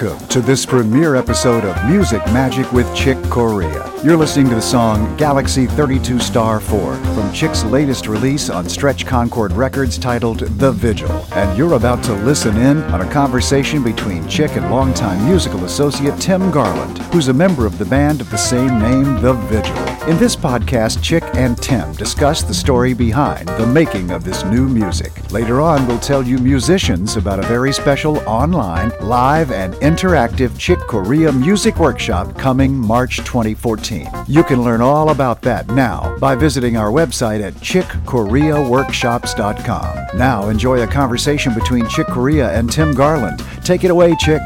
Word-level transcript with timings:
Welcome 0.00 0.28
to 0.28 0.40
this 0.40 0.64
premiere 0.64 1.16
episode 1.16 1.64
of 1.64 1.90
Music 1.90 2.24
Magic 2.26 2.70
with 2.72 2.86
Chick 2.94 3.20
Corea. 3.24 3.92
You're 4.04 4.16
listening 4.16 4.48
to 4.50 4.54
the 4.54 4.62
song 4.62 5.16
Galaxy 5.16 5.66
32 5.66 6.20
Star 6.20 6.60
4 6.60 6.94
from 6.94 7.32
Chick's 7.32 7.64
latest 7.64 8.06
release 8.06 8.48
on 8.48 8.68
Stretch 8.68 9.06
Concord 9.06 9.50
Records 9.50 9.98
titled 9.98 10.38
The 10.60 10.70
Vigil. 10.70 11.10
And 11.32 11.58
you're 11.58 11.72
about 11.72 12.04
to 12.04 12.12
listen 12.12 12.56
in 12.58 12.80
on 12.84 13.00
a 13.00 13.12
conversation 13.12 13.82
between 13.82 14.28
Chick 14.28 14.52
and 14.52 14.70
longtime 14.70 15.24
musical 15.24 15.64
associate 15.64 16.16
Tim 16.20 16.52
Garland, 16.52 16.98
who's 17.12 17.26
a 17.26 17.34
member 17.34 17.66
of 17.66 17.76
the 17.76 17.84
band 17.84 18.20
of 18.20 18.30
the 18.30 18.36
same 18.36 18.78
name, 18.78 19.20
The 19.20 19.32
Vigil. 19.32 19.76
In 20.08 20.16
this 20.18 20.36
podcast, 20.36 21.02
Chick 21.02 21.24
and 21.34 21.60
Tim 21.60 21.92
discuss 21.94 22.44
the 22.44 22.54
story 22.54 22.94
behind 22.94 23.48
the 23.48 23.66
making 23.66 24.12
of 24.12 24.22
this 24.22 24.44
new 24.44 24.68
music. 24.68 25.12
Later 25.30 25.60
on, 25.60 25.86
we'll 25.86 25.98
tell 25.98 26.22
you 26.22 26.38
musicians 26.38 27.16
about 27.16 27.38
a 27.38 27.42
very 27.42 27.70
special 27.70 28.16
online, 28.20 28.90
live, 29.02 29.52
and 29.52 29.74
interactive 29.74 30.58
Chick 30.58 30.78
Corea 30.78 31.30
Music 31.30 31.76
Workshop 31.76 32.38
coming 32.38 32.74
March 32.74 33.18
2014. 33.18 34.08
You 34.26 34.42
can 34.42 34.64
learn 34.64 34.80
all 34.80 35.10
about 35.10 35.42
that 35.42 35.68
now 35.68 36.16
by 36.16 36.34
visiting 36.34 36.78
our 36.78 36.90
website 36.90 37.42
at 37.42 37.52
chickcoreaworkshops.com. 37.56 40.18
Now, 40.18 40.48
enjoy 40.48 40.80
a 40.80 40.86
conversation 40.86 41.52
between 41.52 41.86
Chick 41.90 42.06
Corea 42.06 42.50
and 42.52 42.72
Tim 42.72 42.94
Garland. 42.94 43.44
Take 43.62 43.84
it 43.84 43.90
away, 43.90 44.16
Chick. 44.16 44.40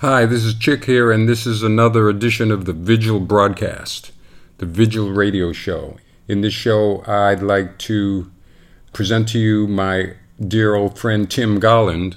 Hi, 0.00 0.24
this 0.24 0.42
is 0.42 0.54
Chick 0.54 0.86
here, 0.86 1.12
and 1.12 1.28
this 1.28 1.44
is 1.44 1.62
another 1.62 2.08
edition 2.08 2.50
of 2.50 2.64
the 2.64 2.72
Vigil 2.72 3.20
broadcast, 3.20 4.10
the 4.56 4.64
Vigil 4.64 5.10
radio 5.10 5.52
show. 5.52 5.98
In 6.26 6.40
this 6.40 6.54
show, 6.54 7.04
I'd 7.06 7.42
like 7.42 7.76
to 7.80 8.30
present 8.98 9.28
to 9.28 9.38
you 9.38 9.68
my 9.68 10.12
dear 10.44 10.74
old 10.74 10.98
friend 10.98 11.30
Tim 11.30 11.60
Garland, 11.60 12.16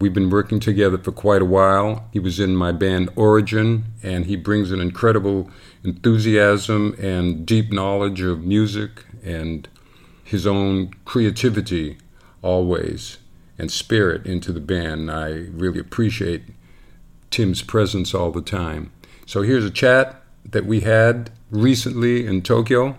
We've 0.00 0.12
been 0.12 0.30
working 0.30 0.58
together 0.58 0.98
for 0.98 1.12
quite 1.12 1.42
a 1.42 1.44
while. 1.44 2.08
He 2.12 2.18
was 2.18 2.40
in 2.40 2.56
my 2.56 2.72
band 2.72 3.10
Origin, 3.14 3.84
and 4.02 4.26
he 4.26 4.34
brings 4.34 4.72
an 4.72 4.80
incredible 4.80 5.48
enthusiasm 5.84 6.96
and 6.98 7.46
deep 7.46 7.70
knowledge 7.70 8.20
of 8.20 8.42
music 8.42 9.04
and 9.22 9.68
his 10.24 10.44
own 10.44 10.92
creativity 11.04 11.98
always 12.42 13.18
and 13.56 13.70
spirit 13.70 14.26
into 14.26 14.52
the 14.52 14.58
band. 14.58 15.12
I 15.12 15.28
really 15.52 15.78
appreciate 15.78 16.42
Tim's 17.30 17.62
presence 17.62 18.12
all 18.12 18.32
the 18.32 18.42
time. 18.42 18.90
So 19.24 19.42
here's 19.42 19.64
a 19.64 19.70
chat 19.70 20.20
that 20.44 20.66
we 20.66 20.80
had 20.80 21.30
recently 21.52 22.26
in 22.26 22.42
Tokyo. 22.42 22.98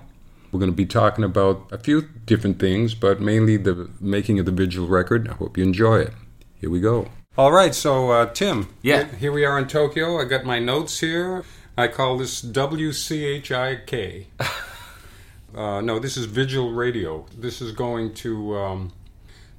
We're 0.51 0.59
going 0.59 0.71
to 0.71 0.75
be 0.75 0.85
talking 0.85 1.23
about 1.23 1.67
a 1.71 1.77
few 1.77 2.09
different 2.25 2.59
things, 2.59 2.95
but 2.95 3.21
mainly 3.21 3.57
the 3.57 3.89
making 3.99 4.39
of 4.39 4.45
the 4.45 4.51
Vigil 4.51 4.87
record. 4.87 5.27
I 5.27 5.33
hope 5.33 5.57
you 5.57 5.63
enjoy 5.63 5.99
it. 5.99 6.13
Here 6.55 6.69
we 6.69 6.79
go. 6.79 7.09
All 7.37 7.51
right, 7.51 7.73
so 7.73 8.09
uh, 8.11 8.25
Tim. 8.33 8.67
Yeah. 8.81 9.05
Here, 9.15 9.31
we 9.31 9.45
are 9.45 9.57
in 9.57 9.67
Tokyo. 9.67 10.19
I 10.19 10.25
got 10.25 10.43
my 10.43 10.59
notes 10.59 10.99
here. 10.99 11.43
I 11.77 11.87
call 11.87 12.17
this 12.17 12.41
WCHIK. 12.41 14.25
uh, 15.55 15.81
no, 15.81 15.99
this 15.99 16.17
is 16.17 16.25
Vigil 16.25 16.73
Radio. 16.73 17.25
This 17.37 17.61
is 17.61 17.71
going 17.71 18.13
to. 18.15 18.57
Um, 18.57 18.91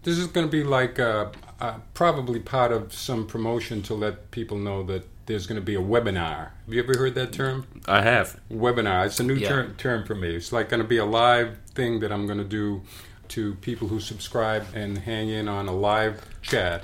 this 0.02 0.18
is 0.18 0.26
going 0.26 0.46
to 0.46 0.50
be 0.50 0.64
like 0.64 0.98
uh, 0.98 1.30
uh, 1.60 1.78
probably 1.94 2.40
part 2.40 2.72
of 2.72 2.92
some 2.92 3.26
promotion 3.26 3.82
to 3.82 3.94
let 3.94 4.30
people 4.30 4.58
know 4.58 4.82
that 4.82 5.04
there's 5.30 5.46
going 5.46 5.60
to 5.60 5.64
be 5.64 5.76
a 5.76 5.80
webinar. 5.80 6.50
Have 6.66 6.74
you 6.74 6.82
ever 6.82 6.98
heard 6.98 7.14
that 7.14 7.32
term? 7.32 7.64
I 7.86 8.02
have. 8.02 8.40
Webinar. 8.50 9.06
It's 9.06 9.20
a 9.20 9.22
new 9.22 9.34
Yeah. 9.34 9.48
term, 9.48 9.74
term 9.76 10.04
for 10.04 10.16
me. 10.16 10.34
It's 10.34 10.52
like 10.52 10.68
going 10.68 10.82
to 10.82 10.88
be 10.88 10.96
a 10.96 11.04
live 11.04 11.56
thing 11.72 12.00
that 12.00 12.10
I'm 12.10 12.26
going 12.26 12.38
to 12.38 12.44
do 12.44 12.82
to 13.28 13.54
people 13.56 13.86
who 13.88 14.00
subscribe 14.00 14.66
and 14.74 14.98
hang 14.98 15.28
in 15.28 15.48
on 15.48 15.68
a 15.68 15.72
live 15.72 16.26
chat. 16.42 16.82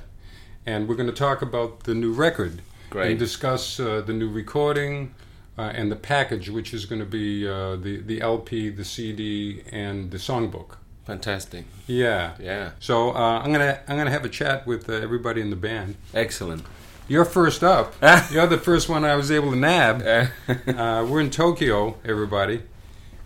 And 0.65 0.89
we're 0.89 0.95
going 0.95 1.09
to 1.09 1.15
talk 1.15 1.43
about 1.43 1.85
the 1.85 1.95
new 1.95 2.13
record 2.13 2.63
Great. 2.91 3.11
and 3.11 3.19
discuss 3.19 3.81
uh, 3.81 4.01
the 4.07 4.13
new 4.13 4.31
recording 4.31 5.13
uh, 5.59 5.63
and 5.75 5.91
the 5.91 5.97
package, 5.97 6.49
which 6.49 6.73
is 6.73 6.85
going 6.87 7.01
to 7.01 7.07
be 7.07 7.49
uh, 7.49 7.75
the 7.77 8.01
the 8.01 8.21
LP, 8.21 8.69
the 8.71 8.85
CD, 8.85 9.63
and 9.73 10.11
the 10.13 10.19
songbook. 10.19 10.77
Fantastic. 11.05 11.65
Yeah. 11.89 12.35
Yeah. 12.41 12.73
So 12.79 13.11
uh, 13.11 13.41
I'm 13.43 13.51
gonna 13.53 13.81
I'm 13.89 13.97
gonna 13.97 14.11
have 14.11 14.25
a 14.25 14.29
chat 14.29 14.67
with 14.67 14.89
uh, 14.89 14.93
everybody 14.95 15.41
in 15.41 15.51
the 15.51 15.57
band. 15.57 15.97
Excellent. 16.15 16.63
You're 17.09 17.25
first 17.25 17.63
up. 17.63 17.95
You're 18.31 18.47
the 18.47 18.59
first 18.59 18.89
one 18.89 19.05
I 19.05 19.15
was 19.17 19.31
able 19.31 19.51
to 19.51 19.57
nab. 19.57 20.03
Uh, 20.77 21.07
we're 21.09 21.21
in 21.21 21.31
Tokyo, 21.31 21.97
everybody. 22.05 22.63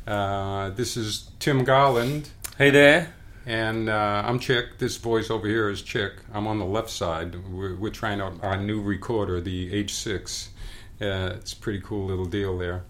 Uh, 0.07 0.71
this 0.71 0.97
is 0.97 1.31
Tim 1.39 1.65
Garland, 1.65 2.29
hey 2.59 2.71
there. 2.71 3.15
and 3.47 3.89
uh, 3.89 4.23
I'm 4.25 4.39
Chick. 4.39 4.79
This 4.79 4.97
voice 4.97 5.31
over 5.31 5.47
here 5.49 5.69
is 5.69 5.83
Chick. 5.83 6.13
I'm 6.33 6.47
on 6.47 6.59
the 6.59 6.65
left 6.65 6.91
side. 6.91 7.35
We're, 7.49 7.75
we're 7.77 7.91
trying 7.91 8.21
out 8.21 8.35
our 8.43 8.57
new 8.57 8.81
recorder, 8.81 9.41
the 9.41 9.71
H6. 9.85 10.49
Uh, 11.01 11.35
it's 11.37 11.53
a 11.53 11.57
pretty 11.57 11.81
cool 11.81 12.07
little 12.07 12.25
deal 12.27 12.57
there. 12.59 12.85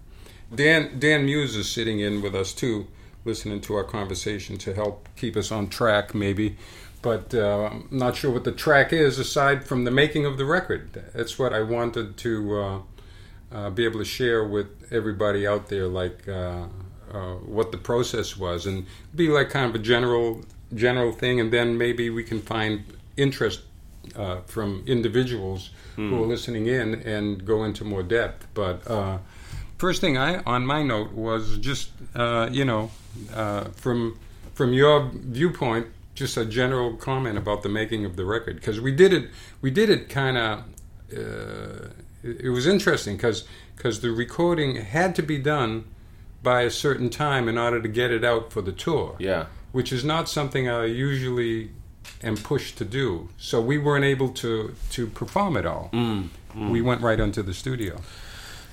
Dan 0.55 0.99
Dan 0.99 1.25
Muse 1.25 1.57
is 1.57 1.71
sitting 1.71 2.01
in 2.01 2.21
with 2.23 2.35
us 2.35 2.53
too, 2.53 2.89
listening 3.25 3.61
to 3.63 3.75
our 3.75 3.85
conversation 3.85 4.59
to 4.59 4.75
help 4.75 5.09
keep 5.17 5.37
us 5.37 5.51
on 5.53 5.69
track, 5.69 6.15
maybe. 6.15 6.57
But 7.03 7.35
uh, 7.35 7.71
I'm 7.73 7.89
not 7.91 8.17
sure 8.17 8.31
what 8.31 8.45
the 8.45 8.53
track 8.53 8.93
is 8.93 9.19
aside 9.19 9.65
from 9.65 9.85
the 9.85 9.91
making 9.91 10.27
of 10.27 10.37
the 10.37 10.45
record. 10.45 11.03
That's 11.15 11.39
what 11.39 11.55
I 11.55 11.63
wanted 11.63 12.19
to 12.19 12.59
uh, 12.59 12.81
uh, 13.53 13.71
be 13.71 13.85
able 13.85 14.01
to 14.01 14.05
share 14.05 14.45
with 14.45 14.67
everybody 14.93 15.47
out 15.47 15.69
there, 15.69 15.87
like 15.87 16.29
uh, 16.29 16.67
uh, 17.13 17.35
what 17.37 17.73
the 17.73 17.79
process 17.79 18.37
was, 18.37 18.67
and 18.67 18.87
be 19.15 19.29
like 19.29 19.51
kind 19.51 19.69
of 19.69 19.75
a 19.75 19.83
general 19.83 20.45
general 20.75 21.13
thing, 21.13 21.41
and 21.41 21.53
then 21.53 21.77
maybe 21.77 22.11
we 22.11 22.23
can 22.23 22.41
find 22.41 22.85
interest 23.17 23.63
uh, 24.17 24.41
from 24.47 24.85
individuals 24.87 25.71
who 25.97 26.23
are 26.23 26.27
listening 26.27 26.67
in 26.67 26.95
and 27.03 27.45
go 27.45 27.65
into 27.65 27.85
more 27.85 28.03
depth. 28.03 28.47
But 28.55 28.89
uh, 28.91 29.19
first 29.77 30.01
thing 30.01 30.17
I 30.17 30.43
on 30.45 30.65
my 30.65 30.83
note 30.83 31.13
was 31.13 31.59
just 31.59 31.91
uh, 32.15 32.49
you 32.51 32.65
know 32.65 32.91
uh, 33.35 33.65
from 33.77 34.19
from 34.55 34.73
your 34.73 35.11
viewpoint, 35.13 35.89
just 36.21 36.37
a 36.37 36.45
general 36.45 36.95
comment 36.97 37.37
about 37.39 37.63
the 37.63 37.69
making 37.69 38.05
of 38.05 38.15
the 38.17 38.25
record 38.25 38.55
because 38.57 38.79
we 38.81 38.93
did 38.93 39.13
it 39.13 39.25
we 39.63 39.71
did 39.71 39.89
it 39.91 40.09
kind 40.09 40.37
of. 40.37 40.53
Uh, 41.13 41.89
it, 42.23 42.41
it 42.47 42.51
was 42.51 42.67
interesting 42.67 43.17
because 43.17 43.45
because 43.77 44.01
the 44.01 44.11
recording 44.11 44.77
had 44.77 45.15
to 45.17 45.23
be 45.23 45.39
done 45.39 45.85
by 46.43 46.63
a 46.63 46.71
certain 46.71 47.11
time 47.11 47.49
in 47.49 47.57
order 47.59 47.81
to 47.83 47.89
get 47.89 48.11
it 48.11 48.25
out 48.25 48.53
for 48.53 48.63
the 48.63 48.73
tour 48.73 49.17
Yeah. 49.19 49.47
which 49.73 49.93
is 49.93 50.05
not 50.05 50.29
something 50.29 50.69
I 50.69 50.85
usually 50.85 51.71
am 52.23 52.37
pushed 52.37 52.77
to 52.79 52.85
do. 52.85 53.29
So 53.39 53.61
we 53.61 53.79
weren't 53.79 54.05
able 54.05 54.29
to 54.43 54.75
to 54.91 55.07
perform 55.07 55.57
it 55.57 55.67
all. 55.67 55.89
Mm. 55.93 56.29
We 56.71 56.81
went 56.83 57.01
right 57.03 57.21
onto 57.21 57.43
the 57.43 57.55
studio. 57.55 57.95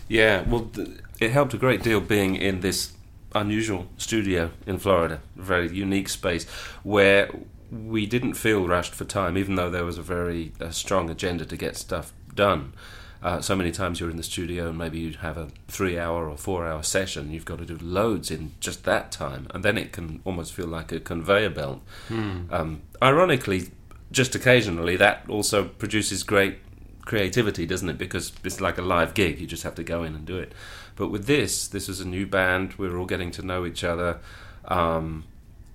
Yeah. 0.10 0.44
Well, 0.50 0.66
th- 0.76 0.88
it 1.20 1.32
helped 1.32 1.54
a 1.54 1.58
great 1.58 1.82
deal 1.84 2.02
being 2.02 2.36
in 2.36 2.60
this 2.62 2.92
unusual 3.40 3.88
studio 3.98 4.52
in 4.66 4.78
Florida, 4.78 5.22
a 5.38 5.42
very 5.42 5.70
unique 5.70 6.10
space 6.10 6.46
where 6.84 7.30
we 7.72 8.06
didn't 8.06 8.36
feel 8.36 8.68
rushed 8.68 8.96
for 8.96 9.06
time, 9.06 9.38
even 9.38 9.56
though 9.56 9.70
there 9.70 9.86
was 9.86 9.98
a 9.98 10.02
very 10.02 10.52
uh, 10.62 10.70
strong 10.70 11.10
agenda 11.10 11.46
to 11.46 11.58
get 11.58 11.76
stuff 11.76 12.14
done. 12.34 12.74
Uh, 13.22 13.42
so 13.42 13.56
many 13.56 13.72
times 13.72 14.00
you're 14.00 14.12
in 14.12 14.18
the 14.18 14.24
studio 14.24 14.70
and 14.70 14.78
maybe 14.78 15.00
you'd 15.00 15.16
have 15.18 15.38
a 15.38 15.48
three 15.68 15.98
hour 15.98 16.30
or 16.30 16.38
four 16.38 16.68
hour 16.68 16.84
session. 16.84 17.32
You've 17.32 17.46
got 17.46 17.58
to 17.58 17.66
do 17.66 17.78
loads 17.82 18.30
in 18.30 18.52
just 18.60 18.84
that 18.86 19.12
time, 19.12 19.48
and 19.54 19.64
then 19.64 19.78
it 19.78 19.92
can 19.92 20.22
almost 20.24 20.54
feel 20.54 20.68
like 20.68 20.92
a 20.92 21.00
conveyor 21.00 21.50
belt. 21.50 21.82
Um, 22.10 22.82
ironically, 23.02 23.72
just 24.12 24.36
occasionally, 24.36 24.96
that 24.98 25.26
also 25.28 25.66
produces 25.66 26.24
great 26.24 26.60
creativity, 27.02 27.66
doesn't 27.66 27.90
it? 27.90 27.98
Because 27.98 28.32
it's 28.44 28.62
like 28.62 28.78
a 28.78 28.82
live 28.84 29.14
gig; 29.14 29.40
you 29.40 29.48
just 29.48 29.64
have 29.64 29.76
to 29.76 29.84
go 29.84 30.04
in 30.04 30.14
and 30.16 30.26
do 30.26 30.38
it. 30.38 30.54
But 30.98 31.08
with 31.08 31.26
this, 31.28 31.68
this 31.68 31.88
was 31.88 32.02
a 32.02 32.06
new 32.08 32.26
band. 32.28 32.74
We 32.74 32.90
were 32.90 32.98
all 32.98 33.06
getting 33.06 33.32
to 33.32 33.42
know 33.42 33.66
each 33.66 33.84
other, 33.86 34.20
um, 34.66 35.24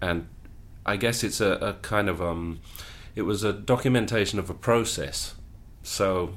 and 0.01 0.27
I 0.85 0.97
guess 0.97 1.25
it's 1.25 1.41
a, 1.41 1.53
a 1.53 1.73
kind 1.75 2.09
of 2.11 2.21
um, 2.21 2.61
it 3.17 3.23
was 3.23 3.43
a 3.45 3.53
documentation 3.53 4.39
of 4.39 4.51
a 4.51 4.55
process. 4.55 5.35
So 5.83 6.35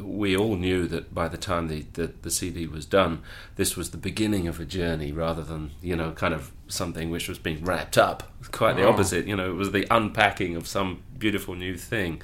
we 0.00 0.36
all 0.36 0.54
knew 0.56 0.86
that 0.86 1.12
by 1.12 1.26
the 1.26 1.36
time 1.36 1.66
the, 1.68 1.84
the, 1.94 2.12
the 2.22 2.30
CD 2.30 2.66
was 2.68 2.86
done, 2.86 3.20
this 3.56 3.76
was 3.76 3.90
the 3.90 3.96
beginning 3.98 4.46
of 4.46 4.60
a 4.60 4.64
journey 4.64 5.10
rather 5.10 5.42
than, 5.42 5.72
you 5.82 5.96
know, 5.96 6.12
kind 6.12 6.32
of 6.34 6.52
something 6.68 7.10
which 7.10 7.28
was 7.28 7.38
being 7.38 7.64
wrapped 7.64 7.98
up. 7.98 8.30
Quite 8.52 8.76
the 8.76 8.84
Oh. 8.84 8.90
opposite, 8.90 9.26
you 9.26 9.34
know, 9.34 9.50
it 9.50 9.54
was 9.56 9.72
the 9.72 9.86
unpacking 9.90 10.54
of 10.54 10.68
some 10.68 11.02
beautiful 11.18 11.54
new 11.56 11.76
thing. 11.76 12.22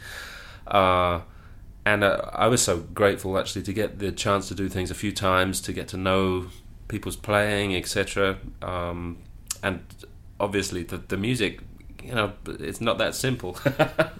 Uh, 0.68 1.20
and 1.86 2.02
uh, 2.02 2.31
I 2.32 2.46
was 2.46 2.62
so 2.62 2.78
grateful 2.78 3.38
actually 3.38 3.62
to 3.62 3.72
get 3.72 3.98
the 3.98 4.12
chance 4.12 4.48
to 4.48 4.54
do 4.54 4.69
things 4.69 4.90
a 4.90 4.94
few 4.94 5.12
times, 5.12 5.60
to 5.62 5.72
get 5.72 5.88
to 5.88 5.96
know 5.96 6.46
people's 6.88 7.16
playing, 7.16 7.75
etc. 7.76 8.38
Um, 8.62 9.19
and 9.62 9.82
obviously, 10.40 10.82
the, 10.82 10.98
the 10.98 11.16
music 11.16 11.60
you 12.04 12.14
know, 12.14 12.32
it's 12.46 12.80
not 12.80 12.98
that 12.98 13.14
simple. 13.14 13.56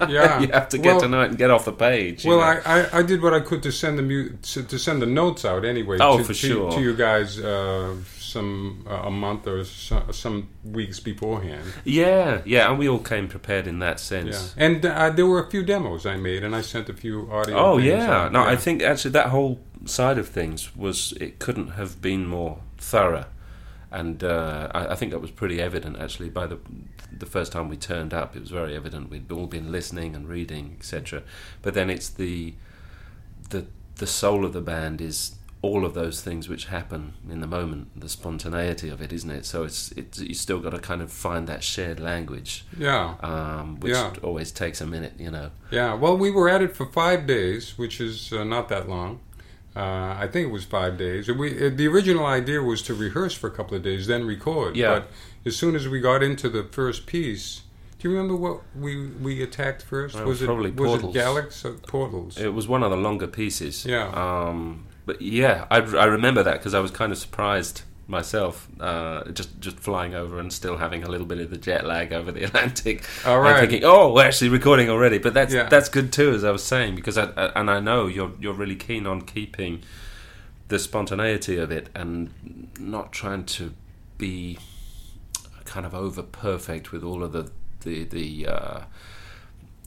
Yeah. 0.08 0.40
you 0.40 0.48
have 0.48 0.69
to 0.70 0.78
get 0.78 0.92
Well- 0.92 1.00
to 1.00 1.08
know 1.08 1.22
it 1.22 1.28
and 1.31 1.38
get 1.38 1.50
off 1.50 1.64
the 1.64 1.72
page. 1.72 2.25
Well. 2.26 2.40
I, 2.40 2.60
I, 2.66 2.98
I 2.98 3.02
did 3.02 3.22
what 3.22 3.32
I 3.32 3.40
could 3.40 3.62
to 3.62 3.72
send 3.72 3.98
the 3.98 4.02
mu- 4.02 4.31
to, 4.52 4.62
to 4.62 4.78
send 4.78 5.00
the 5.00 5.06
notes 5.06 5.44
out 5.46 5.64
anyway. 5.64 5.96
Oh, 6.00 6.19
to, 6.19 6.25
for 6.25 6.34
sure. 6.34 6.72
To 6.72 6.81
you 6.81 6.94
guys, 6.94 7.38
uh, 7.40 7.94
some 8.19 8.84
uh, 8.88 8.94
a 9.04 9.10
month 9.10 9.46
or 9.46 9.64
so, 9.64 10.02
some 10.10 10.48
weeks 10.64 11.00
beforehand. 11.00 11.64
yeah, 11.84 12.42
yeah, 12.44 12.69
and 12.69 12.78
we 12.78 12.86
all 12.88 12.98
came 12.98 13.28
prepared 13.28 13.66
in 13.66 13.78
that 13.78 13.98
sense. 14.00 14.54
Yeah, 14.56 14.64
and 14.66 14.84
uh, 14.84 15.10
there 15.10 15.26
were 15.26 15.42
a 15.42 15.48
few 15.50 15.62
demos 15.62 16.04
I 16.04 16.16
made, 16.16 16.44
and 16.44 16.54
I 16.54 16.60
sent 16.60 16.88
a 16.90 16.94
few 16.94 17.30
audio. 17.32 17.56
Oh 17.56 17.78
yeah, 17.78 18.25
out. 18.25 18.32
no, 18.32 18.40
yeah. 18.42 18.50
I 18.50 18.56
think 18.56 18.82
actually 18.82 19.12
that 19.12 19.28
whole 19.28 19.60
side 19.87 20.19
of 20.19 20.28
things 20.28 20.75
was 20.76 21.12
it 21.20 21.38
couldn't 21.38 21.69
have 21.72 22.02
been 22.02 22.26
more 22.26 22.58
thorough, 22.76 23.25
and 24.00 24.23
uh, 24.25 24.69
I, 24.75 24.88
I 24.88 24.94
think 24.94 25.12
that 25.12 25.20
was 25.20 25.31
pretty 25.31 25.61
evident 25.62 25.99
actually 25.99 26.29
by 26.31 26.46
the 26.46 26.58
the 27.17 27.26
first 27.26 27.52
time 27.52 27.69
we 27.69 27.76
turned 27.76 28.12
up. 28.12 28.35
It 28.37 28.41
was 28.41 28.50
very 28.50 28.75
evident 28.76 29.11
we'd 29.11 29.31
all 29.32 29.46
been 29.46 29.70
listening 29.73 30.14
and 30.17 30.29
reading, 30.29 30.75
etc. 30.79 31.23
But 31.62 31.75
then 31.75 31.88
it's 31.91 32.08
the 32.11 32.55
the 33.50 33.67
the 33.96 34.06
soul 34.06 34.44
of 34.44 34.52
the 34.52 34.61
band 34.61 35.00
is 35.00 35.37
all 35.62 35.87
of 35.87 35.94
those 35.94 36.20
things 36.20 36.46
which 36.46 36.67
happen 36.67 37.14
in 37.31 37.41
the 37.41 37.46
moment, 37.46 37.88
the 37.99 38.08
spontaneity 38.08 38.91
of 38.91 39.00
it, 39.00 39.11
isn't 39.12 39.31
it? 39.31 39.46
So 39.46 39.62
it's 39.64 39.93
it's 39.93 40.19
you 40.20 40.35
still 40.35 40.58
got 40.61 40.70
to 40.70 40.79
kind 40.79 41.00
of 41.00 41.11
find 41.11 41.47
that 41.47 41.62
shared 41.64 42.00
language, 42.00 42.67
yeah, 42.79 43.14
um, 43.20 43.81
which 43.81 43.93
Yeah. 43.94 44.12
always 44.23 44.52
takes 44.52 44.81
a 44.82 44.87
minute, 44.87 45.14
you 45.19 45.31
know. 45.31 45.50
yeah. 45.70 45.94
Well, 45.94 46.19
we 46.19 46.31
were 46.31 46.50
at 46.50 46.61
it 46.61 46.76
for 46.76 46.85
five 46.87 47.26
days, 47.26 47.79
which 47.79 47.99
is 48.00 48.31
uh, 48.32 48.44
not 48.44 48.69
that 48.69 48.88
long. 48.90 49.20
Uh, 49.76 50.17
I 50.19 50.29
think 50.31 50.49
it 50.49 50.53
was 50.53 50.65
five 50.65 50.97
days. 50.97 51.29
We 51.29 51.67
uh, 51.67 51.71
the 51.75 51.88
original 51.88 52.26
idea 52.26 52.62
was 52.62 52.81
to 52.82 52.94
rehearse 52.94 53.35
for 53.35 53.49
a 53.49 53.50
couple 53.50 53.76
of 53.76 53.82
days, 53.82 54.06
then 54.06 54.25
record. 54.25 54.76
Yeah. 54.76 55.00
But 55.00 55.11
as 55.44 55.56
soon 55.56 55.75
as 55.75 55.88
we 55.88 56.00
got 56.00 56.23
into 56.23 56.49
the 56.49 56.62
first 56.62 57.06
piece, 57.06 57.62
do 57.99 58.09
you 58.09 58.15
remember 58.15 58.37
what 58.37 58.61
we 58.79 59.09
we 59.09 59.43
attacked 59.43 59.82
first? 59.82 60.15
Well, 60.15 60.26
was 60.26 60.43
it 60.43 60.47
probably 60.47 60.71
was 60.71 61.00
Portals. 61.00 61.17
it 61.17 61.19
Galax 61.19 61.65
or 61.65 61.73
Portals? 61.75 62.38
It 62.38 62.55
was 62.55 62.69
one 62.69 62.82
of 62.85 62.91
the 62.91 62.97
longer 62.97 63.26
pieces. 63.26 63.85
Yeah. 63.85 64.09
Um, 64.11 64.87
but 65.06 65.21
yeah, 65.21 65.67
I, 65.71 65.79
I 65.79 66.05
remember 66.05 66.43
that 66.43 66.59
because 66.59 66.75
I 66.75 66.81
was 66.81 66.91
kind 66.91 67.11
of 67.12 67.19
surprised 67.19 67.82
myself, 68.06 68.68
uh, 68.80 69.24
just 69.32 69.60
just 69.60 69.78
flying 69.80 70.14
over 70.14 70.38
and 70.38 70.52
still 70.52 70.76
having 70.76 71.02
a 71.04 71.08
little 71.10 71.26
bit 71.26 71.38
of 71.38 71.50
the 71.50 71.56
jet 71.56 71.86
lag 71.86 72.12
over 72.12 72.30
the 72.32 72.44
Atlantic. 72.48 73.04
All 73.26 73.40
I'm 73.40 73.60
thinking, 73.60 73.84
oh, 73.84 74.12
we're 74.12 74.24
actually 74.26 74.50
recording 74.50 74.90
already. 74.90 75.18
But 75.18 75.34
that's 75.34 75.54
Yeah. 75.54 75.68
that's 75.68 75.88
good 75.88 76.12
too, 76.12 76.32
as 76.32 76.44
I 76.44 76.50
was 76.50 76.62
saying, 76.62 76.94
because 76.96 77.16
I, 77.18 77.30
I, 77.36 77.46
and 77.60 77.70
I 77.70 77.80
know 77.80 78.06
you're 78.06 78.32
you're 78.40 78.54
really 78.54 78.76
keen 78.76 79.06
on 79.06 79.22
keeping 79.22 79.82
the 80.68 80.78
spontaneity 80.78 81.58
of 81.58 81.70
it 81.70 81.88
and 81.94 82.68
not 82.78 83.12
trying 83.12 83.44
to 83.44 83.74
be 84.18 84.58
kind 85.64 85.84
of 85.86 85.94
over 85.94 86.22
perfect 86.22 86.92
with 86.92 87.02
all 87.04 87.22
of 87.22 87.32
the 87.32 87.50
the 87.80 88.04
the. 88.04 88.46
Uh, 88.46 88.80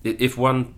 if 0.04 0.38
one 0.38 0.74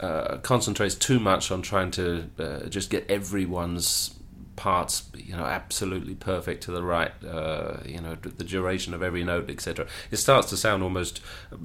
uh, 0.00 0.36
concentrates 0.38 0.94
too 0.94 1.18
much 1.18 1.50
on 1.50 1.62
trying 1.62 1.90
to 1.90 2.28
uh, 2.38 2.60
just 2.68 2.90
get 2.90 3.10
everyone's 3.10 4.14
parts, 4.62 5.02
you 5.16 5.34
know, 5.36 5.44
absolutely 5.44 6.14
perfect 6.14 6.62
to 6.64 6.70
the 6.70 6.82
right, 6.84 7.12
uh, 7.24 7.78
you 7.84 8.00
know, 8.00 8.14
the 8.14 8.44
duration 8.44 8.94
of 8.94 9.02
every 9.02 9.24
note, 9.24 9.50
etc. 9.50 9.86
It 10.12 10.18
starts 10.18 10.48
to 10.50 10.56
sound 10.56 10.82
almost 10.84 11.20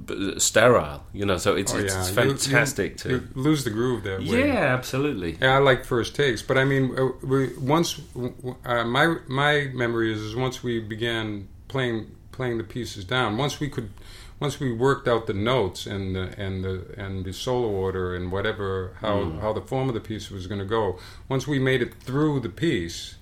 b- 0.06 0.34
sterile, 0.40 1.00
you 1.12 1.24
know. 1.24 1.38
So 1.38 1.54
it's 1.54 1.72
Oh, 1.74 1.78
it's 1.78 1.94
yeah. 1.94 2.02
You- 2.02 2.08
you- 2.30 2.36
fantastic 2.36 2.96
to. 3.02 3.08
you 3.10 3.22
lose 3.34 3.62
the 3.62 3.70
groove 3.70 4.02
there. 4.02 4.20
yeah, 4.20 4.74
absolutely. 4.78 5.38
Yeah, 5.40 5.54
I 5.54 5.58
like 5.58 5.84
first 5.84 6.16
takes, 6.16 6.42
but 6.42 6.56
I 6.58 6.64
mean, 6.64 6.84
uh, 6.98 7.08
we, 7.22 7.56
once 7.58 8.00
uh, 8.64 8.84
my 8.84 9.04
my 9.28 9.52
memory 9.82 10.12
is, 10.12 10.20
is 10.20 10.34
once 10.34 10.56
we 10.64 10.80
began 10.80 11.46
playing 11.68 11.98
playing 12.32 12.58
the 12.58 12.64
pieces 12.64 13.04
down, 13.04 13.36
once 13.36 13.60
we 13.60 13.68
could, 13.68 13.90
once 14.40 14.60
we 14.60 14.72
worked 14.72 15.08
out 15.08 15.26
the 15.26 15.34
notes 15.34 15.86
and 15.86 16.14
the 16.14 16.34
and 16.40 16.64
the 16.64 16.94
and 16.96 17.24
the 17.24 17.32
solo 17.32 17.68
order 17.68 18.14
and 18.14 18.30
whatever 18.32 18.92
how 19.00 19.22
Hmm. 19.24 19.38
how 19.40 19.52
the 19.52 19.60
form 19.62 19.88
of 19.88 19.94
the 19.94 20.00
piece 20.00 20.30
was 20.30 20.46
going 20.46 20.60
to 20.60 20.66
go. 20.66 20.98
Once 21.28 21.46
we 21.46 21.58
made 21.58 21.82
it 21.82 21.94
through 21.94 22.40
the 22.40 22.48
piece, 22.48 23.16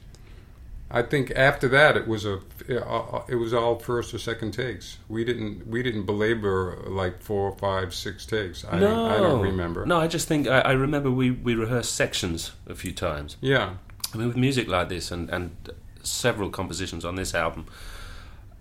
I 0.90 1.02
think 1.02 1.32
after 1.34 1.68
that 1.68 1.96
it 1.96 2.06
was 2.06 2.24
a 2.24 2.40
it 3.28 3.36
was 3.36 3.52
all 3.54 3.78
first 3.78 4.12
or 4.14 4.18
second 4.18 4.52
takes. 4.52 4.98
We 5.08 5.24
didn't 5.24 5.66
we 5.66 5.82
didn't 5.82 6.04
belabor 6.04 6.82
like 6.86 7.22
four, 7.22 7.52
five, 7.56 7.94
six 7.94 8.26
takes. 8.26 8.64
I 8.64 8.78
no, 8.78 8.88
don't, 8.88 9.10
I 9.12 9.16
don't 9.18 9.40
remember. 9.42 9.86
No, 9.86 9.98
I 9.98 10.06
just 10.06 10.28
think 10.28 10.46
I, 10.48 10.60
I 10.60 10.72
remember 10.72 11.10
we 11.10 11.30
we 11.30 11.54
rehearsed 11.54 11.94
sections 11.94 12.52
a 12.68 12.74
few 12.74 12.92
times. 12.92 13.36
Yeah. 13.40 13.74
I 14.14 14.18
mean, 14.18 14.28
with 14.28 14.36
music 14.36 14.68
like 14.68 14.88
this 14.88 15.10
and, 15.10 15.28
and 15.30 15.50
several 16.02 16.48
compositions 16.50 17.04
on 17.04 17.16
this 17.16 17.34
album 17.34 17.66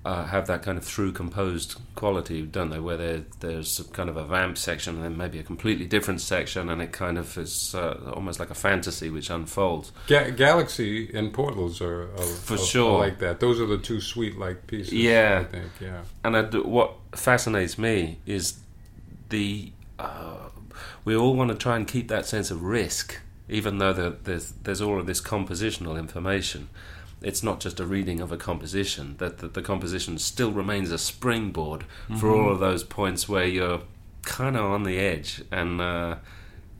uh, 0.05 0.23
have 0.25 0.45
that 0.45 0.61
kind 0.61 0.77
of 0.77 0.83
through 0.85 1.11
composed 1.11 1.75
quality, 1.95 2.43
don't 2.43 2.69
they? 2.69 2.79
Where 2.79 3.23
there's 3.39 3.71
some 3.71 3.87
kind 3.87 4.07
of 4.07 4.17
a 4.17 4.23
vamp 4.23 4.55
section 4.57 4.93
and 4.95 5.03
then 5.03 5.17
maybe 5.17 5.39
a 5.39 5.43
completely 5.43 5.85
different 5.87 6.21
section, 6.21 6.69
and 6.69 6.79
it 6.81 6.91
kind 6.91 7.17
of 7.17 7.35
is 7.39 7.73
uh, 7.73 8.11
almost 8.15 8.39
like 8.39 8.51
a 8.51 8.55
fantasy 8.55 9.09
which 9.09 9.31
unfolds. 9.31 9.91
Ga- 10.05 10.29
Galaxy 10.29 11.09
and 11.13 11.33
Portals 11.33 11.81
are, 11.81 12.03
are 12.03 12.17
For 12.19 12.53
are- 12.53 12.55
are 12.57 12.59
sure. 12.59 12.99
like 12.99 13.17
that. 13.19 13.39
Those 13.39 13.59
are 13.59 13.65
the 13.65 13.79
two 13.79 13.99
sweet 13.99 14.37
like 14.37 14.67
pieces. 14.67 14.93
Yeah. 14.93 15.39
I 15.41 15.43
think. 15.51 15.71
Yeah, 15.81 16.01
And 16.23 16.37
I 16.37 16.43
what 16.59 16.93
fascinates 17.15 17.77
me 17.79 18.19
is 18.27 18.59
the 19.29 19.71
uh, 19.97 20.49
we 21.03 21.15
all 21.15 21.35
want 21.35 21.49
to 21.49 21.57
try 21.57 21.75
and 21.77 21.87
keep 21.87 22.09
that 22.09 22.27
sense 22.27 22.51
of 22.51 22.61
risk, 22.61 23.19
even 23.49 23.79
though 23.79 23.93
there, 23.93 24.09
there's 24.11 24.51
there's 24.63 24.81
all 24.81 24.99
of 24.99 25.07
this 25.07 25.19
compositional 25.21 25.97
information. 25.97 26.69
It's 27.25 27.43
not 27.43 27.59
just 27.59 27.79
a 27.79 27.85
reading 27.85 28.21
of 28.21 28.31
a 28.31 28.37
composition; 28.37 29.15
that 29.17 29.39
the, 29.39 29.47
the 29.47 29.61
composition 29.61 30.17
still 30.19 30.51
remains 30.51 30.91
a 30.91 30.97
springboard 30.97 31.83
for 32.19 32.29
all 32.29 32.51
of 32.51 32.59
those 32.59 32.83
points 32.83 33.27
where 33.27 33.45
you're 33.45 33.81
kind 34.21 34.55
of 34.55 34.65
on 34.65 34.83
the 34.83 34.97
edge. 34.99 35.41
And 35.51 35.81
uh, 35.81 36.15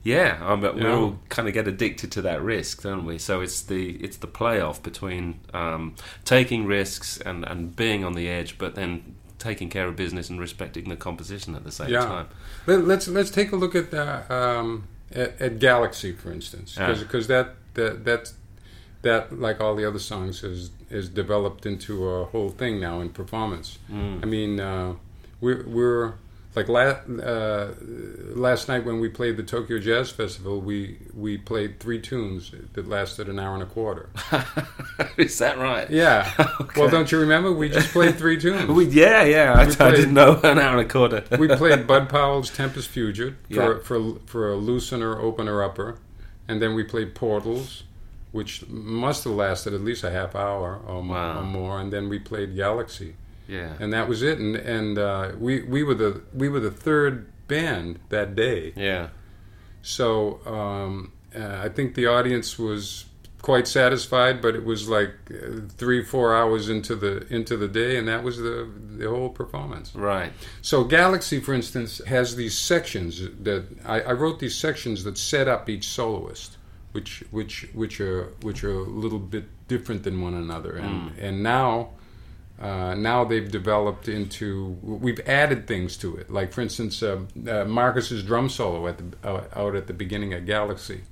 yeah, 0.02 0.38
I 0.40 0.54
mean, 0.56 0.74
we 0.76 0.82
Yeah. 0.82 0.94
all 0.94 1.18
kind 1.28 1.48
of 1.48 1.54
get 1.54 1.66
addicted 1.66 2.12
to 2.12 2.22
that 2.22 2.40
risk, 2.42 2.82
don't 2.82 3.04
we? 3.04 3.18
So 3.18 3.40
it's 3.40 3.60
the 3.62 3.96
it's 3.96 4.18
the 4.18 4.28
playoff 4.28 4.82
between 4.82 5.40
um, 5.52 5.94
taking 6.24 6.64
risks 6.66 7.18
and, 7.20 7.44
and 7.44 7.74
being 7.74 8.04
on 8.04 8.12
the 8.14 8.28
edge, 8.28 8.56
but 8.58 8.74
then 8.76 9.16
taking 9.38 9.68
care 9.68 9.86
of 9.88 9.96
business 9.96 10.30
and 10.30 10.40
respecting 10.40 10.88
the 10.88 10.96
composition 10.96 11.54
at 11.56 11.64
the 11.64 11.72
same 11.72 11.90
Yeah. 11.90 12.04
time. 12.06 12.26
Let, 12.66 12.84
let's 12.86 13.08
let's 13.08 13.30
take 13.30 13.50
a 13.52 13.56
look 13.56 13.74
at 13.74 13.92
uh, 13.92 14.22
um, 14.30 14.84
at, 15.12 15.40
at 15.40 15.58
Galaxy, 15.58 16.12
for 16.12 16.30
instance, 16.32 16.76
Yeah. 16.78 16.94
because 16.94 17.26
that 17.26 17.54
that 17.74 18.04
that 18.04 18.32
that 19.06 19.38
like 19.40 19.60
all 19.60 19.74
the 19.74 19.84
other 19.90 19.98
songs 19.98 20.42
is 20.44 20.70
is 20.90 21.08
developed 21.08 21.66
into 21.66 21.92
a 22.08 22.26
whole 22.26 22.50
thing 22.50 22.78
now 22.80 23.00
in 23.00 23.08
performance. 23.10 23.78
Mm. 23.90 24.22
I 24.22 24.26
mean, 24.26 24.60
uh, 24.60 24.94
we're 25.40 25.64
we're 25.66 26.14
like 26.54 26.68
la- 26.68 27.00
uh, 27.22 27.74
last 28.34 28.66
night 28.68 28.82
when 28.86 28.98
we 28.98 29.08
played 29.10 29.36
the 29.36 29.42
Tokyo 29.42 29.78
Jazz 29.78 30.10
Festival, 30.10 30.60
we 30.60 30.98
we 31.14 31.36
played 31.36 31.80
three 31.80 32.00
tunes 32.00 32.52
that 32.74 32.88
lasted 32.88 33.28
an 33.28 33.38
hour 33.38 33.52
and 33.54 33.62
a 33.62 33.66
quarter. 33.66 34.08
Is 35.18 35.38
that 35.38 35.58
right? 35.58 35.88
Yeah. 35.90 36.32
Okay. 36.60 36.80
Well, 36.80 36.90
don't 36.90 37.12
you 37.12 37.18
remember? 37.20 37.52
We 37.52 37.68
just 37.68 37.90
played 37.92 38.16
three 38.16 38.38
tunes. 38.40 38.66
We, 38.78 38.86
yeah, 38.86 39.22
yeah. 39.24 39.52
I, 39.52 39.66
We 39.66 39.72
I 39.72 39.74
played- 39.76 39.96
didn't 39.96 40.14
know 40.14 40.40
an 40.42 40.58
hour 40.58 40.78
and 40.78 40.86
a 40.86 40.90
quarter. 40.90 41.22
we 41.38 41.48
played 41.48 41.86
Bud 41.86 42.08
Powell's 42.08 42.50
Tempus 42.50 42.86
Fugit 42.88 43.34
for, 43.50 43.54
Yeah. 43.74 43.78
for 43.82 43.98
for 44.26 44.52
a 44.52 44.56
loosener 44.56 45.12
opener 45.28 45.62
upper, 45.62 45.98
and 46.48 46.60
then 46.62 46.74
we 46.74 46.82
played 46.84 47.14
Portals, 47.14 47.82
which 48.36 48.52
must 48.68 49.24
have 49.24 49.32
lasted 49.32 49.72
at 49.74 49.80
least 49.80 50.04
a 50.04 50.10
half 50.10 50.32
hour 50.36 50.68
or, 50.86 51.02
Wow. 51.02 51.40
or 51.40 51.42
more, 51.42 51.80
and 51.80 51.92
then 51.94 52.08
we 52.08 52.18
played 52.18 52.54
Galaxy, 52.54 53.10
yeah. 53.48 53.72
and 53.80 53.92
that 53.92 54.06
was 54.08 54.20
it. 54.22 54.38
And 54.38 54.54
and 54.56 54.98
uh, 54.98 55.32
we 55.46 55.62
we 55.62 55.80
were 55.82 55.94
the 56.04 56.12
we 56.32 56.48
were 56.48 56.60
the 56.60 56.76
third 56.86 57.12
band 57.48 57.98
that 58.10 58.28
day, 58.36 58.72
Yeah. 58.76 59.08
so 59.82 60.40
um, 60.46 61.12
uh, 61.34 61.60
I 61.66 61.68
think 61.68 61.94
the 61.94 62.06
audience 62.06 62.58
was 62.58 63.04
quite 63.42 63.68
satisfied. 63.68 64.40
But 64.42 64.54
it 64.56 64.64
was 64.64 64.88
like 64.88 65.12
uh, 65.30 65.60
three 65.80 66.02
four 66.04 66.34
hours 66.34 66.68
into 66.68 66.94
the 66.96 67.26
into 67.32 67.56
the 67.56 67.68
day, 67.68 67.96
and 67.98 68.08
that 68.08 68.22
was 68.24 68.36
the 68.38 68.68
the 68.98 69.08
whole 69.08 69.28
performance. 69.30 69.94
Right. 69.94 70.32
So 70.62 70.84
Galaxy, 70.84 71.38
for 71.40 71.54
instance, 71.54 72.00
has 72.06 72.34
these 72.36 72.56
sections 72.58 73.20
that 73.44 73.64
I, 73.84 74.00
I 74.00 74.12
wrote 74.12 74.38
these 74.40 74.56
sections 74.56 75.04
that 75.04 75.16
set 75.18 75.46
up 75.48 75.68
each 75.68 75.86
soloist, 75.88 76.56
which 76.96 77.22
which 77.30 77.54
which 77.80 78.00
are 78.00 78.22
which 78.46 78.60
are 78.64 78.72
a 78.88 78.88
little 79.04 79.18
bit 79.34 79.44
different 79.68 80.02
than 80.06 80.16
one 80.26 80.34
another, 80.34 80.72
and 80.84 80.94
and 81.26 81.42
now. 81.42 81.90
Uh, 82.58 82.94
now 82.94 83.22
they've 83.22 83.50
developed 83.50 84.08
into 84.08 84.78
we've 85.04 85.20
added 85.28 85.66
things 85.66 85.94
to 85.98 86.16
it 86.16 86.30
like 86.30 86.50
for 86.54 86.62
instance 86.62 87.02
uh, 87.02 87.20
uh, 87.46 87.64
marcus's 87.66 88.22
drum 88.22 88.48
solo 88.48 88.86
at 88.88 88.96
the 88.96 89.04
uh, 89.28 89.44
out 89.54 89.74
at 89.76 89.86
the 89.88 89.92
beginning 89.92 90.32
of 90.32 90.46
galaxy 90.46 91.02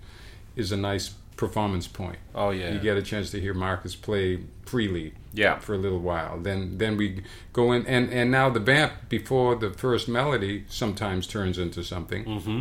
is 0.56 0.72
a 0.72 0.76
nice 0.90 1.06
performance 1.36 1.86
point 1.86 2.16
Oh, 2.34 2.48
yeah. 2.48 2.72
you 2.72 2.78
get 2.78 2.96
a 2.96 3.02
chance 3.02 3.30
to 3.32 3.38
hear 3.44 3.52
marcus 3.52 3.94
play 3.94 4.26
freely 4.64 5.12
Yeah. 5.34 5.58
for 5.58 5.74
a 5.74 5.78
little 5.86 5.98
while. 6.10 6.34
Then 6.48 6.78
then 6.78 6.96
we 6.96 7.20
go 7.52 7.72
in 7.72 7.86
and 7.86 8.08
and 8.18 8.30
now 8.30 8.48
the 8.48 8.60
vamp 8.72 8.92
before 9.10 9.54
the 9.64 9.68
first 9.84 10.08
melody 10.08 10.64
sometimes 10.68 11.26
turns 11.26 11.58
into 11.58 11.82
something 11.84 12.24
Mm-hmm. 12.24 12.60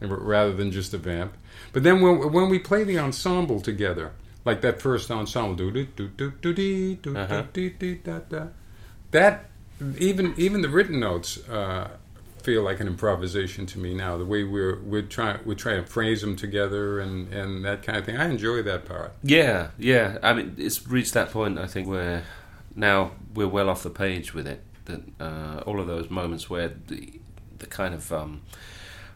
Rather 0.00 0.52
than 0.52 0.70
just 0.70 0.94
a 0.94 0.98
vamp. 0.98 1.34
But 1.72 1.82
then 1.82 2.00
when 2.00 2.32
when 2.32 2.48
we 2.48 2.58
play 2.58 2.84
the 2.84 2.98
ensemble 2.98 3.60
together, 3.60 4.12
like 4.44 4.60
that 4.62 4.80
first 4.80 5.10
ensemble, 5.10 5.54
do 5.54 5.70
do 5.70 5.84
do 5.86 6.08
do 6.08 6.32
do 6.40 6.52
dee, 6.54 6.94
do 6.96 7.16
Uh-huh. 7.16 7.42
do 7.52 7.70
dee, 7.70 7.94
dee, 7.94 7.94
da 7.96 8.18
da, 8.28 8.46
that 9.10 9.50
even 9.98 10.34
even 10.36 10.62
the 10.62 10.68
written 10.68 11.00
notes 11.00 11.38
uh, 11.48 11.88
feel 12.42 12.62
like 12.62 12.80
an 12.80 12.86
improvisation 12.86 13.66
to 13.66 13.78
me 13.78 13.94
now. 13.94 14.16
The 14.16 14.24
way 14.24 14.44
we're 14.44 14.80
we're 14.80 15.02
trying 15.02 15.40
we're 15.44 15.54
trying 15.54 15.82
to 15.84 15.88
phrase 15.90 16.20
them 16.22 16.36
together 16.36 17.00
and 17.00 17.32
and 17.32 17.64
that 17.64 17.82
kind 17.82 17.98
of 17.98 18.04
thing. 18.06 18.16
I 18.16 18.28
enjoy 18.28 18.62
that 18.62 18.86
part. 18.86 19.12
Yeah, 19.22 19.68
yeah. 19.78 20.18
I 20.22 20.32
mean, 20.32 20.54
it's 20.58 20.86
reached 20.86 21.14
that 21.14 21.30
point. 21.30 21.58
I 21.58 21.66
think 21.66 21.86
where 21.88 22.24
now 22.74 23.12
we're 23.34 23.48
well 23.48 23.68
off 23.68 23.82
the 23.82 23.90
page 23.90 24.32
with 24.34 24.46
it. 24.46 24.62
That 24.86 25.02
uh, 25.20 25.62
all 25.66 25.78
of 25.80 25.86
those 25.86 26.08
moments 26.10 26.48
where 26.50 26.72
the 26.88 27.20
the 27.58 27.66
kind 27.66 27.94
of 27.94 28.10
um, 28.12 28.40
all 28.40 28.40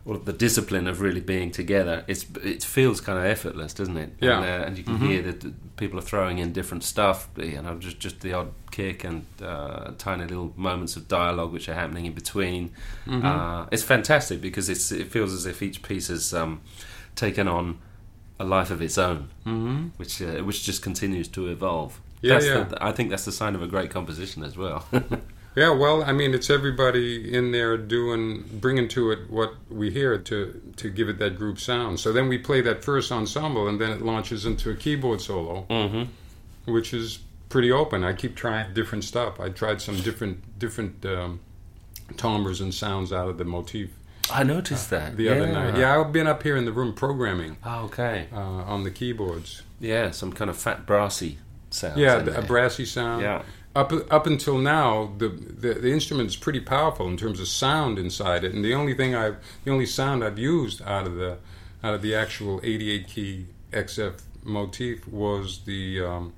of 0.06 0.24
the 0.26 0.32
discipline 0.34 0.86
of 0.86 1.00
really 1.00 1.20
being 1.20 1.50
together, 1.50 2.04
it's 2.06 2.26
it 2.42 2.62
feels 2.62 3.00
kind 3.00 3.18
of 3.18 3.24
effortless, 3.24 3.72
doesn't 3.74 3.96
it? 3.96 4.12
Yeah. 4.20 4.36
And, 4.36 4.44
uh, 4.44 4.66
and 4.66 4.78
you 4.78 4.84
can 4.84 4.98
Mhm. 4.98 5.06
hear 5.08 5.22
that 5.22 5.76
people 5.76 5.98
are 5.98 6.02
throwing 6.02 6.38
in 6.38 6.52
different 6.52 6.84
stuff. 6.84 7.28
You 7.36 7.62
know, 7.62 7.78
just 7.78 8.00
just 8.00 8.20
the 8.20 8.34
odd 8.34 8.52
kick 8.70 9.04
and 9.04 9.24
uh, 9.42 9.92
tiny 9.96 10.24
little 10.26 10.52
moments 10.56 10.96
of 10.96 11.08
dialogue 11.08 11.52
which 11.52 11.68
are 11.68 11.74
happening 11.74 12.06
in 12.06 12.12
between. 12.12 12.70
Mhm. 13.06 13.24
Uh, 13.24 13.66
it's 13.72 13.82
fantastic 13.82 14.40
because 14.40 14.68
it's 14.68 14.92
it 14.92 15.10
feels 15.10 15.32
as 15.32 15.46
if 15.46 15.62
each 15.62 15.80
piece 15.82 16.08
has 16.08 16.34
um, 16.34 16.60
taken 17.14 17.48
on 17.48 17.78
a 18.38 18.44
life 18.44 18.70
of 18.70 18.82
its 18.82 18.98
own, 18.98 19.28
mm-hmm. 19.46 19.86
which 19.96 20.20
uh, 20.20 20.42
which 20.44 20.64
just 20.64 20.82
continues 20.82 21.28
to 21.28 21.46
evolve. 21.48 22.00
Yeah, 22.20 22.34
That's 22.34 22.46
yeah. 22.46 22.64
The, 22.64 22.84
I 22.84 22.92
think 22.92 23.10
that's 23.10 23.24
the 23.24 23.32
sign 23.32 23.54
of 23.54 23.62
a 23.62 23.66
great 23.66 23.90
composition 23.90 24.42
as 24.42 24.56
well. 24.56 24.86
Yeah, 25.54 25.70
well, 25.70 26.02
I 26.02 26.12
mean, 26.12 26.34
it's 26.34 26.50
everybody 26.50 27.32
in 27.32 27.52
there 27.52 27.76
doing, 27.76 28.44
bringing 28.54 28.88
to 28.88 29.12
it 29.12 29.30
what 29.30 29.54
we 29.70 29.90
hear 29.90 30.18
to 30.18 30.60
to 30.76 30.90
give 30.90 31.08
it 31.08 31.18
that 31.18 31.36
group 31.36 31.60
sound. 31.60 32.00
So 32.00 32.12
then 32.12 32.28
we 32.28 32.38
play 32.38 32.60
that 32.62 32.82
first 32.84 33.12
ensemble, 33.12 33.68
and 33.68 33.80
then 33.80 33.90
it 33.90 34.02
launches 34.02 34.46
into 34.46 34.70
a 34.70 34.74
keyboard 34.74 35.20
solo, 35.20 35.66
mm-hmm. 35.70 36.72
which 36.72 36.92
is 36.92 37.20
pretty 37.48 37.70
open. 37.70 38.02
I 38.02 38.14
keep 38.14 38.34
trying 38.34 38.74
different 38.74 39.04
stuff. 39.04 39.38
I 39.38 39.48
tried 39.48 39.80
some 39.80 40.00
different 40.00 40.58
different 40.58 41.06
um, 41.06 41.40
timbres 42.16 42.60
and 42.60 42.74
sounds 42.74 43.12
out 43.12 43.28
of 43.28 43.38
the 43.38 43.44
motif 43.44 43.90
I 44.30 44.42
noticed 44.42 44.90
that 44.90 45.16
the 45.16 45.28
other 45.28 45.46
night. 45.46 45.76
Yeah, 45.76 46.00
I've 46.00 46.12
been 46.12 46.26
up 46.26 46.42
here 46.42 46.56
in 46.56 46.64
the 46.64 46.72
room 46.72 46.94
programming 46.94 47.56
Oh, 47.64 47.84
okay. 47.84 48.28
uh, 48.32 48.38
on 48.38 48.84
the 48.84 48.90
keyboards. 48.90 49.62
Yeah, 49.80 50.10
some 50.12 50.32
kind 50.32 50.50
of 50.50 50.56
fat 50.56 50.86
brassy 50.86 51.38
sound. 51.70 52.00
yeah, 52.00 52.16
a 52.18 52.42
brassy 52.42 52.86
sound. 52.86 53.22
Yeah. 53.22 53.42
Up 53.76 53.92
up 54.10 54.26
until 54.26 54.58
now, 54.58 55.14
the, 55.18 55.28
the 55.28 55.74
the 55.74 55.90
instrument 55.92 56.28
is 56.28 56.36
pretty 56.36 56.60
powerful 56.60 57.08
in 57.08 57.16
terms 57.16 57.40
of 57.40 57.48
sound 57.48 57.98
inside 57.98 58.44
it, 58.44 58.54
and 58.54 58.64
the 58.64 58.74
only 58.74 58.94
thing 58.94 59.14
I've 59.14 59.36
the 59.64 59.72
only 59.72 59.86
sound 59.86 60.22
I've 60.22 60.38
used 60.38 60.80
out 60.82 61.06
of 61.06 61.16
the 61.16 61.38
out 61.82 61.94
of 61.94 62.02
the 62.02 62.14
actual 62.14 62.60
88 62.62 63.08
key 63.08 63.46
XF 63.72 64.22
motif 64.44 65.08
was 65.08 65.60
the 65.64 66.02
um, 66.02 66.32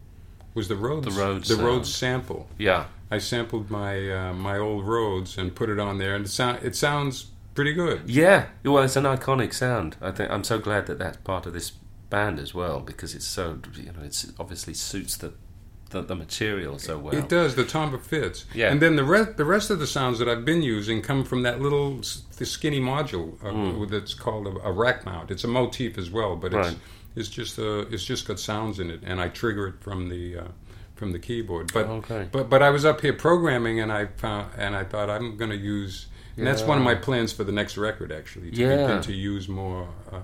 was 0.54 0.68
the 0.68 0.76
Rhodes 0.76 1.14
The 1.14 1.22
Rhodes 1.22 1.48
the. 1.48 1.56
Rhodes 1.56 1.94
sample. 1.94 2.48
Yeah. 2.58 2.86
I 3.10 3.18
sampled 3.18 3.70
my 3.70 4.10
uh, 4.10 4.32
my 4.32 4.58
old 4.58 4.86
Rhodes 4.86 5.38
and 5.38 5.54
put 5.54 5.68
it 5.68 5.78
on 5.78 5.98
there, 5.98 6.14
and 6.16 6.24
it 6.24 6.28
sound 6.28 6.64
it 6.64 6.74
sounds 6.74 7.26
pretty 7.54 7.72
good. 7.72 8.08
Yeah. 8.08 8.46
Well, 8.64 8.82
it's 8.82 8.96
an 8.96 9.04
iconic 9.04 9.54
sound. 9.54 9.96
I 10.00 10.10
think 10.10 10.30
I'm 10.30 10.42
so 10.42 10.58
glad 10.58 10.86
that 10.86 10.98
that's 10.98 11.18
part 11.18 11.46
of 11.46 11.52
this 11.52 11.72
band 12.08 12.38
as 12.38 12.54
well 12.54 12.80
because 12.80 13.14
it's 13.14 13.26
so 13.26 13.58
you 13.74 13.92
know 13.92 14.02
it's 14.02 14.32
obviously 14.38 14.74
suits 14.74 15.16
the 15.16 15.32
the, 16.00 16.06
the 16.06 16.14
material 16.14 16.78
so 16.78 16.98
well. 16.98 17.14
It 17.14 17.28
does. 17.28 17.54
The 17.54 17.64
timbre 17.64 17.98
fits. 17.98 18.44
Yeah. 18.54 18.70
And 18.70 18.80
then 18.80 18.96
the 18.96 19.04
rest, 19.04 19.36
the 19.36 19.44
rest 19.44 19.70
of 19.70 19.78
the 19.78 19.86
sounds 19.86 20.18
that 20.18 20.28
I've 20.28 20.44
been 20.44 20.62
using 20.62 21.02
come 21.02 21.24
from 21.24 21.42
that 21.42 21.60
little 21.60 21.96
the 22.36 22.46
skinny 22.46 22.80
module 22.80 23.34
uh, 23.44 23.48
Mm. 23.52 23.88
that's 23.90 24.14
called 24.14 24.46
a, 24.46 24.50
a 24.68 24.72
rack 24.72 25.04
mount. 25.06 25.30
It's 25.30 25.44
a 25.44 25.48
motif 25.48 25.96
as 25.98 26.10
well, 26.10 26.36
but 26.36 26.52
it's 26.52 26.68
Right. 26.68 26.76
it's 27.14 27.28
just 27.28 27.58
uh, 27.58 27.86
it's 27.90 28.04
just 28.04 28.26
got 28.28 28.38
sounds 28.38 28.78
in 28.78 28.90
it, 28.90 29.00
and 29.04 29.20
I 29.20 29.28
trigger 29.28 29.66
it 29.68 29.74
from 29.80 30.08
the 30.08 30.38
uh, 30.38 30.44
from 30.96 31.12
the 31.12 31.18
keyboard. 31.18 31.72
But 31.72 31.86
Okay. 31.86 32.28
but 32.30 32.48
but 32.50 32.62
I 32.62 32.70
was 32.70 32.84
up 32.84 33.00
here 33.00 33.12
programming, 33.14 33.80
and 33.80 33.90
I 33.92 34.06
found 34.06 34.50
and 34.58 34.76
I 34.76 34.84
thought 34.84 35.08
I'm 35.10 35.36
going 35.36 35.50
to 35.50 35.56
use. 35.56 36.06
And 36.38 36.46
that's 36.46 36.62
one 36.62 36.76
of 36.76 36.84
my 36.84 36.94
plans 36.94 37.32
for 37.32 37.44
the 37.44 37.52
next 37.52 37.78
record, 37.78 38.12
actually, 38.12 38.50
to 38.50 38.56
Yeah. 38.60 38.76
begin 38.86 39.00
to 39.04 39.12
use 39.14 39.48
more 39.48 39.88
uh, 40.12 40.18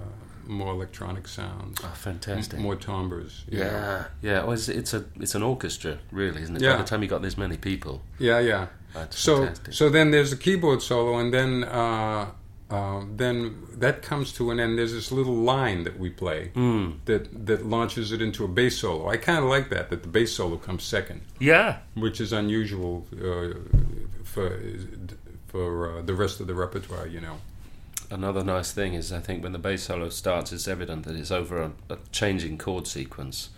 more 0.53 0.73
electronic 0.73 1.27
sounds, 1.29 1.81
Oh, 1.83 1.93
fantastic. 1.95 2.59
more 2.59 2.77
timbres. 2.77 3.45
you 3.49 3.59
know. 3.59 3.65
yeah. 3.65 4.05
Yeah. 4.23 4.43
Well, 4.45 4.53
it's, 4.53 4.69
it's 4.69 4.95
a 4.95 5.05
it's 5.21 5.35
an 5.35 5.43
orchestra, 5.43 5.99
really, 6.11 6.43
isn't 6.43 6.57
it? 6.57 6.63
Yeah. 6.63 6.73
By 6.77 6.83
the 6.83 6.89
time 6.89 7.03
you 7.03 7.09
got 7.09 7.23
this 7.23 7.37
many 7.39 7.57
people, 7.57 8.03
yeah, 8.19 8.39
yeah. 8.41 8.67
that's 8.95 9.19
so 9.19 9.37
fantastic. 9.39 9.75
so 9.75 9.89
then 9.89 10.11
there's 10.11 10.33
a 10.33 10.37
keyboard 10.37 10.83
solo 10.83 11.19
and 11.19 11.33
then 11.33 11.65
uh, 11.65 12.27
uh, 12.71 13.05
then 13.17 13.55
that 13.79 14.01
comes 14.03 14.33
to 14.33 14.51
an 14.51 14.59
end 14.61 14.79
there's 14.79 14.93
this 14.93 15.11
little 15.13 15.35
line 15.35 15.85
that 15.85 15.99
we 15.99 16.09
play 16.11 16.51
Mm. 16.55 16.97
that 17.05 17.47
that 17.47 17.67
launches 17.67 18.13
it 18.13 18.21
into 18.23 18.45
a 18.45 18.49
bass 18.49 18.79
solo 18.79 19.09
i 19.11 19.17
kind 19.19 19.39
of 19.45 19.51
like 19.51 19.69
that 19.71 19.91
that 19.91 20.03
the 20.03 20.09
bass 20.09 20.33
solo 20.35 20.57
comes 20.57 20.83
second 20.85 21.21
Yeah. 21.39 21.79
which 21.95 22.19
is 22.21 22.33
unusual 22.33 23.07
uh, 23.13 23.59
for 24.25 24.59
for 25.49 25.99
uh, 25.99 26.03
the 26.03 26.15
rest 26.15 26.41
of 26.41 26.47
the 26.47 26.55
repertoire 26.55 27.07
you 27.07 27.21
know 27.21 27.37
Another 28.13 28.45
nice 28.45 28.73
thing 28.73 28.93
is, 28.93 29.11
I 29.11 29.21
think, 29.21 29.43
when 29.43 29.53
the 29.53 29.59
bass 29.59 29.85
solo 29.85 30.11
starts, 30.11 30.53
it's 30.53 30.69
evident 30.69 31.07
that 31.07 31.17
it's 31.17 31.31
over 31.31 31.63
a, 31.63 31.73
a 31.89 31.97
changing 32.13 32.59
chord 32.59 32.87
sequence. 32.87 33.49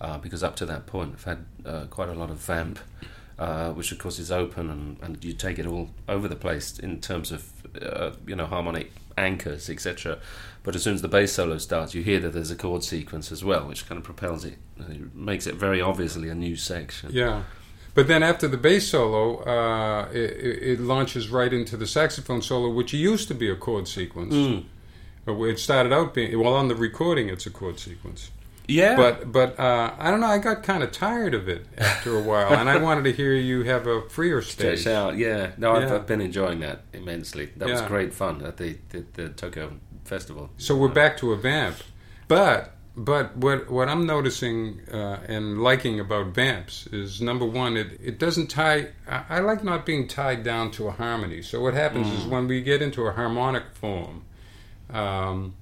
Uh, 0.00 0.16
because 0.16 0.42
up 0.42 0.56
to 0.56 0.64
that 0.64 0.86
point, 0.86 1.12
I've 1.12 1.24
had 1.24 1.44
uh, 1.66 1.84
quite 1.90 2.08
a 2.08 2.14
lot 2.14 2.30
of 2.30 2.38
vamp, 2.38 2.78
uh, 3.38 3.70
which 3.72 3.92
of 3.92 3.98
course 3.98 4.18
is 4.18 4.32
open, 4.32 4.70
and, 4.70 4.96
and 5.02 5.22
you 5.22 5.34
take 5.34 5.58
it 5.58 5.66
all 5.66 5.90
over 6.08 6.26
the 6.26 6.36
place 6.36 6.78
in 6.78 7.02
terms 7.02 7.30
of 7.32 7.52
uh, 7.82 8.12
you 8.26 8.34
know 8.34 8.46
harmonic 8.46 8.92
anchors, 9.18 9.68
etc. 9.68 10.18
But 10.62 10.74
as 10.74 10.82
soon 10.82 10.94
as 10.94 11.02
the 11.02 11.08
bass 11.08 11.32
solo 11.32 11.58
starts, 11.58 11.94
you 11.94 12.02
hear 12.02 12.20
that 12.20 12.32
there's 12.32 12.50
a 12.50 12.56
chord 12.56 12.84
sequence 12.84 13.30
as 13.30 13.44
well, 13.44 13.68
which 13.68 13.86
kind 13.86 13.98
of 13.98 14.04
propels 14.04 14.42
it, 14.46 14.56
it 14.78 15.14
makes 15.14 15.46
it 15.46 15.56
very 15.56 15.82
obviously 15.82 16.30
a 16.30 16.34
new 16.34 16.56
section. 16.56 17.10
yeah 17.12 17.42
but 17.98 18.06
then 18.06 18.22
after 18.22 18.46
the 18.54 18.56
bass 18.68 18.84
solo 18.92 19.22
uh, 19.54 20.08
it, 20.12 20.30
it 20.72 20.80
launches 20.92 21.24
right 21.38 21.52
into 21.58 21.76
the 21.76 21.86
saxophone 21.86 22.42
solo 22.42 22.68
which 22.78 22.92
used 22.94 23.26
to 23.28 23.34
be 23.34 23.48
a 23.50 23.56
chord 23.66 23.86
sequence 23.88 24.34
Mm. 24.34 24.64
Uh, 25.26 25.42
It 25.52 25.58
started 25.58 25.92
out 25.92 26.14
being 26.14 26.30
well 26.44 26.54
on 26.62 26.68
the 26.68 26.74
recording. 26.88 27.28
It's 27.34 27.46
a 27.46 27.50
chord 27.50 27.78
sequence, 27.78 28.30
Yeah, 28.66 28.96
but 28.96 29.16
but 29.38 29.50
uh, 29.68 29.88
I 30.04 30.06
don't 30.10 30.20
know. 30.24 30.32
I 30.36 30.38
got 30.38 30.62
kind 30.62 30.82
of 30.86 30.90
tired 30.90 31.34
of 31.40 31.44
it 31.54 31.62
after 31.76 32.10
a 32.16 32.22
while, 32.30 32.50
and 32.60 32.66
I 32.74 32.76
wanted 32.86 33.04
to 33.08 33.12
hear 33.20 33.34
you 33.34 33.58
have 33.64 33.84
a 33.86 33.98
freer 34.16 34.40
stage. 34.42 34.80
Stretch 34.80 34.94
out, 35.00 35.12
yeah. 35.26 35.52
No, 35.58 35.68
I've, 35.76 35.82
Yeah. 35.82 35.94
I've 35.96 36.06
been 36.06 36.22
enjoying 36.30 36.60
that 36.66 36.78
immensely. 36.92 37.46
That 37.58 37.68
was 37.68 37.82
great 37.82 38.12
fun 38.14 38.34
at 38.48 38.56
the, 38.56 38.70
the, 38.90 39.00
the 39.18 39.28
Tokyo 39.42 39.64
Festival. 40.04 40.44
So 40.56 40.70
we're 40.80 40.96
back 41.02 41.12
to 41.18 41.32
a 41.32 41.36
vamp, 41.36 41.76
but 42.26 42.58
but 42.98 43.36
what 43.36 43.70
what 43.70 43.88
I'm 43.88 44.06
noticing 44.06 44.80
uh, 44.92 45.20
and 45.28 45.62
liking 45.62 46.00
about 46.00 46.34
vamps 46.34 46.88
is 46.88 47.20
number 47.20 47.46
one, 47.46 47.76
it 47.76 47.98
it 48.02 48.18
doesn't 48.18 48.48
tie. 48.48 48.88
I, 49.06 49.24
I 49.28 49.38
like 49.38 49.62
not 49.62 49.86
being 49.86 50.08
tied 50.08 50.42
down 50.42 50.72
to 50.72 50.88
a 50.88 50.90
harmony. 50.90 51.40
So 51.42 51.60
what 51.62 51.74
happens 51.74 52.08
is 52.08 52.26
when 52.26 52.48
we 52.48 52.60
get 52.60 52.82
into 52.82 53.06
a 53.06 53.12
harmonic 53.12 53.72
form, 53.74 54.24
um, 54.90 55.54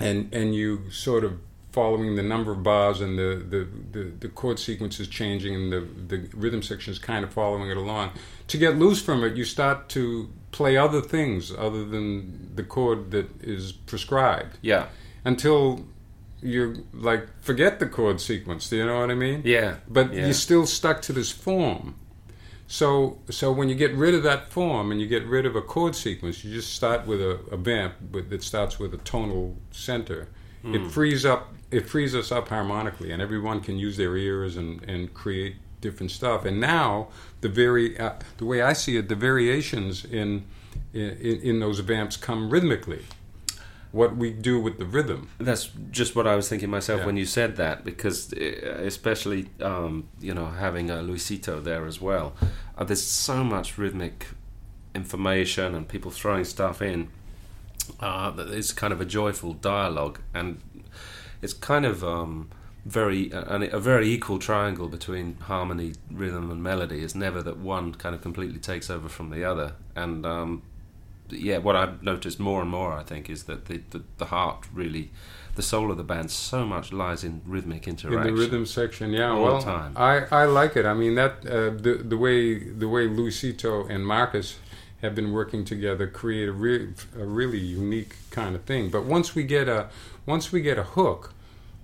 and 0.00 0.34
and 0.34 0.52
you 0.54 0.90
sort 0.90 1.22
of 1.22 1.38
following 1.70 2.16
the 2.16 2.22
number 2.22 2.50
of 2.50 2.62
bars 2.62 3.00
and 3.00 3.18
the, 3.18 3.44
the, 3.48 3.68
the, 3.92 4.04
the 4.20 4.28
chord 4.28 4.58
sequence 4.58 4.98
is 4.98 5.06
changing 5.06 5.54
and 5.54 5.72
the, 5.72 5.80
the 6.08 6.28
rhythm 6.34 6.62
section 6.62 6.90
is 6.90 6.98
kind 6.98 7.24
of 7.24 7.32
following 7.32 7.70
it 7.70 7.76
along. 7.76 8.10
To 8.48 8.58
get 8.58 8.78
loose 8.78 9.00
from 9.02 9.22
it, 9.22 9.36
you 9.36 9.44
start 9.44 9.88
to 9.90 10.28
play 10.50 10.76
other 10.76 11.00
things 11.00 11.52
other 11.52 11.84
than 11.84 12.56
the 12.56 12.64
chord 12.64 13.10
that 13.10 13.28
is 13.42 13.70
prescribed 13.70 14.58
Yeah, 14.62 14.86
until 15.24 15.84
you 16.42 16.86
like 16.92 17.26
forget 17.42 17.78
the 17.78 17.86
chord 17.86 18.20
sequence. 18.20 18.68
Do 18.68 18.76
you 18.76 18.86
know 18.86 19.00
what 19.00 19.10
I 19.10 19.14
mean? 19.14 19.42
yeah. 19.44 19.76
But 19.88 20.12
yeah. 20.12 20.26
you're 20.26 20.34
still 20.34 20.66
stuck 20.66 21.02
to 21.02 21.12
this 21.12 21.30
form. 21.30 21.94
So, 22.70 23.18
so 23.30 23.50
when 23.50 23.70
you 23.70 23.74
get 23.74 23.94
rid 23.94 24.14
of 24.14 24.22
that 24.24 24.50
form 24.50 24.92
and 24.92 25.00
you 25.00 25.06
get 25.06 25.24
rid 25.24 25.46
of 25.46 25.56
a 25.56 25.62
chord 25.62 25.96
sequence, 25.96 26.44
you 26.44 26.52
just 26.52 26.74
start 26.74 27.06
with 27.06 27.20
a, 27.20 27.40
a 27.50 27.56
vamp 27.56 27.94
that 28.12 28.42
starts 28.42 28.78
with 28.78 28.92
a 28.92 28.98
tonal 28.98 29.56
center. 29.70 30.28
Hmm. 30.60 30.74
It 30.74 30.90
frees 30.90 31.24
up. 31.24 31.54
It 31.70 31.88
frees 31.88 32.14
us 32.14 32.30
up 32.30 32.48
harmonically, 32.48 33.10
and 33.10 33.22
everyone 33.22 33.60
can 33.60 33.78
use 33.78 33.96
their 33.96 34.16
ears 34.16 34.56
and, 34.56 34.82
and 34.84 35.12
create 35.14 35.56
different 35.80 36.10
stuff. 36.10 36.44
And 36.44 36.60
now 36.60 37.08
the 37.40 37.48
very 37.48 37.98
uh, 37.98 38.14
the 38.36 38.44
way 38.44 38.60
I 38.60 38.74
see 38.74 38.98
it, 38.98 39.08
the 39.08 39.14
variations 39.14 40.04
in, 40.04 40.44
in 40.92 41.10
in 41.10 41.60
those 41.60 41.78
vamps 41.80 42.18
come 42.18 42.50
rhythmically. 42.50 43.04
What 43.92 44.16
we 44.16 44.30
do 44.32 44.60
with 44.60 44.78
the 44.78 44.84
rhythm. 44.84 45.30
That's 45.38 45.70
just 45.90 46.14
what 46.14 46.26
I 46.26 46.36
was 46.36 46.48
thinking 46.48 46.68
myself 46.70 47.00
Yeah. 47.00 47.06
when 47.06 47.16
you 47.16 47.24
said 47.24 47.56
that, 47.56 47.84
because 47.84 48.32
uh, 48.34 48.82
especially 48.84 49.48
um, 49.62 50.08
you 50.20 50.34
know 50.34 50.46
having 50.46 50.90
a 50.90 50.96
Luisito 50.96 51.62
there 51.62 51.86
as 51.86 52.00
well, 52.00 52.34
uh, 52.76 52.84
there's 52.84 53.02
so 53.02 53.42
much 53.42 53.78
rhythmic 53.78 54.26
information 54.94 55.74
and 55.74 55.88
people 55.88 56.10
throwing 56.10 56.44
stuff 56.44 56.82
in. 56.82 57.08
Uh, 58.00 58.30
that 58.30 58.48
it's 58.50 58.72
kind 58.72 58.92
of 58.92 59.00
a 59.00 59.04
joyful 59.06 59.54
dialogue, 59.54 60.20
and 60.34 60.60
it's 61.40 61.54
kind 61.54 61.86
of 61.86 62.04
um, 62.04 62.50
very 62.84 63.30
a, 63.30 63.70
a 63.72 63.80
very 63.80 64.08
equal 64.10 64.38
triangle 64.38 64.88
between 64.88 65.36
harmony, 65.40 65.94
rhythm, 66.10 66.50
and 66.50 66.62
melody. 66.62 67.00
It's 67.02 67.14
never 67.14 67.42
that 67.42 67.56
one 67.56 67.94
kind 67.94 68.14
of 68.14 68.20
completely 68.20 68.58
takes 68.58 68.90
over 68.90 69.08
from 69.08 69.30
the 69.30 69.42
other, 69.44 69.72
and 69.96 70.26
um, 70.26 70.62
yeah, 71.30 71.58
what 71.58 71.76
I've 71.76 72.02
noticed 72.02 72.38
more 72.38 72.60
and 72.60 72.70
more, 72.70 72.92
I 72.92 73.02
think, 73.02 73.28
is 73.30 73.44
that 73.44 73.66
the 73.66 73.80
the, 73.90 74.02
the 74.18 74.26
heart 74.26 74.66
really. 74.72 75.10
The 75.54 75.62
soul 75.62 75.90
of 75.90 75.96
the 75.96 76.04
band 76.04 76.30
so 76.30 76.64
much 76.64 76.92
lies 76.92 77.24
in 77.24 77.42
rhythmic 77.44 77.88
interaction. 77.88 78.28
In 78.28 78.32
the 78.32 78.40
rhythm 78.40 78.64
section, 78.64 79.12
yeah. 79.12 79.30
All 79.30 79.42
well, 79.42 79.58
the 79.58 79.64
time. 79.64 79.92
I, 79.96 80.24
I 80.30 80.44
like 80.44 80.76
it. 80.76 80.86
I 80.86 80.94
mean 80.94 81.16
that 81.16 81.44
uh, 81.44 81.70
the 81.70 82.00
the 82.06 82.16
way 82.16 82.60
the 82.60 82.86
way 82.88 83.08
Luisito 83.08 83.90
and 83.90 84.06
Marcus 84.06 84.58
have 85.02 85.14
been 85.14 85.32
working 85.32 85.64
together 85.64 86.06
create 86.06 86.48
a, 86.48 86.52
re- 86.52 86.92
a 87.18 87.24
really 87.24 87.58
unique 87.58 88.16
kind 88.30 88.54
of 88.54 88.62
thing. 88.64 88.90
But 88.90 89.04
once 89.04 89.34
we 89.34 89.42
get 89.42 89.68
a 89.68 89.88
once 90.26 90.52
we 90.52 90.60
get 90.60 90.78
a 90.78 90.84
hook, 90.84 91.34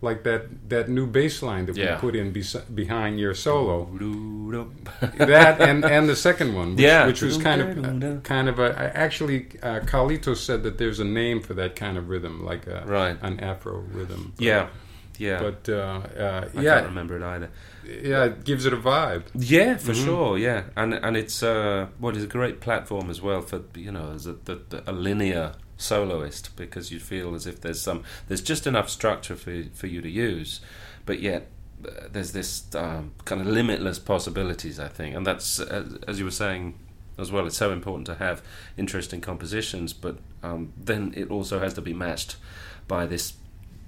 like 0.04 0.22
that 0.24 0.42
that 0.68 0.88
new 0.88 1.06
bass 1.06 1.42
line 1.42 1.66
that 1.66 1.76
Yeah. 1.76 1.94
we 1.94 2.00
put 2.00 2.14
in 2.16 2.32
bes- 2.32 2.64
behind 2.74 3.18
your 3.18 3.34
solo, 3.34 3.74
that 5.18 5.60
and 5.60 5.84
and 5.84 6.08
the 6.08 6.16
second 6.16 6.54
one, 6.54 6.70
which, 6.76 6.80
Yeah. 6.84 7.06
which 7.06 7.22
was 7.22 7.36
kind 7.38 7.60
of 7.62 8.22
kind 8.22 8.48
of 8.48 8.58
a 8.58 8.68
I- 8.78 8.92
actually 9.04 9.46
uh, 9.62 9.80
Carlitos 9.80 10.38
said 10.38 10.62
that 10.62 10.78
there's 10.78 11.00
a 11.00 11.04
name 11.04 11.40
for 11.40 11.54
that 11.54 11.74
kind 11.76 11.96
of 11.98 12.08
rhythm, 12.08 12.44
like 12.44 12.66
a, 12.66 12.84
Right. 12.86 13.16
an 13.22 13.40
Afro 13.40 13.78
rhythm. 13.92 14.32
But- 14.36 14.44
Yeah, 14.44 14.66
yeah. 15.18 15.40
but 15.40 15.68
uh, 15.68 15.74
uh, 16.18 16.48
I 16.56 16.60
yeah, 16.60 16.74
can't 16.74 16.86
remember 16.86 17.16
it 17.16 17.22
either. 17.22 17.50
yeah, 17.84 18.24
it 18.24 18.44
gives 18.44 18.66
it 18.66 18.72
a 18.72 18.76
vibe. 18.76 19.22
Yeah, 19.34 19.76
for 19.78 19.94
sure. 19.94 20.38
Yeah, 20.38 20.62
and 20.76 20.94
and 20.94 21.16
it's 21.16 21.42
uh, 21.42 21.86
what 21.98 22.16
is 22.16 22.24
a 22.24 22.28
great 22.38 22.60
platform 22.60 23.10
as 23.10 23.20
well 23.20 23.40
for 23.42 23.60
you 23.74 23.92
know 23.92 24.12
as 24.14 24.26
a, 24.26 24.34
the, 24.44 24.60
the, 24.70 24.82
a 24.90 24.92
linear 24.92 25.52
soloist 25.76 26.54
because 26.56 26.90
you 26.90 27.00
feel 27.00 27.34
as 27.34 27.46
if 27.46 27.60
there's 27.60 27.80
some 27.80 28.04
there's 28.28 28.42
just 28.42 28.66
enough 28.66 28.88
structure 28.88 29.36
for 29.36 29.64
for 29.74 29.86
you 29.86 30.00
to 30.00 30.10
use, 30.10 30.60
but 31.06 31.20
yet 31.20 31.48
uh, 31.86 32.08
there's 32.10 32.32
this 32.32 32.64
um, 32.74 33.12
kind 33.24 33.40
of 33.40 33.46
limitless 33.46 33.98
possibilities. 33.98 34.78
I 34.78 34.88
think, 34.88 35.14
and 35.14 35.26
that's 35.26 35.60
as, 35.60 35.98
as 36.08 36.18
you 36.18 36.24
were 36.24 36.30
saying 36.30 36.78
as 37.18 37.30
well. 37.30 37.46
It's 37.46 37.56
so 37.56 37.72
important 37.72 38.06
to 38.06 38.14
have 38.16 38.42
interesting 38.76 39.20
compositions, 39.20 39.92
but 39.92 40.18
um, 40.42 40.72
then 40.76 41.12
it 41.16 41.30
also 41.30 41.60
has 41.60 41.74
to 41.74 41.82
be 41.82 41.94
matched 41.94 42.36
by 42.88 43.06
this 43.06 43.34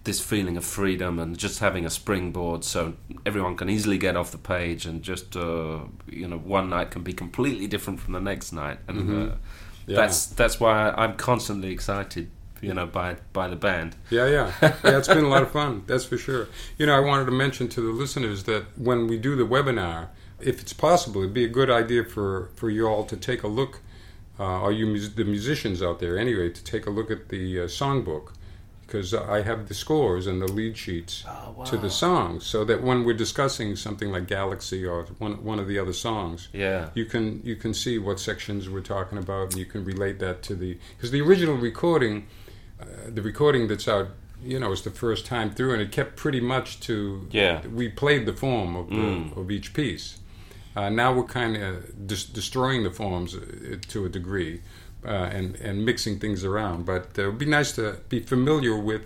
this 0.06 0.20
feeling 0.20 0.56
of 0.56 0.64
freedom 0.64 1.18
and 1.18 1.36
just 1.36 1.58
having 1.58 1.84
a 1.84 1.90
springboard 1.90 2.62
so 2.62 2.94
everyone 3.26 3.56
can 3.56 3.68
easily 3.68 3.98
get 3.98 4.16
off 4.16 4.30
the 4.30 4.38
page 4.38 4.86
and 4.86 5.02
just 5.02 5.36
uh, 5.36 5.80
you 6.08 6.28
know 6.28 6.38
one 6.38 6.70
night 6.70 6.92
can 6.92 7.02
be 7.02 7.12
completely 7.12 7.66
different 7.66 7.98
from 7.98 8.12
the 8.12 8.20
next 8.20 8.52
night 8.52 8.78
and 8.86 9.32
uh, 9.32 9.34
Yeah. 9.86 9.96
that's 9.96 10.26
that's 10.26 10.58
why 10.60 10.90
I'm 10.96 11.16
constantly 11.16 11.70
excited 11.70 12.30
you 12.62 12.74
know 12.74 12.86
by 12.86 13.16
by 13.32 13.46
the 13.48 13.56
band 13.56 13.94
Yeah, 14.10 14.26
yeah, 14.26 14.52
yeah. 14.62 14.98
It's 14.98 15.08
been 15.08 15.24
a 15.24 15.28
lot 15.28 15.42
of 15.42 15.50
fun. 15.50 15.82
That's 15.86 16.04
for 16.04 16.16
sure. 16.18 16.48
You 16.78 16.86
know, 16.86 16.96
I 16.96 17.00
wanted 17.00 17.26
to 17.26 17.32
mention 17.32 17.68
to 17.68 17.80
the 17.80 17.92
listeners 17.92 18.44
that 18.44 18.64
when 18.76 19.06
we 19.06 19.18
do 19.18 19.36
the 19.36 19.44
webinar, 19.46 20.08
if 20.40 20.60
it's 20.62 20.72
possible, 20.72 21.20
it'd 21.22 21.34
be 21.34 21.44
a 21.44 21.48
good 21.60 21.70
idea 21.70 22.02
for 22.04 22.48
for 22.56 22.68
you 22.70 22.86
all 22.88 23.04
to 23.04 23.16
take 23.16 23.42
a 23.42 23.48
look, 23.48 23.80
uh, 24.40 24.60
or 24.64 24.72
you 24.72 24.86
mus- 24.86 25.10
the 25.14 25.24
musicians 25.24 25.82
out 25.82 25.98
there 26.00 26.18
anyway, 26.18 26.48
to 26.50 26.64
take 26.64 26.86
a 26.86 26.90
look 26.90 27.10
at 27.10 27.28
the 27.28 27.60
uh, 27.60 27.64
songbook. 27.66 28.32
Because 28.86 29.12
I 29.14 29.42
have 29.42 29.66
the 29.66 29.74
scores 29.74 30.28
and 30.28 30.40
the 30.40 30.46
lead 30.46 30.76
sheets 30.76 31.24
to 31.64 31.76
the 31.76 31.90
songs, 31.90 32.46
so 32.46 32.64
that 32.64 32.82
when 32.82 33.02
we're 33.04 33.14
discussing 33.16 33.74
something 33.74 34.12
like 34.12 34.28
Galaxy 34.28 34.84
or 34.86 35.04
one 35.18 35.42
one 35.44 35.58
of 35.58 35.66
the 35.66 35.78
other 35.78 35.92
songs, 35.92 36.48
yeah 36.52 36.90
you 36.94 37.04
can 37.04 37.40
you 37.44 37.56
can 37.56 37.74
see 37.74 37.98
what 37.98 38.20
sections 38.20 38.68
we're 38.70 38.80
talking 38.96 39.18
about, 39.18 39.44
and 39.50 39.56
you 39.56 39.64
can 39.66 39.84
relate 39.84 40.18
that 40.20 40.42
to 40.44 40.54
the 40.54 40.78
because 40.96 41.10
the 41.10 41.20
original 41.20 41.56
recording, 41.56 42.26
uh, 42.80 42.84
the 43.08 43.22
recording 43.22 43.66
that's 43.66 43.88
out, 43.88 44.08
you 44.42 44.60
know, 44.60 44.70
is 44.70 44.82
the 44.82 44.90
first 44.90 45.26
time 45.26 45.50
through, 45.50 45.72
and 45.72 45.82
it 45.82 45.90
kept 45.90 46.14
pretty 46.14 46.40
much 46.40 46.78
to 46.80 47.26
Yeah. 47.32 47.66
We 47.66 47.88
played 47.88 48.24
the 48.26 48.34
form 48.34 48.76
of 48.76 48.88
the, 48.90 48.96
Mm. 48.96 49.36
of 49.36 49.50
each 49.50 49.74
piece. 49.74 50.18
Uh, 50.76 50.90
now 50.90 51.12
we're 51.12 51.24
kind 51.42 51.56
of 51.56 52.06
dis- 52.06 52.26
destroying 52.26 52.82
the 52.84 52.90
forms 52.90 53.34
uh, 53.34 53.40
to 53.88 54.04
a 54.04 54.08
degree, 54.10 54.60
and 55.10 55.56
and 55.56 55.84
mixing 55.84 56.18
things 56.18 56.44
around. 56.44 56.86
But 56.86 57.18
uh, 57.18 57.22
it 57.22 57.26
would 57.26 57.38
be 57.38 57.46
nice 57.46 57.72
to 57.72 57.98
be 58.08 58.20
familiar 58.20 58.76
with 58.78 59.02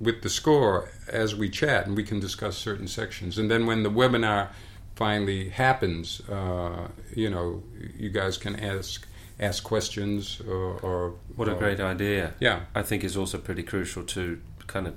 with 0.00 0.22
the 0.22 0.28
score 0.28 0.90
as 1.08 1.34
we 1.34 1.48
chat, 1.48 1.86
and 1.86 1.96
we 1.96 2.02
can 2.02 2.20
discuss 2.20 2.56
certain 2.56 2.88
sections. 2.88 3.38
And 3.38 3.50
then 3.50 3.66
when 3.66 3.82
the 3.82 3.90
webinar 3.90 4.48
finally 4.94 5.48
happens, 5.48 6.20
uh, 6.28 6.88
you 7.14 7.30
know, 7.30 7.62
you 7.96 8.10
guys 8.10 8.36
can 8.36 8.56
ask 8.56 9.06
ask 9.38 9.62
questions 9.64 10.40
or, 10.48 10.78
or 10.80 11.14
what 11.36 11.46
a 11.46 11.52
or- 11.52 11.58
great 11.58 11.78
idea 11.78 12.32
yeah 12.40 12.60
I 12.74 12.80
think 12.80 13.04
is 13.04 13.18
also 13.18 13.36
pretty 13.36 13.62
crucial 13.62 14.02
to 14.04 14.40
kind 14.66 14.86
of 14.86 14.94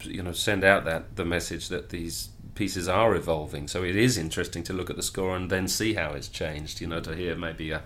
you 0.00 0.22
know 0.22 0.32
send 0.32 0.64
out 0.64 0.86
that 0.86 1.16
the 1.16 1.26
message 1.26 1.68
that 1.68 1.90
these 1.90 2.30
pieces 2.54 2.88
are 2.88 3.14
evolving. 3.14 3.68
So 3.68 3.82
it 3.82 3.96
is 3.96 4.18
interesting 4.18 4.62
to 4.64 4.72
look 4.72 4.90
at 4.90 4.96
the 4.96 5.02
score 5.02 5.36
and 5.36 5.50
then 5.50 5.68
see 5.68 5.94
how 5.94 6.10
it's 6.10 6.28
changed. 6.28 6.80
You 6.80 6.86
know, 6.86 7.00
to 7.00 7.14
hear 7.14 7.34
maybe 7.34 7.70
a 7.70 7.82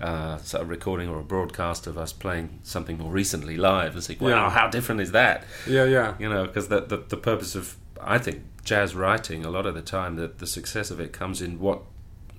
uh, 0.00 0.38
sort 0.38 0.62
of 0.62 0.68
recording 0.68 1.08
or 1.08 1.18
a 1.18 1.24
broadcast 1.24 1.86
of 1.86 1.98
us 1.98 2.12
playing 2.12 2.60
something 2.62 2.98
more 2.98 3.10
recently 3.10 3.56
live 3.56 3.94
and 3.94 4.02
see, 4.04 4.16
wow, 4.20 4.28
Yeah. 4.28 4.50
how 4.50 4.68
different 4.68 5.00
is 5.00 5.12
that? 5.12 5.44
yeah 5.66 5.84
yeah 5.84 6.14
You 6.18 6.28
know, 6.28 6.46
because 6.46 6.68
the, 6.68 6.80
the 6.82 6.98
the 6.98 7.16
purpose 7.16 7.54
of 7.54 7.76
I 8.00 8.18
think 8.18 8.42
jazz 8.64 8.94
writing 8.94 9.44
a 9.44 9.50
lot 9.50 9.66
of 9.66 9.74
the 9.74 9.82
time 9.82 10.16
that 10.16 10.38
the 10.38 10.46
success 10.46 10.90
of 10.90 11.00
it 11.00 11.12
comes 11.12 11.42
in 11.42 11.58
what 11.58 11.80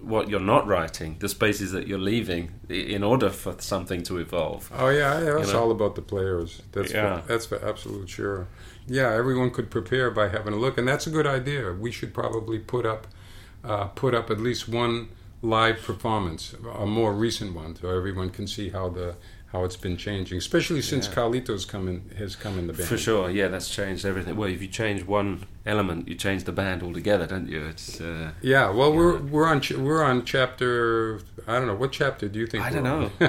what 0.01 0.29
you're 0.29 0.39
not 0.39 0.65
writing, 0.65 1.17
the 1.19 1.27
spaces 1.27 1.73
that 1.73 1.85
you're 1.85 1.99
leaving 1.99 2.51
in 2.69 3.03
order 3.03 3.29
for 3.29 3.53
something 3.59 4.01
to 4.03 4.17
evolve. 4.17 4.71
Oh 4.73 4.87
yeah, 4.87 5.19
yeah 5.21 5.33
that's 5.33 5.51
know? 5.51 5.63
all 5.63 5.71
about 5.71 5.95
the 5.95 6.01
players. 6.01 6.61
That's 6.71 6.93
Yeah. 6.93 7.19
for, 7.19 7.27
that's 7.27 7.45
for 7.47 7.67
absolute 7.67 8.09
sure. 8.09 8.47
Yeah, 8.87 9.11
everyone 9.13 9.51
could 9.51 9.69
prepare 9.69 10.09
by 10.09 10.29
having 10.29 10.53
a 10.53 10.55
look, 10.55 10.77
and 10.77 10.87
that's 10.87 11.05
a 11.05 11.09
good 11.09 11.27
idea. 11.27 11.73
We 11.73 11.91
should 11.91 12.13
probably 12.13 12.59
put 12.59 12.85
up 12.85 13.07
uh, 13.65 13.87
put 13.87 14.15
up 14.15 14.29
at 14.31 14.39
least 14.39 14.69
one 14.69 15.09
live 15.41 15.81
performance, 15.81 16.53
a 16.77 16.85
more 16.85 17.13
recent 17.13 17.55
one, 17.55 17.75
so 17.75 17.89
everyone 17.89 18.29
can 18.29 18.47
see 18.47 18.69
how 18.69 18.89
the 18.89 19.15
how 19.51 19.63
it's 19.63 19.75
been 19.77 19.97
changing, 19.97 20.37
especially 20.37 20.79
since 20.79 21.07
Yeah. 21.07 21.13
Carlitos 21.15 21.67
come 21.67 21.87
in, 21.87 22.07
has 22.19 22.35
come 22.35 22.59
in 22.59 22.67
the 22.67 22.73
band. 22.73 22.87
For 22.87 22.99
sure, 22.99 23.31
yeah, 23.31 23.47
that's 23.47 23.67
changed 23.67 24.05
everything. 24.05 24.35
Well, 24.35 24.47
if 24.47 24.61
you 24.61 24.67
change 24.67 25.03
one 25.07 25.43
element, 25.65 26.07
you 26.07 26.13
change 26.13 26.43
the 26.43 26.51
band 26.51 26.83
altogether, 26.83 27.25
don't 27.25 27.49
you? 27.49 27.65
It's 27.65 27.99
uh, 27.99 28.33
Yeah, 28.43 28.69
well, 28.69 28.93
we're 28.93 29.17
we're 29.17 29.47
on 29.47 29.59
ch- 29.61 29.71
we're 29.87 30.03
on 30.03 30.23
chapter. 30.23 31.21
I 31.47 31.57
don't 31.57 31.67
know 31.67 31.75
what 31.75 31.91
chapter 31.91 32.27
do 32.27 32.39
you 32.39 32.47
think? 32.47 32.63
I 32.63 32.69
don't 32.69 32.83
know, 32.83 33.11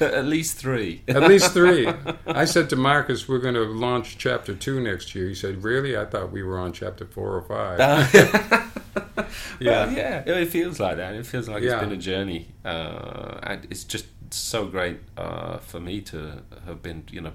at 0.00 0.24
least 0.26 0.56
three. 0.58 1.02
At 1.08 1.22
least 1.22 1.52
three. 1.52 1.88
I 2.26 2.44
said 2.44 2.70
to 2.70 2.76
Marcus, 2.76 3.28
we're 3.28 3.38
going 3.38 3.54
to 3.54 3.64
launch 3.64 4.18
chapter 4.18 4.54
two 4.54 4.80
next 4.80 5.14
year. 5.14 5.28
He 5.28 5.34
said, 5.34 5.62
"Really? 5.62 5.96
I 5.96 6.04
thought 6.04 6.32
we 6.32 6.42
were 6.42 6.58
on 6.58 6.72
chapter 6.72 7.04
four 7.06 7.36
or 7.36 7.42
five. 7.42 7.78
yeah, 9.60 9.90
yeah, 9.90 10.22
it 10.26 10.48
feels 10.48 10.78
like 10.80 10.96
that. 10.96 11.14
It 11.14 11.26
feels 11.26 11.48
like 11.48 11.62
Yeah. 11.62 11.74
it's 11.74 11.80
been 11.84 11.92
a 11.92 11.96
journey. 11.96 12.48
Uh, 12.64 13.38
and 13.42 13.66
it's 13.70 13.84
just 13.84 14.06
so 14.30 14.66
great 14.66 14.98
uh, 15.16 15.58
for 15.58 15.80
me 15.80 16.00
to 16.02 16.42
have 16.66 16.82
been, 16.82 17.04
you 17.10 17.20
know, 17.20 17.32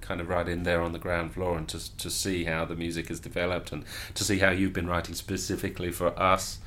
kind 0.00 0.20
of 0.20 0.28
right 0.28 0.48
in 0.48 0.64
there 0.64 0.82
on 0.82 0.92
the 0.92 0.98
ground 0.98 1.32
floor 1.32 1.56
and 1.56 1.66
to 1.68 1.96
to 1.96 2.10
see 2.10 2.44
how 2.44 2.64
the 2.64 2.76
music 2.76 3.08
has 3.08 3.20
developed 3.20 3.72
and 3.72 3.84
to 4.14 4.22
see 4.24 4.38
how 4.38 4.50
you've 4.50 4.72
been 4.74 4.86
writing 4.86 5.14
specifically 5.14 5.90
for 5.90 6.18
us. 6.20 6.58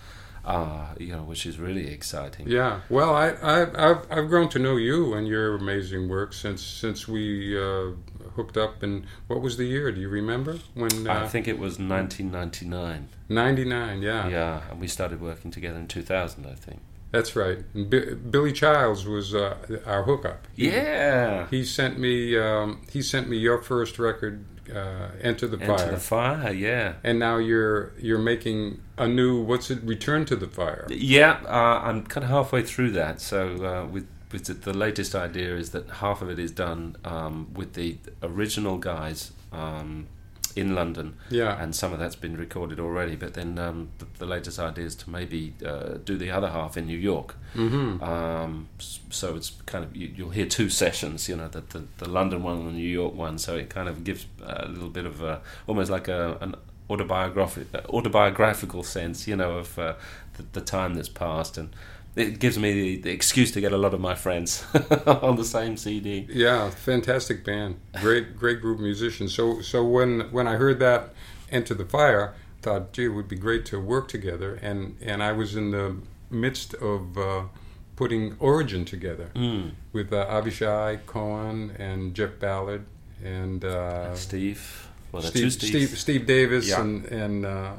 Uh, 0.43 0.87
you 0.97 1.11
know, 1.15 1.21
which 1.21 1.45
is 1.45 1.59
really 1.59 1.87
exciting. 1.87 2.47
Yeah. 2.47 2.81
Well, 2.89 3.13
I, 3.13 3.29
I 3.29 3.89
I've 3.89 4.05
I've 4.09 4.27
grown 4.27 4.49
to 4.49 4.59
know 4.59 4.75
you 4.75 5.13
and 5.13 5.27
your 5.27 5.55
amazing 5.55 6.09
work 6.09 6.33
since 6.33 6.63
since 6.63 7.07
we 7.07 7.55
uh, 7.57 7.91
hooked 8.35 8.57
up. 8.57 8.81
And 8.81 9.05
what 9.27 9.41
was 9.41 9.57
the 9.57 9.65
year? 9.65 9.91
Do 9.91 10.01
you 10.01 10.09
remember? 10.09 10.57
When 10.73 11.07
I 11.07 11.23
uh, 11.25 11.27
think 11.29 11.47
it 11.47 11.59
was 11.59 11.77
1999. 11.77 13.09
ninety 13.29 13.65
nine. 13.65 14.01
Yeah. 14.01 14.27
Yeah, 14.29 14.61
and 14.69 14.79
we 14.79 14.87
started 14.87 15.21
working 15.21 15.51
together 15.51 15.77
in 15.77 15.87
2000, 15.87 16.45
I 16.45 16.55
think. 16.55 16.81
That's 17.11 17.35
right. 17.35 17.59
And 17.73 17.89
Bi- 17.89 18.13
Billy 18.29 18.53
Childs 18.53 19.05
was 19.05 19.35
uh, 19.35 19.57
our 19.85 20.03
hookup. 20.03 20.47
Yeah. 20.55 21.47
He 21.49 21.65
sent 21.65 21.99
me 21.99 22.37
um, 22.37 22.81
he 22.91 23.01
sent 23.01 23.29
me 23.29 23.37
your 23.37 23.61
first 23.61 23.99
record, 23.99 24.45
uh, 24.73 25.09
Enter 25.21 25.47
the 25.47 25.57
Into 25.57 25.77
Fire. 25.77 25.91
the 25.91 25.97
fire, 25.99 26.53
yeah. 26.53 26.93
and 27.03 27.19
now 27.19 27.37
you're 27.37 27.91
you're 27.99 28.17
making 28.19 28.81
a 28.97 29.07
new 29.07 29.41
what's 29.41 29.69
it? 29.69 29.83
Return 29.83 30.25
to 30.25 30.35
the 30.35 30.47
Fire. 30.47 30.87
Yeah, 30.89 31.41
uh, 31.45 31.81
I'm 31.83 32.05
kind 32.05 32.23
of 32.23 32.29
halfway 32.29 32.63
through 32.63 32.91
that. 32.91 33.19
So 33.19 33.65
uh, 33.65 33.85
with 33.87 34.07
with 34.31 34.45
the, 34.45 34.53
the 34.53 34.73
latest 34.73 35.13
idea 35.13 35.55
is 35.55 35.71
that 35.71 35.89
half 35.89 36.21
of 36.21 36.29
it 36.29 36.39
is 36.39 36.51
done 36.51 36.95
um, 37.03 37.49
with 37.53 37.73
the 37.73 37.97
original 38.23 38.77
guys 38.77 39.33
um, 39.51 40.07
in 40.55 40.75
London, 40.75 41.15
Yeah. 41.29 41.61
and 41.61 41.75
some 41.75 41.93
of 41.93 41.99
that's 41.99 42.15
been 42.15 42.37
recorded 42.37 42.79
already. 42.79 43.15
But 43.15 43.33
then 43.33 43.57
um, 43.59 43.89
the, 43.97 44.05
the 44.19 44.25
latest 44.25 44.59
idea 44.59 44.85
is 44.85 44.95
to 44.95 45.09
maybe 45.09 45.53
uh, 45.65 45.97
do 46.03 46.17
the 46.17 46.31
other 46.31 46.49
half 46.49 46.77
in 46.77 46.85
New 46.85 46.97
York. 46.97 47.35
Mm-hmm. 47.55 48.03
Um, 48.03 48.67
so 49.09 49.35
it's 49.35 49.51
kind 49.65 49.83
of 49.83 49.95
you, 49.95 50.11
you'll 50.15 50.29
hear 50.29 50.45
two 50.45 50.69
sessions, 50.83 51.27
you 51.29 51.35
know, 51.35 51.47
the, 51.47 51.61
the 51.61 51.83
the 51.97 52.09
London 52.09 52.43
one 52.43 52.57
and 52.57 52.67
the 52.67 52.73
New 52.73 52.87
York 52.87 53.13
one. 53.13 53.37
So 53.37 53.55
it 53.55 53.69
kind 53.69 53.87
of 53.89 54.03
gives 54.03 54.25
a 54.43 54.67
little 54.67 54.89
bit 54.89 55.05
of 55.05 55.21
a 55.21 55.41
almost 55.67 55.89
like 55.91 56.07
a 56.07 56.37
an 56.41 56.55
autobiographic 56.89 57.67
autobiographical 57.89 58.83
sense, 58.83 59.27
you 59.27 59.35
know, 59.35 59.57
of 59.57 59.79
uh, 59.79 59.93
the, 60.37 60.43
the 60.53 60.61
time 60.61 60.93
that's 60.95 61.09
passed, 61.09 61.57
and 61.57 61.69
it 62.15 62.39
gives 62.39 62.57
me 62.57 62.73
the, 62.73 63.01
the 63.03 63.11
excuse 63.11 63.51
to 63.51 63.61
get 63.61 63.71
a 63.71 63.77
lot 63.77 63.93
of 63.93 63.99
my 64.01 64.15
friends 64.15 64.65
on 65.05 65.35
the 65.37 65.45
same 65.45 65.77
CD. 65.77 66.27
Yeah, 66.29 66.69
fantastic 66.69 67.43
band, 67.45 67.79
great 68.01 68.35
great 68.37 68.61
group 68.61 68.77
of 68.79 68.83
musicians. 68.83 69.33
So 69.33 69.61
so 69.61 69.83
when 69.85 70.21
when 70.31 70.47
I 70.47 70.55
heard 70.55 70.79
that 70.79 71.13
Enter 71.51 71.73
the 71.73 71.85
Fire, 71.85 72.33
I 72.33 72.61
thought, 72.61 72.93
gee, 72.93 73.05
it 73.05 73.09
would 73.09 73.27
be 73.27 73.37
great 73.37 73.65
to 73.67 73.79
work 73.79 74.07
together. 74.07 74.59
And 74.61 74.97
and 75.01 75.21
I 75.23 75.31
was 75.31 75.55
in 75.55 75.71
the 75.71 75.95
midst 76.29 76.73
of 76.75 77.17
uh, 77.17 77.43
putting 77.95 78.35
Origin 78.39 78.85
together 78.85 79.29
Mm. 79.35 79.71
with 79.93 80.11
uh, 80.13 80.25
Avishai 80.27 81.05
Cohen 81.05 81.71
and 81.77 82.13
Jeff 82.15 82.39
Ballard 82.39 82.85
and 83.23 83.63
uh, 83.65 84.15
Steve. 84.15 84.87
Well, 85.11 85.21
there 85.21 85.29
are 85.29 85.33
two 85.33 85.49
Steve, 85.49 85.69
Steve, 85.69 85.89
Steve 85.97 86.25
Davis 86.25 86.69
Yeah. 86.69 86.81
and 86.81 87.05
and 87.05 87.45
uh, 87.45 87.73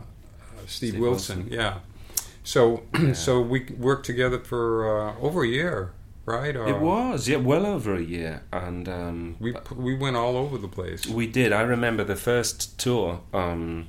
Steve, 0.66 0.90
Steve 0.90 1.00
Wilson. 1.00 1.38
Wilson. 1.38 1.52
Yeah. 1.58 1.78
So 2.44 2.82
so 3.14 3.40
we 3.40 3.66
worked 3.78 4.06
together 4.06 4.38
for 4.38 5.08
uh, 5.10 5.18
over 5.20 5.44
a 5.44 5.48
year, 5.48 5.92
right? 6.24 6.56
Or 6.56 6.66
It 6.68 6.78
was, 6.80 7.28
yeah, 7.28 7.36
well 7.36 7.66
over 7.66 7.94
a 7.94 8.02
year, 8.02 8.42
and 8.52 8.88
um, 8.88 9.36
We 9.40 9.54
we 9.74 9.94
went 9.94 10.16
all 10.16 10.36
over 10.36 10.58
the 10.58 10.68
place. 10.68 11.06
We 11.06 11.26
did. 11.26 11.52
I 11.52 11.62
remember 11.62 12.04
the 12.04 12.16
first 12.16 12.78
tour, 12.78 13.20
um, 13.32 13.88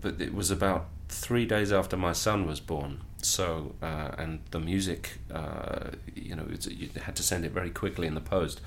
but 0.00 0.20
it 0.20 0.34
was 0.34 0.50
about 0.50 0.86
three 1.08 1.46
days 1.46 1.72
after 1.72 1.96
my 1.96 2.12
son 2.12 2.46
was 2.46 2.60
born. 2.60 3.02
So, 3.22 3.74
uh, 3.82 4.10
and 4.18 4.40
the 4.50 4.60
music, 4.60 5.18
uh, 5.32 5.90
you 6.14 6.36
know, 6.36 6.46
it's, 6.50 6.66
you 6.66 6.90
had 7.06 7.16
to 7.16 7.22
send 7.22 7.46
it 7.46 7.52
very 7.52 7.70
quickly 7.70 8.06
in 8.06 8.14
the 8.14 8.20
post. 8.20 8.60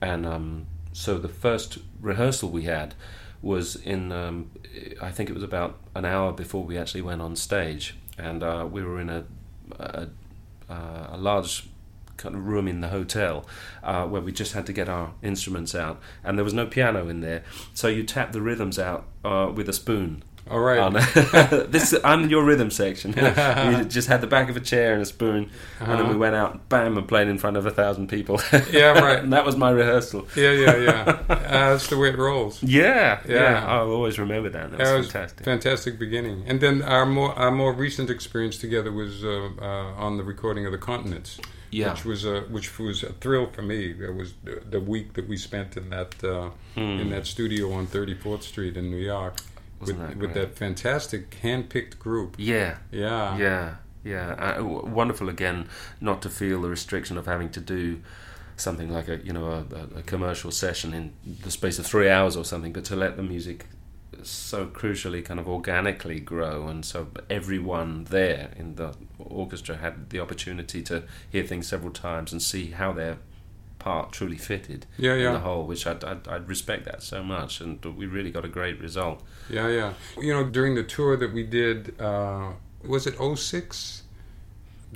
And 0.00 0.24
um, 0.24 0.66
so 0.92 1.18
the 1.18 1.28
first 1.28 1.78
rehearsal 2.00 2.48
we 2.48 2.62
had 2.62 2.94
was 3.42 3.76
in, 3.76 4.12
um, 4.12 4.50
I 5.00 5.10
think 5.10 5.30
it 5.30 5.34
was 5.34 5.42
about 5.42 5.78
an 5.94 6.04
hour 6.04 6.32
before 6.32 6.64
we 6.64 6.78
actually 6.78 7.02
went 7.02 7.22
on 7.22 7.36
stage. 7.36 7.96
And 8.16 8.42
uh, 8.42 8.68
we 8.70 8.82
were 8.82 9.00
in 9.00 9.10
a, 9.10 9.24
a, 9.78 10.08
a 10.68 11.16
large 11.16 11.68
kind 12.16 12.34
of 12.34 12.46
room 12.46 12.68
in 12.68 12.80
the 12.80 12.88
hotel 12.88 13.44
uh, 13.82 14.06
where 14.06 14.22
we 14.22 14.32
just 14.32 14.52
had 14.52 14.66
to 14.66 14.72
get 14.72 14.88
our 14.88 15.12
instruments 15.22 15.74
out, 15.74 16.00
and 16.22 16.38
there 16.38 16.44
was 16.44 16.54
no 16.54 16.66
piano 16.66 17.08
in 17.08 17.20
there, 17.20 17.42
so 17.74 17.88
you 17.88 18.04
tap 18.04 18.32
the 18.32 18.40
rhythms 18.40 18.78
out 18.78 19.06
uh, 19.24 19.50
with 19.54 19.68
a 19.68 19.72
spoon. 19.72 20.22
All 20.50 20.60
right. 20.60 20.78
On- 20.78 20.92
this 21.70 21.94
I'm 22.04 22.28
your 22.28 22.44
rhythm 22.44 22.70
section. 22.70 23.12
we 23.16 23.84
just 23.86 24.08
had 24.08 24.20
the 24.20 24.26
back 24.26 24.50
of 24.50 24.56
a 24.56 24.60
chair 24.60 24.92
and 24.92 25.00
a 25.00 25.06
spoon, 25.06 25.50
and 25.80 25.90
then 25.92 25.98
we 26.00 26.04
Uh-huh. 26.10 26.18
went 26.18 26.34
out, 26.34 26.68
bam, 26.68 26.98
and 26.98 27.08
played 27.08 27.28
in 27.28 27.38
front 27.38 27.56
of 27.56 27.64
a 27.66 27.70
thousand 27.70 28.08
people. 28.08 28.40
Yeah, 28.70 28.98
right. 29.00 29.20
and 29.20 29.32
that 29.32 29.44
was 29.46 29.56
my 29.56 29.70
rehearsal. 29.70 30.26
yeah, 30.36 30.50
yeah, 30.52 30.76
yeah. 30.76 31.18
Uh, 31.28 31.70
that's 31.72 31.88
the 31.88 31.96
way 31.96 32.08
it 32.10 32.18
rolls. 32.18 32.62
Yeah, 32.62 33.20
yeah, 33.26 33.34
Yeah. 33.34 33.66
I'll 33.66 33.90
always 33.90 34.18
remember 34.18 34.50
that. 34.50 34.70
That 34.72 34.78
was, 34.78 34.88
That 34.88 34.96
was 34.98 35.10
fantastic. 35.12 35.44
fantastic 35.44 35.98
beginning. 35.98 36.44
And 36.46 36.60
then 36.60 36.82
our 36.82 37.06
more 37.06 37.32
our 37.38 37.50
more 37.50 37.72
recent 37.72 38.10
experience 38.10 38.58
together 38.58 38.92
was 38.92 39.24
uh, 39.24 39.48
uh, 39.60 40.04
on 40.06 40.18
the 40.18 40.24
recording 40.24 40.66
of 40.66 40.72
the 40.72 40.78
Continents, 40.78 41.40
yeah, 41.70 41.92
which 41.92 42.04
was 42.04 42.24
a 42.26 42.40
which 42.50 42.78
was 42.78 43.02
a 43.02 43.12
thrill 43.14 43.46
for 43.50 43.62
me. 43.62 43.94
It 44.08 44.14
was 44.14 44.34
the, 44.44 44.60
the 44.68 44.80
week 44.80 45.14
that 45.14 45.26
we 45.26 45.36
spent 45.38 45.76
in 45.76 45.88
that 45.90 46.22
uh, 46.22 46.50
Hmm. 46.74 47.00
in 47.00 47.10
that 47.10 47.26
studio 47.26 47.72
on 47.72 47.86
34th 47.86 48.42
Street 48.42 48.76
in 48.76 48.90
New 48.90 48.98
York 49.14 49.36
with 49.86 49.96
Wasn't 49.98 50.18
that 50.20 50.26
with 50.26 50.34
that 50.34 50.56
fantastic 50.56 51.34
hand-picked 51.34 51.98
group. 51.98 52.36
yeah. 52.38 52.78
Yeah, 52.90 53.36
Yeah, 53.38 53.74
yeah. 54.04 54.34
Uh, 54.38 54.54
w- 54.58 54.86
wonderful 54.86 55.28
again, 55.28 55.68
not 56.00 56.22
to 56.22 56.28
feel 56.30 56.62
the 56.62 56.68
restriction 56.68 57.16
of 57.18 57.26
having 57.26 57.50
to 57.50 57.60
do 57.60 58.00
something 58.56 58.88
like 58.92 59.08
a 59.08 59.16
you 59.18 59.32
know 59.32 59.46
a, 59.50 59.64
a, 59.74 59.98
a 59.98 60.02
commercial 60.02 60.50
session 60.50 60.94
in 60.94 61.12
the 61.42 61.50
space 61.50 61.78
of 61.78 61.86
three 61.86 62.08
hours 62.08 62.36
or 62.36 62.44
something, 62.44 62.72
but 62.72 62.84
to 62.86 62.96
let 62.96 63.16
the 63.16 63.22
music 63.22 63.66
so 64.22 64.66
crucially 64.66 65.22
kind 65.24 65.40
of 65.40 65.48
organically 65.48 66.20
grow, 66.20 66.68
and 66.68 66.84
so 66.84 67.08
everyone 67.28 68.04
there 68.04 68.50
in 68.56 68.76
the 68.76 68.94
orchestra 69.18 69.76
had 69.76 70.10
the 70.10 70.20
opportunity 70.20 70.82
to 70.82 71.02
hear 71.30 71.42
things 71.42 71.66
several 71.66 71.92
times 71.92 72.32
and 72.32 72.40
see 72.40 72.70
how 72.70 72.92
their 72.92 73.18
part 73.84 74.12
truly 74.12 74.38
fitted 74.38 74.86
yeah, 74.96 75.12
in 75.12 75.18
the 75.18 75.24
yeah, 75.24 75.38
whole, 75.46 75.64
which 75.70 75.86
I 75.86 75.94
I 76.34 76.36
respect 76.54 76.82
that 76.90 77.02
so 77.02 77.18
much, 77.22 77.60
and 77.62 77.72
we 78.00 78.06
really 78.16 78.30
got 78.36 78.44
a 78.50 78.52
great 78.58 78.76
result. 78.80 79.18
yeah, 79.56 79.68
yeah. 79.78 79.90
You 80.26 80.32
know, 80.34 80.44
during 80.56 80.74
the 80.80 80.86
tour 80.96 81.12
that 81.22 81.32
we 81.38 81.42
did, 81.60 81.76
uh, 82.00 82.46
was 82.94 83.06
it 83.06 83.14
06? 83.20 84.02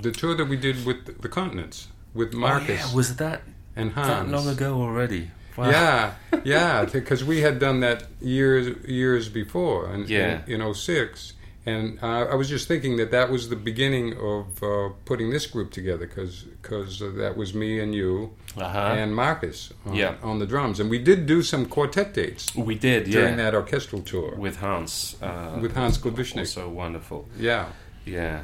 The 0.05 0.11
tour 0.11 0.33
that 0.39 0.47
we 0.53 0.57
did 0.67 0.75
with 0.87 0.99
the 1.25 1.29
Continents 1.29 1.77
with 2.19 2.33
Marcus 2.33 2.81
Oh, 2.83 2.87
yeah, 2.89 2.95
was 2.99 3.09
that 3.17 3.41
and 3.75 3.91
Hans. 3.91 4.07
that 4.07 4.27
long 4.35 4.47
ago 4.55 4.71
already? 4.85 5.23
Wow. 5.57 5.69
Yeah, 5.69 6.13
yeah, 6.43 6.85
because 6.99 7.21
we 7.31 7.37
had 7.47 7.55
done 7.59 7.77
that 7.87 7.99
years 8.21 8.65
years 9.01 9.29
before, 9.41 9.81
and 9.93 10.09
Yeah. 10.09 10.41
in, 10.47 10.61
in 10.61 10.73
06. 10.73 11.33
And 11.69 11.99
uh, 12.01 12.33
I 12.33 12.35
was 12.35 12.47
just 12.49 12.67
thinking 12.67 12.97
that 12.97 13.11
that 13.11 13.27
was 13.29 13.41
the 13.49 13.55
beginning 13.71 14.07
of 14.17 14.45
uh, 14.63 14.89
putting 15.05 15.29
this 15.35 15.45
group 15.53 15.69
together, 15.71 16.05
because 16.07 17.01
uh, 17.01 17.11
that 17.21 17.33
was 17.41 17.53
me 17.53 17.79
and 17.83 17.91
you 17.93 18.31
Uh-huh. 18.57 19.01
and 19.01 19.09
Marcus 19.15 19.59
on, 19.85 19.95
Yeah. 19.95 20.15
on 20.29 20.39
the 20.39 20.47
drums, 20.53 20.79
and 20.79 20.89
we 20.89 20.99
did 21.09 21.25
do 21.25 21.41
some 21.43 21.65
quartet 21.65 22.13
dates 22.13 22.43
we 22.55 22.75
did, 22.75 23.01
yeah. 23.07 23.13
during 23.21 23.37
that 23.37 23.53
orchestral 23.53 24.01
tour 24.01 24.35
with 24.35 24.57
Hans. 24.65 25.15
Uh, 25.21 25.59
with 25.61 25.73
Hans 25.75 25.97
Glawischnig. 25.97 26.47
So 26.47 26.69
wonderful. 26.83 27.19
Yeah, 27.39 27.65
Yeah, 28.05 28.37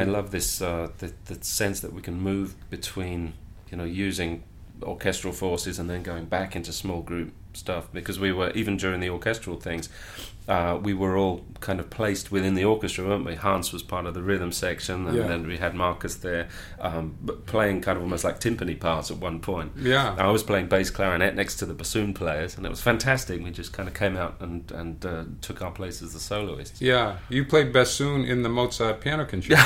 I 0.00 0.04
love 0.04 0.30
this 0.30 0.60
uh, 0.60 0.88
the 0.98 1.08
the 1.30 1.36
sense 1.44 1.80
that 1.80 1.92
we 1.96 2.00
can 2.02 2.14
move 2.30 2.48
between 2.70 3.20
you 3.70 3.76
know 3.78 3.88
using 4.08 4.42
orchestral 4.82 5.32
forces 5.32 5.78
and 5.78 5.88
then 5.88 6.02
going 6.02 6.26
back 6.28 6.56
into 6.56 6.72
small 6.72 7.02
group 7.10 7.30
stuff 7.52 7.84
because 7.92 8.18
we 8.20 8.32
were 8.32 8.50
even 8.60 8.76
during 8.76 9.00
the 9.00 9.10
orchestral 9.10 9.56
things. 9.60 9.88
Uh, 10.46 10.78
we 10.82 10.92
were 10.92 11.16
all 11.16 11.42
kind 11.60 11.80
of 11.80 11.88
placed 11.88 12.30
within 12.30 12.54
the 12.54 12.64
orchestra, 12.64 13.06
weren't 13.06 13.24
we? 13.24 13.34
Hans 13.34 13.72
was 13.72 13.82
part 13.82 14.04
of 14.04 14.12
the 14.12 14.22
rhythm 14.22 14.52
section, 14.52 15.08
and 15.08 15.16
Yeah. 15.16 15.26
then 15.26 15.46
we 15.46 15.56
had 15.56 15.74
Marcus 15.74 16.16
there, 16.16 16.48
um, 16.78 17.14
playing 17.46 17.80
kind 17.80 17.96
of 17.96 18.02
almost 18.02 18.24
like 18.24 18.38
timpani 18.40 18.78
parts 18.78 19.10
at 19.10 19.16
one 19.16 19.40
point. 19.40 19.72
yeah, 19.80 20.14
I 20.18 20.30
was 20.30 20.42
playing 20.42 20.66
bass 20.66 20.90
clarinet 20.90 21.34
next 21.34 21.56
to 21.56 21.64
the 21.66 21.72
bassoon 21.72 22.12
players, 22.12 22.56
and 22.58 22.66
it 22.66 22.68
was 22.68 22.82
fantastic. 22.82 23.42
We 23.42 23.50
just 23.52 23.72
kind 23.72 23.88
of 23.88 23.94
came 23.94 24.16
out 24.18 24.34
and 24.40 24.70
and 24.72 25.06
uh, 25.06 25.24
took 25.40 25.62
our 25.62 25.70
place 25.70 26.02
as 26.02 26.12
the 26.12 26.20
soloists. 26.20 26.82
yeah. 26.82 27.16
You 27.30 27.46
played 27.46 27.72
bassoon 27.72 28.24
in 28.26 28.42
the 28.42 28.50
Mozart 28.50 29.00
piano 29.00 29.24
concerto. 29.24 29.62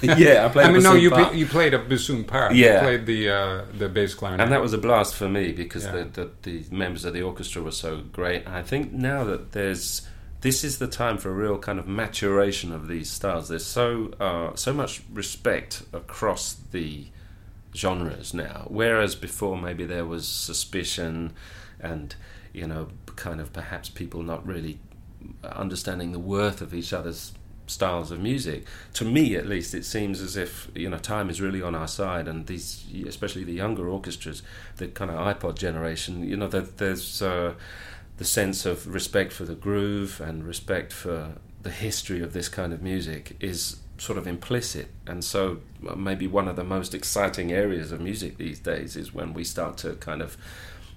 yeah, 0.02 0.46
I 0.46 0.48
played. 0.48 0.66
I 0.66 0.72
mean, 0.72 0.82
no, 0.82 0.94
you 0.94 1.10
you 1.34 1.44
played 1.46 1.74
a 1.74 1.78
bassoon 1.78 2.24
part. 2.24 2.54
Yeah. 2.54 2.74
you 2.76 2.80
played 2.80 3.04
the 3.06 3.28
uh, 3.28 3.64
the 3.76 3.88
bass 3.90 4.14
clarinet. 4.14 4.40
and 4.44 4.50
that 4.52 4.62
was 4.62 4.72
a 4.72 4.78
blast 4.78 5.14
for 5.14 5.28
me 5.28 5.52
because 5.52 5.84
Yeah. 5.84 6.04
the, 6.14 6.30
the 6.42 6.60
the 6.70 6.74
members 6.74 7.04
of 7.04 7.12
the 7.12 7.20
orchestra 7.20 7.60
were 7.62 7.70
so 7.72 8.00
great. 8.12 8.46
And 8.46 8.54
I 8.56 8.62
think 8.62 8.92
now 8.94 9.24
that 9.24 9.52
there's 9.52 10.08
this 10.42 10.64
is 10.64 10.78
the 10.78 10.88
time 10.88 11.18
for 11.18 11.30
a 11.30 11.32
real 11.32 11.56
kind 11.56 11.78
of 11.78 11.88
maturation 11.88 12.72
of 12.72 12.88
these 12.88 13.10
styles. 13.10 13.48
There's 13.48 13.64
so 13.64 14.12
uh, 14.20 14.54
so 14.54 14.72
much 14.72 15.02
respect 15.12 15.82
across 15.92 16.54
the 16.72 17.06
genres 17.74 18.34
now, 18.34 18.66
whereas 18.68 19.14
before 19.14 19.56
maybe 19.56 19.84
there 19.84 20.04
was 20.04 20.28
suspicion 20.28 21.32
and 21.80 22.14
you 22.52 22.66
know 22.66 22.88
kind 23.16 23.40
of 23.40 23.52
perhaps 23.52 23.88
people 23.88 24.22
not 24.22 24.46
really 24.46 24.78
understanding 25.44 26.12
the 26.12 26.18
worth 26.18 26.60
of 26.60 26.74
each 26.74 26.92
other's 26.92 27.32
styles 27.68 28.10
of 28.10 28.20
music. 28.20 28.64
To 28.94 29.04
me, 29.04 29.36
at 29.36 29.46
least, 29.46 29.74
it 29.74 29.84
seems 29.84 30.20
as 30.20 30.36
if 30.36 30.68
you 30.74 30.90
know 30.90 30.98
time 30.98 31.30
is 31.30 31.40
really 31.40 31.62
on 31.62 31.76
our 31.76 31.88
side, 31.88 32.26
and 32.26 32.48
these, 32.48 32.84
especially 33.06 33.44
the 33.44 33.52
younger 33.52 33.88
orchestras, 33.88 34.42
the 34.76 34.88
kind 34.88 35.10
of 35.10 35.18
iPod 35.18 35.56
generation. 35.56 36.28
You 36.28 36.36
know, 36.36 36.48
there's 36.48 37.22
uh, 37.22 37.54
the 38.22 38.28
sense 38.28 38.64
of 38.64 38.94
respect 38.94 39.32
for 39.32 39.44
the 39.44 39.56
groove 39.56 40.20
and 40.20 40.44
respect 40.44 40.92
for 40.92 41.32
the 41.62 41.70
history 41.70 42.22
of 42.22 42.32
this 42.32 42.48
kind 42.48 42.72
of 42.72 42.80
music 42.80 43.36
is 43.40 43.80
sort 43.98 44.16
of 44.16 44.28
implicit, 44.28 44.86
and 45.08 45.24
so 45.24 45.58
uh, 45.88 45.96
maybe 45.96 46.28
one 46.28 46.46
of 46.46 46.54
the 46.54 46.62
most 46.62 46.94
exciting 46.94 47.50
areas 47.50 47.90
of 47.90 48.00
music 48.00 48.36
these 48.36 48.60
days 48.60 48.94
is 48.94 49.12
when 49.12 49.34
we 49.34 49.42
start 49.42 49.76
to 49.76 49.94
kind 49.96 50.22
of 50.22 50.36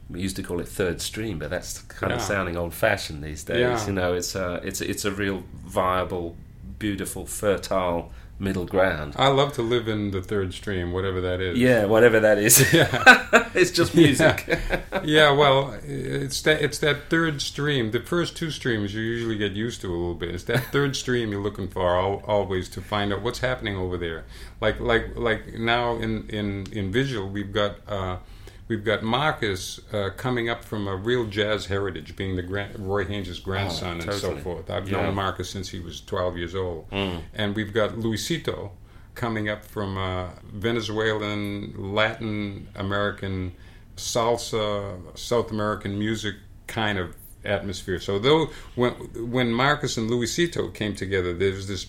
we 0.08 0.22
used 0.22 0.36
to 0.36 0.44
call 0.44 0.60
it 0.60 0.68
third 0.68 1.02
stream, 1.02 1.40
but 1.40 1.50
that's 1.50 1.82
kind 1.82 2.14
of 2.14 2.22
sounding 2.22 2.56
old-fashioned 2.56 3.24
these 3.24 3.44
days. 3.44 3.58
Yeah. 3.60 3.88
You 3.88 3.94
know, 3.94 4.14
it's 4.14 4.36
a 4.36 4.62
it's 4.64 4.82
it's 4.82 5.04
a 5.04 5.12
real 5.12 5.44
viable, 5.66 6.36
beautiful, 6.78 7.26
fertile 7.26 8.12
middle 8.38 8.66
ground. 8.66 9.14
I 9.18 9.28
love 9.30 9.54
to 9.54 9.62
live 9.62 9.88
in 9.88 10.12
the 10.12 10.22
third 10.22 10.54
stream, 10.54 10.92
whatever 10.92 11.22
that 11.22 11.40
is. 11.42 11.58
Yeah, 11.58 11.86
whatever 11.86 12.20
that 12.20 12.38
is, 12.38 12.74
Yeah. 12.74 13.50
it's 13.56 13.72
just 13.72 13.96
music. 13.96 14.60
yeah, 15.04 15.32
well, 15.32 15.74
it's 15.84 16.42
that 16.44 16.62
it's 16.62 16.80
that 16.80 17.10
third 17.10 17.42
stream. 17.42 17.92
The 17.92 18.02
first 18.02 18.36
two 18.36 18.52
streams 18.52 18.94
you 18.94 19.02
usually 19.02 19.38
get 19.38 19.54
used 19.54 19.82
to 19.82 19.88
a 19.88 19.96
little 19.96 20.14
bit. 20.16 20.36
It's 20.36 20.44
that 20.46 20.66
third 20.72 20.96
stream 20.96 21.32
you're 21.32 21.42
looking 21.42 21.68
for 21.68 21.96
al- 21.96 22.24
always 22.28 22.68
to 22.70 22.82
find 22.82 23.14
out 23.14 23.22
what's 23.22 23.40
happening 23.40 23.78
over 23.78 23.98
there. 23.98 24.26
Like 24.60 24.80
like 24.80 25.16
like 25.16 25.54
now 25.58 25.96
in 25.96 26.28
in 26.30 26.68
in 26.72 26.92
Vigil 26.92 27.30
we've 27.30 27.54
got. 27.54 27.76
Uh, 27.88 28.18
We've 28.68 28.84
got 28.84 29.04
Marcus 29.04 29.80
uh, 29.94 30.10
coming 30.18 30.50
up 30.50 30.64
from 30.66 30.88
a 30.88 30.96
real 30.96 31.26
jazz 31.26 31.68
heritage, 31.68 32.16
being 32.16 32.36
the 32.36 32.42
grand, 32.42 32.80
Roy 32.80 33.06
Haynes' 33.06 33.40
grandson 33.40 34.02
and 34.02 34.12
so 34.14 34.32
Oh, 34.34 34.38
forth. 34.38 34.70
I've 34.72 34.90
Yeah. 34.90 35.04
known 35.04 35.16
Marcus 35.16 35.50
since 35.52 35.70
he 35.70 35.80
was 35.80 36.02
12 36.02 36.38
years 36.38 36.56
old. 36.56 36.90
Mm. 36.90 37.22
And 37.36 37.56
we've 37.56 37.74
got 37.74 37.92
Luisito 37.92 38.72
coming 39.14 39.48
up 39.50 39.64
from 39.64 39.98
uh, 39.98 40.30
Venezuelan, 40.52 41.94
Latin 41.94 42.68
American, 42.76 43.54
salsa, 43.98 44.98
South 45.18 45.52
American 45.52 45.98
music 46.00 46.36
kind 46.68 46.98
of 46.98 47.16
atmosphere. 47.44 48.00
So 48.00 48.18
though 48.18 48.50
when 48.74 48.94
when 49.32 49.52
Marcus 49.54 49.98
and 49.98 50.10
Luisito 50.10 50.74
came 50.74 50.96
together, 50.96 51.34
there's 51.34 51.68
this 51.68 51.88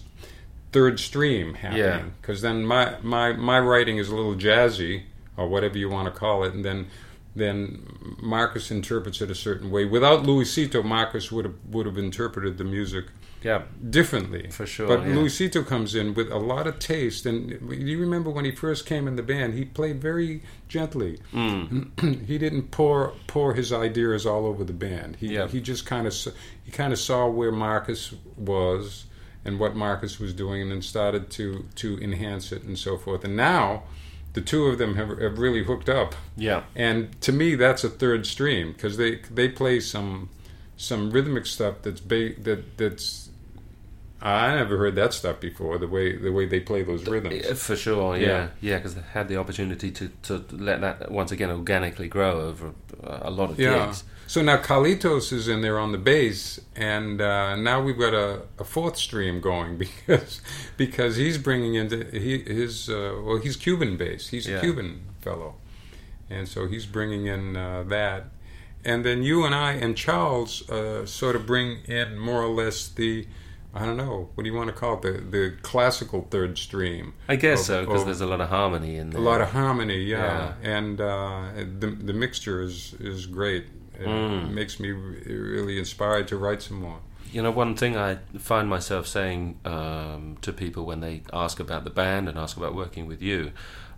third 0.73 1.01
stream 1.01 1.55
happening. 1.55 2.13
Because 2.21 2.43
then 2.43 2.65
my, 2.67 2.97
my 3.03 3.33
my 3.33 3.59
writing 3.59 3.97
is 3.99 4.09
a 4.09 4.15
little 4.15 4.35
jazzy 4.35 5.05
or 5.37 5.49
whatever 5.49 5.79
you 5.79 5.89
want 5.89 6.13
to 6.13 6.19
call 6.19 6.45
it, 6.45 6.55
and 6.55 6.65
then 6.65 6.87
then 7.35 8.17
Marcus 8.23 8.71
interprets 8.71 9.21
it 9.21 9.31
a 9.31 9.35
certain 9.35 9.71
way. 9.71 9.85
Without 9.85 10.23
Luisito, 10.23 10.83
Marcus 10.83 11.31
would 11.31 11.45
have 11.45 11.55
would 11.69 11.87
have 11.87 11.99
interpreted 11.99 12.57
the 12.57 12.65
music 12.65 13.07
yeah, 13.43 13.63
differently 13.91 14.51
for 14.51 14.67
sure. 14.67 14.89
but 14.89 15.01
yeah. 15.07 15.15
Luisito 15.15 15.65
comes 15.65 15.95
in 15.95 16.15
with 16.15 16.33
a 16.33 16.39
lot 16.39 16.67
of 16.67 16.79
taste, 16.79 17.27
and 17.27 17.51
you 17.71 17.99
remember 18.01 18.31
when 18.31 18.45
he 18.47 18.51
first 18.51 18.87
came 18.87 19.07
in 19.07 19.17
the 19.17 19.23
band, 19.23 19.55
he 19.55 19.65
played 19.67 20.01
very 20.01 20.43
gently. 20.69 21.19
Mm. 21.33 22.25
he 22.27 22.39
didn't 22.39 22.71
pour 22.71 23.13
pour 23.27 23.55
his 23.55 23.73
ideas 23.73 24.25
all 24.25 24.47
over 24.47 24.65
the 24.65 24.73
band. 24.73 25.17
He 25.17 25.35
Yeah. 25.35 25.47
he 25.47 25.61
just 25.61 25.85
kind 25.85 26.07
of 26.07 26.15
he 26.65 26.71
kind 26.73 26.93
of 26.93 26.99
saw 26.99 27.29
where 27.29 27.53
Marcus 27.53 28.15
was 28.37 29.05
and 29.45 29.61
what 29.61 29.77
Marcus 29.77 30.19
was 30.19 30.33
doing, 30.33 30.63
and 30.63 30.71
then 30.73 30.83
started 30.83 31.31
to 31.33 31.67
to 31.77 31.99
enhance 32.03 32.51
it 32.51 32.63
and 32.63 32.79
so 32.79 32.97
forth. 32.97 33.25
And 33.25 33.37
now, 33.37 33.85
the 34.37 34.41
two 34.43 34.67
of 34.67 34.77
them 34.79 34.95
have, 34.97 35.11
have 35.19 35.39
really 35.39 35.65
hooked 35.65 35.89
up. 35.89 36.15
yeah, 36.37 36.63
And 36.77 37.19
to 37.23 37.33
me, 37.33 37.55
that's 37.57 37.83
a 37.85 37.89
third 37.89 38.27
stream 38.27 38.73
because 38.73 38.97
they 38.99 39.13
they 39.39 39.49
play 39.49 39.81
some 39.81 40.29
some 40.77 41.11
rhythmic 41.11 41.47
stuff 41.47 41.75
that's 41.83 42.01
ba- 42.13 42.35
that 42.43 42.77
that's 42.77 43.31
I 44.21 44.55
never 44.55 44.77
heard 44.79 44.95
that 44.97 45.13
stuff 45.15 45.41
before. 45.41 45.79
The 45.79 45.89
way 45.89 46.17
the 46.17 46.33
way 46.33 46.45
they 46.47 46.61
play 46.61 46.83
those 46.83 47.07
rhythms. 47.07 47.47
For 47.63 47.77
sure. 47.77 48.17
Yeah. 48.17 48.27
Yeah, 48.27 48.49
yeah, 48.61 48.77
because 48.79 48.95
they 48.95 49.03
had 49.13 49.29
the 49.29 49.37
opportunity 49.37 49.91
to, 49.93 50.09
to 50.25 50.45
let 50.53 50.81
that 50.81 51.11
once 51.11 51.33
again 51.33 51.51
organically 51.51 52.09
grow 52.09 52.41
over 52.43 52.73
a 53.03 53.31
lot 53.31 53.51
of 53.51 53.59
Yeah. 53.59 53.87
gigs. 53.87 54.05
So 54.29 54.43
now 54.43 54.57
Carlitos 54.57 55.33
is 55.33 55.47
in 55.47 55.61
there 55.61 55.79
on 55.79 55.93
the 55.93 55.99
bass, 55.99 56.61
and 56.75 57.21
uh, 57.21 57.55
now 57.55 57.81
we've 57.81 57.99
got 57.99 58.13
a, 58.13 58.43
a 58.59 58.65
fourth 58.65 58.97
stream 58.97 59.41
going 59.41 59.79
because 59.85 60.41
because 60.77 61.17
he's 61.17 61.39
bringing 61.39 61.75
into 61.75 62.05
he 62.11 62.39
his 62.43 62.89
uh, 62.89 63.21
well 63.25 63.39
he's 63.39 63.57
Cuban 63.57 63.97
bass. 63.97 64.29
He's 64.29 64.49
a 64.49 64.61
Cuban 64.61 65.03
fellow, 65.21 65.55
and 66.29 66.49
so 66.49 66.67
he's 66.67 66.87
bringing 66.87 67.27
in 67.27 67.57
uh, 67.57 67.85
that, 67.85 68.25
and 68.85 69.05
then 69.05 69.23
you 69.23 69.45
and 69.45 69.55
I 69.55 69.73
and 69.73 69.97
Charles 69.97 70.69
uh, 70.71 71.07
sort 71.07 71.37
of 71.37 71.47
bring 71.47 71.85
in 71.85 72.19
more 72.19 72.43
or 72.43 72.49
less 72.49 72.89
the. 72.89 73.27
I 73.75 73.85
don't 73.85 73.99
know. 73.99 74.31
What 74.35 74.45
do 74.45 74.49
you 74.49 74.57
want 74.57 74.69
to 74.69 74.75
call 74.75 74.95
it? 74.95 75.03
The 75.03 75.13
the 75.39 75.57
classical 75.61 76.27
third 76.31 76.57
stream. 76.57 77.13
I 77.29 77.37
guess 77.37 77.61
Of- 77.61 77.67
so 77.67 77.85
because 77.85 78.07
there's 78.07 78.23
a 78.23 78.27
lot 78.27 78.41
of 78.41 78.49
harmony 78.49 78.97
in 78.97 79.11
there. 79.11 79.21
A 79.21 79.25
lot 79.25 79.43
of 79.43 79.51
harmony, 79.51 79.99
yeah, 79.99 80.55
and 80.63 80.99
uh, 80.99 81.49
the 81.79 81.89
the 81.89 82.15
mixture 82.15 82.63
is 82.63 82.95
is 82.99 83.27
great. 83.27 83.67
It 83.99 84.07
Mm. 84.07 84.51
makes 84.51 84.79
me 84.81 84.91
really 84.91 85.79
inspired 85.79 86.29
to 86.29 86.37
write 86.37 86.63
some 86.63 86.81
more. 86.81 86.99
You 87.33 87.43
know, 87.43 87.51
one 87.51 87.75
thing 87.75 87.97
I 87.97 88.19
find 88.39 88.69
myself 88.69 89.07
saying 89.07 89.59
um, 89.65 90.37
to 90.43 90.53
people 90.53 90.85
when 90.87 91.01
they 91.01 91.23
ask 91.33 91.59
about 91.61 91.85
the 91.85 91.91
band 91.91 92.29
and 92.29 92.39
ask 92.39 92.57
about 92.57 92.75
working 92.75 93.07
with 93.07 93.21
you 93.21 93.53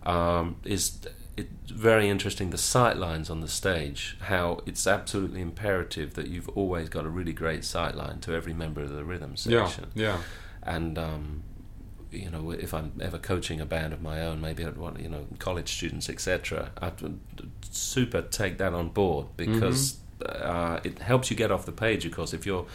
um, 0.05 0.55
is 0.63 0.99
it's 1.37 1.71
very 1.71 2.09
interesting 2.09 2.49
the 2.49 2.57
sight 2.57 2.97
lines 2.97 3.29
on 3.29 3.39
the 3.41 3.47
stage. 3.47 4.17
How 4.21 4.61
it's 4.65 4.85
absolutely 4.87 5.41
imperative 5.41 6.15
that 6.15 6.27
you've 6.27 6.49
always 6.49 6.89
got 6.89 7.05
a 7.05 7.09
really 7.09 7.31
great 7.33 7.63
sight 7.63 7.95
line 7.95 8.19
to 8.21 8.33
every 8.33 8.53
member 8.53 8.81
of 8.81 8.89
the 8.89 9.03
rhythm 9.05 9.35
Yeah, 9.45 9.65
section. 9.67 9.85
yeah, 9.95 10.17
and 10.63 10.97
um, 10.97 11.43
you 12.11 12.29
know 12.29 12.51
if 12.51 12.73
I'm 12.73 12.93
ever 13.01 13.17
coaching 13.17 13.61
a 13.61 13.65
band 13.65 13.93
of 13.93 14.01
my 14.01 14.21
own, 14.21 14.41
maybe 14.41 14.65
I'd 14.65 14.77
want 14.77 14.99
you 14.99 15.09
know 15.09 15.25
college 15.39 15.71
students, 15.71 16.09
etc. 16.09 16.71
I'd 16.81 16.93
super 17.71 18.21
take 18.21 18.57
that 18.57 18.73
on 18.73 18.89
board 18.89 19.27
because 19.37 19.99
uh, 20.25 20.79
it 20.83 20.99
helps 20.99 21.29
you 21.29 21.37
get 21.37 21.51
off 21.51 21.65
the 21.65 21.71
page. 21.71 22.05
Of 22.05 22.13
course, 22.13 22.33
if 22.33 22.45
you're 22.45 22.65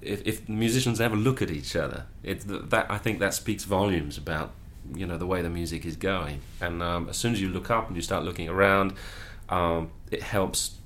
if, 0.00 0.26
if 0.26 0.48
musicians 0.48 1.00
ever 1.00 1.16
look 1.16 1.40
at 1.42 1.50
each 1.50 1.76
other, 1.76 2.06
it 2.22 2.44
that 2.70 2.90
I 2.90 2.98
think 2.98 3.20
that 3.20 3.34
speaks 3.34 3.64
volumes 3.64 4.18
about 4.18 4.52
you 4.94 5.06
know 5.06 5.16
the 5.16 5.26
way 5.26 5.42
the 5.42 5.50
music 5.50 5.84
is 5.84 5.96
going. 5.96 6.40
And 6.60 6.82
um, 6.82 7.08
as 7.08 7.16
soon 7.16 7.32
as 7.32 7.40
you 7.40 7.48
look 7.48 7.70
up 7.70 7.86
and 7.86 7.96
you 7.96 8.02
start 8.02 8.24
looking 8.24 8.48
around, 8.48 8.94
um, 9.48 9.90
it 10.10 10.22
helps 10.22 10.76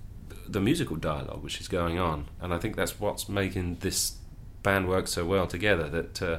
the 0.48 0.60
musical 0.60 0.96
dialogue 0.96 1.42
which 1.42 1.60
is 1.60 1.68
going 1.68 1.98
on. 1.98 2.26
And 2.40 2.54
I 2.54 2.58
think 2.58 2.76
that's 2.76 3.00
what's 3.00 3.28
making 3.28 3.76
this 3.80 4.16
band 4.62 4.88
work 4.88 5.08
so 5.08 5.24
well 5.24 5.46
together. 5.46 5.88
That 5.88 6.22
uh, 6.22 6.38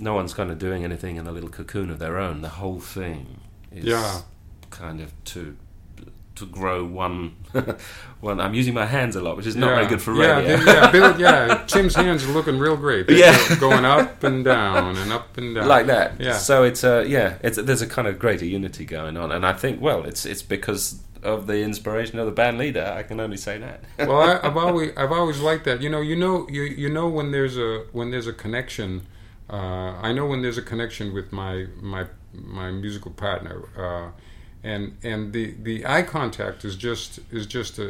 no 0.00 0.14
one's 0.14 0.34
kind 0.34 0.50
of 0.50 0.58
doing 0.58 0.82
anything 0.84 1.16
in 1.16 1.26
a 1.26 1.32
little 1.32 1.50
cocoon 1.50 1.90
of 1.90 1.98
their 1.98 2.18
own. 2.18 2.42
The 2.42 2.48
whole 2.48 2.80
thing 2.80 3.40
is 3.70 3.84
Yeah. 3.84 4.22
kind 4.70 5.00
of 5.00 5.12
to 5.26 5.56
to 6.36 6.46
grow 6.46 6.84
one 6.86 7.36
one. 8.20 8.40
I'm 8.40 8.54
using 8.54 8.72
my 8.72 8.86
hands 8.86 9.14
a 9.14 9.20
lot, 9.20 9.36
which 9.36 9.46
is 9.46 9.56
not 9.56 9.68
yeah. 9.68 9.74
very 9.76 9.86
good 9.88 10.00
for 10.00 10.14
yeah, 10.14 10.36
radio. 10.38 10.56
they- 10.56 10.64
yeah, 10.72 10.90
Bill, 10.90 11.20
yeah. 11.26 11.64
Tim's 11.66 11.94
hands 11.94 12.24
are 12.24 12.32
looking 12.32 12.58
real 12.58 12.76
great. 12.78 13.06
They're 13.06 13.18
Yeah. 13.18 13.56
going 13.60 13.84
up 13.84 14.24
and 14.24 14.42
down 14.44 14.96
and 14.96 15.12
up 15.12 15.36
and 15.36 15.54
down 15.54 15.68
like 15.68 15.86
that. 15.86 16.18
Yeah. 16.18 16.38
So 16.38 16.62
it's 16.64 16.82
uh, 16.82 17.04
yeah, 17.06 17.36
it's 17.42 17.58
there's 17.60 17.82
a 17.82 17.86
kind 17.86 18.08
of 18.08 18.18
greater 18.18 18.46
unity 18.46 18.84
going 18.86 19.16
on, 19.18 19.30
and 19.32 19.44
I 19.44 19.52
think 19.52 19.80
well, 19.82 20.04
it's 20.04 20.24
it's 20.24 20.42
because 20.42 21.02
of 21.22 21.46
the 21.46 21.60
inspiration 21.62 22.18
of 22.18 22.24
the 22.24 22.32
band 22.32 22.56
leader. 22.56 22.94
I 22.96 23.02
can 23.02 23.20
only 23.20 23.36
say 23.36 23.58
that. 23.58 23.84
well, 23.98 24.22
I, 24.22 24.40
I've 24.42 24.56
always 24.64 24.92
I've 24.96 25.12
always 25.12 25.40
liked 25.40 25.64
that. 25.66 25.82
You 25.82 25.90
know, 25.90 26.00
you 26.00 26.16
know, 26.16 26.46
you 26.48 26.62
you 26.62 26.88
know 26.88 27.06
when 27.08 27.32
there's 27.32 27.58
a 27.58 27.84
when 27.92 28.10
there's 28.12 28.26
a 28.26 28.32
connection. 28.32 29.02
Uh, 29.50 29.98
I 30.00 30.12
know 30.12 30.26
when 30.26 30.42
there's 30.42 30.58
a 30.58 30.62
connection 30.62 31.12
with 31.12 31.32
my 31.32 31.66
my 31.80 32.06
my 32.32 32.70
musical 32.70 33.10
partner, 33.10 33.64
uh, 33.76 34.10
and 34.62 34.96
and 35.02 35.32
the 35.32 35.54
the 35.62 35.84
eye 35.86 36.02
contact 36.02 36.64
is 36.64 36.76
just 36.76 37.18
is 37.32 37.46
just 37.46 37.78
a 37.78 37.88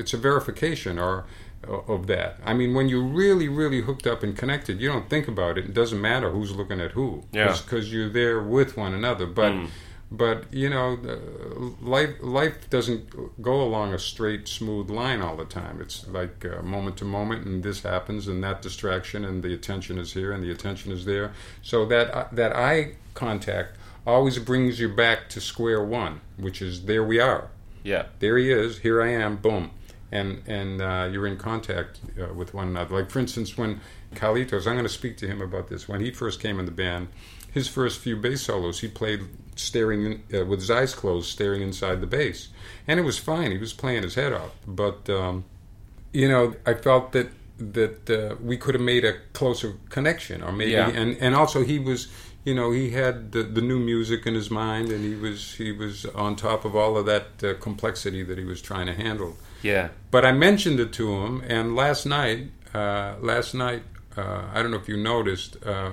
it's 0.00 0.14
a 0.14 0.16
verification 0.16 0.98
or 0.98 1.24
of 1.68 2.06
that. 2.08 2.40
I 2.44 2.54
mean, 2.54 2.74
when 2.74 2.88
you're 2.88 3.02
really 3.22 3.48
really 3.48 3.82
hooked 3.82 4.06
up 4.06 4.22
and 4.22 4.36
connected, 4.36 4.80
you 4.80 4.88
don't 4.88 5.08
think 5.10 5.28
about 5.28 5.58
it. 5.58 5.66
It 5.66 5.74
doesn't 5.74 6.00
matter 6.00 6.30
who's 6.30 6.52
looking 6.56 6.80
at 6.80 6.92
who, 6.92 7.22
Yeah. 7.32 7.56
because 7.64 7.92
you're 7.92 8.08
there 8.08 8.42
with 8.42 8.76
one 8.76 8.94
another. 8.94 9.26
But 9.26 9.52
Mm. 9.52 9.68
But 10.16 10.52
you 10.52 10.68
know, 10.68 10.98
life 11.80 12.10
life 12.20 12.68
doesn't 12.68 13.42
go 13.42 13.62
along 13.62 13.94
a 13.94 13.98
straight, 13.98 14.46
smooth 14.46 14.90
line 14.90 15.22
all 15.22 15.36
the 15.36 15.46
time. 15.46 15.80
It's 15.80 16.06
like 16.06 16.44
uh, 16.44 16.62
moment 16.62 16.98
to 16.98 17.04
moment, 17.04 17.46
and 17.46 17.62
this 17.62 17.82
happens, 17.82 18.28
and 18.28 18.44
that 18.44 18.60
distraction, 18.62 19.24
and 19.24 19.42
the 19.42 19.54
attention 19.54 19.98
is 19.98 20.12
here, 20.12 20.32
and 20.32 20.42
the 20.42 20.50
attention 20.50 20.92
is 20.92 21.04
there. 21.04 21.32
So 21.62 21.86
that 21.86 22.14
uh, 22.14 22.28
that 22.32 22.54
eye 22.54 22.96
contact 23.14 23.76
always 24.06 24.38
brings 24.38 24.78
you 24.80 24.88
back 24.88 25.28
to 25.30 25.40
square 25.40 25.82
one, 25.82 26.20
which 26.36 26.60
is 26.60 26.84
there 26.84 27.04
we 27.04 27.18
are. 27.18 27.48
yeah, 27.82 28.06
There 28.18 28.36
he 28.36 28.52
is. 28.52 28.78
Here 28.78 29.00
I 29.02 29.12
am. 29.12 29.36
Boom. 29.36 29.70
And 30.10 30.42
and 30.46 30.82
uh, 30.82 31.08
you're 31.10 31.26
in 31.26 31.38
contact 31.38 32.00
uh, 32.20 32.34
with 32.34 32.52
one 32.52 32.68
another. 32.68 32.96
Like 32.96 33.10
for 33.10 33.18
instance, 33.18 33.56
when 33.56 33.80
Carlitos, 34.14 34.66
I'm 34.66 34.74
going 34.74 34.82
to 34.82 34.90
speak 34.90 35.16
to 35.18 35.26
him 35.26 35.40
about 35.40 35.68
this. 35.68 35.88
When 35.88 36.02
he 36.02 36.10
first 36.10 36.38
came 36.38 36.58
in 36.58 36.66
the 36.66 36.70
band, 36.70 37.08
his 37.50 37.66
first 37.66 37.98
few 38.00 38.16
bass 38.16 38.42
solos, 38.42 38.80
he 38.80 38.88
played 38.88 39.20
staring 39.56 40.04
in, 40.06 40.40
uh, 40.40 40.44
with 40.44 40.60
his 40.60 40.70
eyes 40.70 40.94
closed, 40.94 41.28
staring 41.30 41.62
inside 41.62 42.00
the 42.00 42.06
bass, 42.06 42.48
and 42.86 42.98
it 43.00 43.02
was 43.04 43.18
fine. 43.18 43.50
He 43.52 43.58
was 43.58 43.72
playing 43.72 44.02
his 44.02 44.14
head 44.14 44.32
off. 44.32 44.52
But 44.66 45.08
um, 45.10 45.44
you 46.12 46.28
know, 46.28 46.54
I 46.66 46.74
felt 46.74 47.12
that 47.12 47.28
that 47.58 48.10
uh, 48.10 48.36
we 48.42 48.56
could 48.56 48.74
have 48.74 48.82
made 48.82 49.04
a 49.04 49.14
closer 49.32 49.74
connection, 49.90 50.42
or 50.42 50.52
maybe, 50.52 50.72
Yeah. 50.72 50.88
and 50.88 51.16
and 51.20 51.34
also 51.34 51.62
he 51.64 51.78
was. 51.78 52.08
You 52.44 52.56
know, 52.56 52.72
he 52.72 52.90
had 52.90 53.30
the, 53.30 53.44
the 53.44 53.60
new 53.60 53.78
music 53.78 54.26
in 54.26 54.34
his 54.34 54.50
mind, 54.50 54.90
and 54.90 55.04
he 55.04 55.14
was 55.14 55.54
he 55.54 55.70
was 55.70 56.04
on 56.06 56.34
top 56.34 56.64
of 56.64 56.74
all 56.74 56.96
of 56.96 57.06
that 57.06 57.26
uh, 57.44 57.54
complexity 57.60 58.24
that 58.24 58.36
he 58.36 58.42
was 58.44 58.60
trying 58.60 58.86
to 58.88 58.92
handle. 58.94 59.36
yeah, 59.62 59.90
But 60.10 60.24
I 60.24 60.32
mentioned 60.32 60.80
it 60.80 60.92
to 60.94 61.12
him, 61.22 61.44
and 61.46 61.76
last 61.76 62.04
night, 62.04 62.48
uh, 62.74 63.14
last 63.20 63.54
night, 63.54 63.84
uh, 64.16 64.46
I 64.52 64.60
don't 64.60 64.72
know 64.72 64.76
if 64.76 64.88
you 64.88 64.96
noticed, 64.96 65.56
uh, 65.64 65.90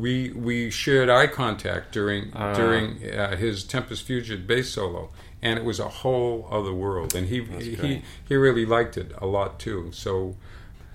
we 0.00 0.30
we 0.30 0.70
shared 0.70 1.08
eye 1.08 1.26
contact 1.26 1.92
during 1.92 2.30
Ah. 2.34 2.54
during 2.54 2.86
uh, 3.10 3.36
his 3.36 3.64
Tempus 3.64 4.02
Fugit 4.02 4.46
bass 4.46 4.70
solo, 4.70 5.10
and 5.42 5.58
it 5.58 5.64
was 5.64 5.78
a 5.80 5.88
whole 5.88 6.48
other 6.50 6.72
world, 6.72 7.14
and 7.14 7.28
he 7.28 7.42
he 7.42 8.02
he 8.28 8.34
really 8.36 8.66
liked 8.66 8.96
it 8.96 9.12
a 9.18 9.26
lot 9.26 9.58
too. 9.58 9.90
So 9.92 10.36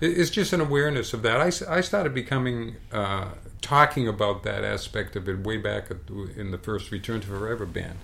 it's 0.00 0.30
just 0.30 0.52
an 0.52 0.60
awareness 0.60 1.12
of 1.14 1.22
that. 1.22 1.40
I, 1.40 1.76
I 1.76 1.80
started 1.80 2.12
becoming 2.12 2.76
uh, 2.92 3.28
talking 3.60 4.08
about 4.08 4.42
that 4.42 4.64
aspect 4.64 5.14
of 5.16 5.28
it 5.28 5.38
way 5.38 5.56
back 5.58 5.84
in 6.36 6.50
the 6.50 6.58
first 6.58 6.90
Return 6.90 7.20
to 7.20 7.26
Forever 7.28 7.66
band 7.66 7.98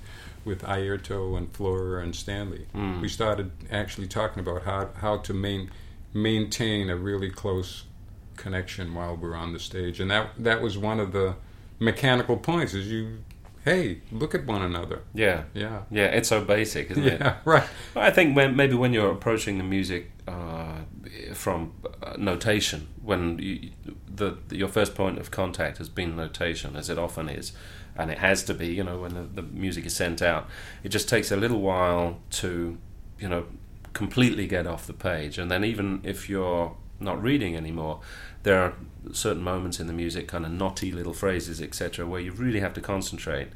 with 0.45 0.63
Airto 0.63 1.37
and 1.37 1.53
Flora 1.53 2.03
and 2.03 2.15
Stanley. 2.15 2.67
Mm. 2.75 3.01
We 3.01 3.09
started 3.09 3.51
actually 3.71 4.07
talking 4.07 4.41
about 4.41 4.63
how 4.63 4.91
how 4.97 5.17
to 5.19 5.35
main, 5.35 5.71
maintain 6.15 6.89
a 6.89 6.97
really 6.97 7.31
close 7.31 7.85
connection 8.39 8.95
while 8.95 9.15
we're 9.17 9.35
on 9.37 9.53
the 9.53 9.59
stage, 9.59 10.01
and 10.01 10.11
that 10.11 10.31
that 10.39 10.63
was 10.63 10.79
one 10.79 10.99
of 11.01 11.13
the 11.13 11.35
mechanical 11.79 12.37
points. 12.37 12.73
Is 12.75 12.91
you, 12.91 13.19
hey, 13.65 14.01
look 14.11 14.35
at 14.35 14.47
one 14.47 14.63
another. 14.63 15.03
yeah, 15.15 15.43
Yeah. 15.55 15.83
yeah. 15.91 16.07
It's 16.07 16.29
so 16.29 16.43
basic, 16.45 16.91
isn't 16.91 17.05
it? 17.05 17.21
Yeah, 17.21 17.37
right. 17.45 17.65
I 17.95 18.11
think 18.11 18.35
when, 18.37 18.57
maybe 18.57 18.75
when 18.75 18.93
you're 18.95 19.11
approaching 19.13 19.59
the 19.59 19.65
music 19.65 20.11
uh, 20.27 20.79
from 21.35 21.73
uh, 22.03 22.15
notation, 22.17 22.89
when 23.03 23.39
you, 23.39 23.71
the, 24.13 24.39
your 24.51 24.69
first 24.69 24.95
point 24.95 25.19
of 25.19 25.31
contact 25.31 25.79
has 25.79 25.89
been 25.89 26.17
notation, 26.17 26.77
as 26.77 26.89
it 26.89 26.99
often 26.99 27.29
is, 27.29 27.53
and 27.97 28.11
it 28.11 28.19
has 28.19 28.43
to 28.45 28.55
be, 28.55 28.69
you 28.69 28.85
know, 28.85 28.99
when 29.01 29.15
the, 29.15 29.23
the 29.23 29.43
music 29.43 29.85
is 29.85 29.95
sent 29.95 30.23
out, 30.23 30.47
it 30.83 30.89
just 30.91 31.09
takes 31.09 31.31
a 31.31 31.37
little 31.37 31.61
while 31.61 32.21
to, 32.31 32.79
you 33.19 33.29
know, 33.29 33.45
completely 33.93 34.47
get 34.47 34.67
off 34.67 34.87
the 34.87 34.93
page. 34.93 35.37
And 35.39 35.51
then 35.51 35.65
even 35.65 36.01
if 36.05 36.29
you're 36.29 36.77
not 37.01 37.21
reading 37.23 37.57
anymore, 37.57 38.01
there 38.49 38.63
are 38.63 38.73
certain 39.13 39.43
moments 39.43 39.79
in 39.79 39.87
the 39.89 39.93
music, 39.93 40.27
kind 40.27 40.47
of 40.47 40.51
knotty 40.51 40.91
little 40.91 41.13
phrases, 41.13 41.61
etc., 41.61 42.07
where 42.07 42.19
you 42.19 42.33
really 42.33 42.61
have 42.61 42.73
to 42.73 42.81
concentrate. 42.81 43.49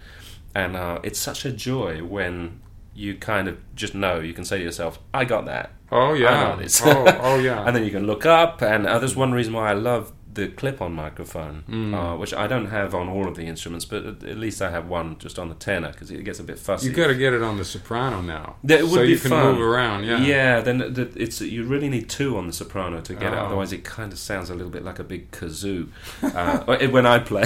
And 0.54 0.76
uh, 0.76 1.00
it's 1.02 1.18
such 1.18 1.46
a 1.46 1.50
joy 1.50 2.04
when 2.04 2.60
you 2.94 3.14
kind 3.14 3.48
of 3.48 3.56
just 3.74 3.94
know 3.94 4.20
you 4.20 4.34
can 4.34 4.44
say 4.44 4.58
to 4.58 4.64
yourself, 4.64 4.98
"I 5.14 5.24
got 5.24 5.46
that," 5.46 5.72
Oh 5.90 6.12
yeah. 6.12 6.58
oh 6.84 7.18
oh 7.22 7.38
yeah. 7.48 7.66
and 7.66 7.74
then 7.74 7.84
you 7.84 7.90
can 7.90 8.06
look 8.06 8.26
up. 8.26 8.60
And 8.60 8.86
uh, 8.86 8.98
that's 8.98 9.16
one 9.16 9.32
reason 9.32 9.54
why 9.54 9.70
I 9.70 9.72
love 9.72 10.12
the 10.34 10.48
clip-on 10.48 10.92
microphone, 10.94 11.62
Mm. 11.68 11.94
uh, 11.94 12.16
which 12.16 12.32
I 12.32 12.46
don't 12.46 12.66
have 12.66 12.94
on 12.94 13.08
all 13.08 13.28
of 13.28 13.34
the 13.36 13.42
instruments, 13.46 13.84
but 13.84 14.04
at, 14.04 14.38
least 14.38 14.62
I 14.62 14.70
have 14.70 14.88
one 14.88 15.18
just 15.18 15.38
on 15.38 15.48
the 15.48 15.54
tenor 15.54 15.90
because 15.92 16.10
it 16.10 16.24
gets 16.24 16.38
a 16.40 16.42
bit 16.42 16.58
fussy. 16.58 16.88
You 16.88 16.92
got 16.94 17.08
to 17.08 17.14
get 17.14 17.32
it 17.34 17.42
on 17.42 17.58
the 17.58 17.64
soprano 17.64 18.22
now. 18.22 18.56
It 18.66 18.82
would 18.82 18.90
so 18.90 19.02
be 19.02 19.10
you 19.10 19.18
can 19.18 19.30
fun. 19.30 19.52
move 19.52 19.60
around. 19.60 20.04
Yeah. 20.04 20.20
Yeah, 20.20 20.60
then 20.60 20.78
the, 20.78 21.12
it's 21.16 21.40
you 21.40 21.64
really 21.64 21.88
need 21.88 22.08
two 22.08 22.36
on 22.38 22.46
the 22.46 22.52
soprano 22.52 23.00
to 23.02 23.14
get 23.14 23.32
it. 23.32 23.36
Oh. 23.36 23.44
Otherwise, 23.46 23.72
it 23.72 23.84
kind 23.84 24.12
of 24.12 24.18
sounds 24.18 24.48
a 24.50 24.54
little 24.54 24.70
bit 24.70 24.84
like 24.84 24.98
a 24.98 25.04
big 25.04 25.30
kazoo 25.32 25.88
uh, 26.22 26.76
when 26.88 27.04
I 27.06 27.18
play. 27.18 27.44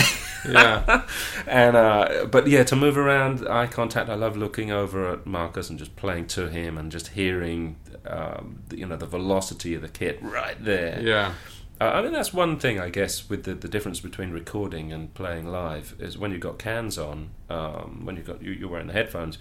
Yeah. 0.48 1.02
and 1.46 1.76
uh, 1.76 2.26
but 2.30 2.46
yeah, 2.46 2.62
to 2.64 2.76
move 2.76 2.96
around, 2.96 3.46
eye 3.48 3.66
contact. 3.66 4.08
I 4.08 4.14
love 4.14 4.36
looking 4.36 4.70
over 4.70 5.10
at 5.12 5.26
Marcus 5.26 5.70
and 5.70 5.78
just 5.78 5.96
playing 5.96 6.26
to 6.28 6.48
him 6.48 6.78
and 6.78 6.92
just 6.92 7.08
hearing, 7.08 7.76
um, 8.06 8.60
the, 8.68 8.78
you 8.78 8.86
know, 8.86 8.96
the 8.96 9.06
velocity 9.06 9.74
of 9.74 9.82
the 9.82 9.88
kit 9.88 10.18
right 10.22 10.62
there. 10.64 11.00
Yeah. 11.02 11.32
Uh, 11.78 11.84
I 11.84 12.02
mean, 12.02 12.12
that's 12.12 12.32
one 12.32 12.58
thing, 12.58 12.80
I 12.80 12.88
guess, 12.88 13.28
with 13.28 13.44
the, 13.44 13.54
the 13.54 13.68
difference 13.68 14.00
between 14.00 14.30
recording 14.30 14.92
and 14.92 15.12
playing 15.12 15.46
live 15.46 15.94
is 15.98 16.16
when 16.16 16.30
you've 16.30 16.40
got 16.40 16.58
cans 16.58 16.96
on, 16.96 17.30
um, 17.50 18.00
when 18.04 18.16
you've 18.16 18.26
got 18.26 18.42
you, 18.42 18.52
you're 18.52 18.70
wearing 18.70 18.86
the 18.86 18.94
headphones, 18.94 19.36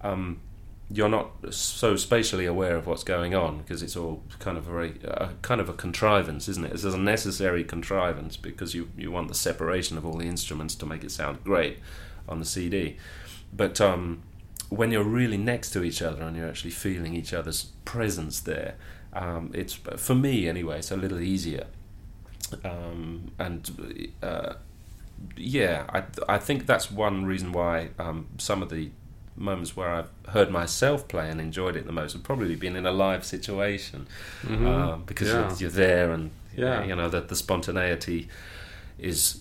um, 0.00 0.40
you're 0.90 1.10
not 1.10 1.30
so 1.50 1.96
spatially 1.96 2.46
aware 2.46 2.76
of 2.76 2.86
what's 2.86 3.04
going 3.04 3.34
on 3.34 3.58
because 3.58 3.82
it's 3.82 3.96
all 3.96 4.22
kind 4.38 4.56
of 4.56 4.64
very 4.64 4.94
uh, 5.06 5.28
kind 5.42 5.60
of 5.60 5.68
a 5.68 5.74
contrivance, 5.74 6.48
isn't 6.48 6.64
it? 6.64 6.72
It's 6.72 6.84
a 6.84 6.96
necessary 6.96 7.64
contrivance 7.64 8.36
because 8.36 8.74
you 8.74 8.90
you 8.96 9.10
want 9.10 9.28
the 9.28 9.34
separation 9.34 9.96
of 9.96 10.04
all 10.04 10.18
the 10.18 10.26
instruments 10.26 10.74
to 10.76 10.86
make 10.86 11.02
it 11.02 11.10
sound 11.10 11.42
great 11.42 11.78
on 12.28 12.38
the 12.38 12.44
CD, 12.44 12.98
but 13.52 13.80
um, 13.80 14.22
when 14.68 14.90
you're 14.90 15.04
really 15.04 15.38
next 15.38 15.70
to 15.70 15.82
each 15.82 16.02
other 16.02 16.22
and 16.22 16.36
you're 16.36 16.48
actually 16.48 16.70
feeling 16.70 17.14
each 17.14 17.32
other's 17.32 17.64
presence 17.84 18.40
there, 18.40 18.76
um, 19.14 19.50
it's 19.54 19.74
for 19.74 20.14
me 20.14 20.48
anyway. 20.48 20.78
It's 20.78 20.90
a 20.90 20.96
little 20.96 21.20
easier, 21.20 21.66
um, 22.64 23.30
and 23.38 24.08
uh, 24.22 24.54
yeah, 25.36 25.84
I 25.88 26.02
I 26.36 26.38
think 26.38 26.66
that's 26.66 26.90
one 26.90 27.24
reason 27.24 27.52
why 27.52 27.90
um, 27.98 28.26
some 28.38 28.62
of 28.62 28.70
the 28.70 28.90
moments 29.36 29.76
where 29.76 29.88
I've 29.90 30.10
heard 30.28 30.50
myself 30.50 31.08
play 31.08 31.28
and 31.28 31.40
enjoyed 31.40 31.74
it 31.76 31.86
the 31.86 31.92
most 31.92 32.12
have 32.12 32.22
probably 32.22 32.54
been 32.54 32.76
in 32.76 32.86
a 32.86 32.92
live 32.92 33.24
situation 33.24 34.06
Mhm. 34.44 34.66
um, 34.66 35.02
because 35.06 35.28
Yeah. 35.28 35.48
you're, 35.48 35.58
you're 35.58 35.70
there 35.70 36.12
and 36.12 36.30
Yeah. 36.56 36.84
you 36.84 36.94
know 36.94 37.08
that 37.08 37.28
the 37.28 37.34
spontaneity 37.36 38.28
is 38.98 39.40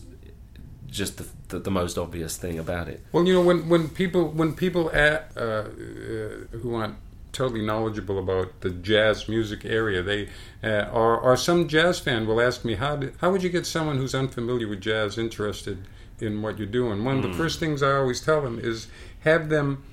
just 0.90 1.18
the, 1.18 1.26
the 1.50 1.60
the 1.60 1.72
most 1.72 1.98
obvious 1.98 2.38
thing 2.38 2.58
about 2.60 2.88
it. 2.88 3.02
Well, 3.12 3.26
you 3.28 3.34
know, 3.34 3.42
when 3.42 3.70
when 3.70 3.90
people 3.90 4.30
when 4.30 4.54
people 4.54 4.90
at, 4.92 5.32
uh, 5.38 5.42
uh, 5.42 6.58
who 6.62 6.76
aren't 6.76 6.96
totally 7.34 7.66
knowledgeable 7.66 8.20
about 8.20 8.62
the 8.62 8.70
jazz 8.70 9.28
music 9.28 9.66
area, 9.66 10.02
they 10.02 10.30
uh, 10.64 10.90
or 10.94 11.20
or 11.20 11.36
some 11.36 11.68
jazz 11.68 12.00
fan 12.00 12.26
will 12.26 12.40
ask 12.40 12.64
me 12.64 12.76
how 12.76 12.96
did, 12.96 13.14
how 13.20 13.32
would 13.32 13.44
you 13.44 13.50
get 13.50 13.66
someone 13.66 13.98
who's 13.98 14.16
unfamiliar 14.16 14.68
with 14.68 14.80
jazz 14.80 15.18
interested 15.18 15.86
in 16.20 16.42
what 16.42 16.58
you're 16.58 16.68
doing? 16.68 17.04
One 17.04 17.18
of 17.18 17.24
the 17.24 17.34
first 17.34 17.60
things 17.60 17.84
I 17.84 17.94
always 17.94 18.22
tell 18.22 18.42
them 18.42 18.60
is 18.60 18.88
have 19.22 19.50
them 19.50 19.84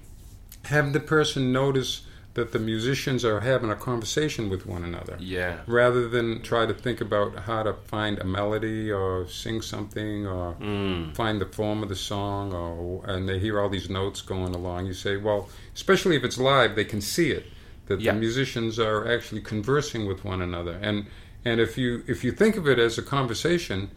have 0.67 0.93
the 0.93 1.01
person 1.01 1.53
notice 1.53 2.03
that 2.35 2.53
the 2.53 2.59
musicians 2.61 3.25
are 3.25 3.41
having 3.41 3.71
a 3.71 3.75
conversation 3.75 4.49
with 4.49 4.65
one 4.65 4.85
another 4.85 5.17
Yeah. 5.19 5.59
rather 5.67 6.09
than 6.09 6.43
try 6.43 6.65
to 6.65 6.73
think 6.73 7.01
about 7.01 7.35
how 7.41 7.65
to 7.65 7.73
find 7.73 8.19
a 8.21 8.25
melody 8.25 8.91
or 8.91 9.27
sing 9.29 9.63
something 9.63 10.27
or 10.27 10.55
Mm. 10.61 11.15
find 11.17 11.41
the 11.41 11.47
form 11.47 11.83
of 11.83 11.89
the 11.89 11.97
song 11.97 12.53
or 12.53 13.03
and 13.07 13.29
they 13.29 13.39
hear 13.41 13.59
all 13.61 13.69
these 13.69 13.91
notes 13.91 14.21
going 14.23 14.55
along 14.55 14.87
you 14.87 14.95
say 14.95 15.17
well 15.17 15.49
especially 15.75 16.15
if 16.17 16.23
it's 16.25 16.39
live 16.39 16.77
they 16.77 16.85
can 16.85 17.01
see 17.01 17.31
it 17.33 17.47
that 17.87 18.01
Yeah. 18.01 18.13
the 18.13 18.21
musicians 18.21 18.79
are 18.79 19.11
actually 19.13 19.41
conversing 19.41 20.07
with 20.07 20.25
one 20.25 20.41
another 20.41 20.79
and 20.81 21.07
and 21.45 21.61
if 21.61 21.77
you 21.77 22.05
if 22.07 22.23
you 22.23 22.31
think 22.31 22.57
of 22.57 22.69
it 22.69 22.79
as 22.79 22.97
a 22.97 23.03
conversation 23.03 23.91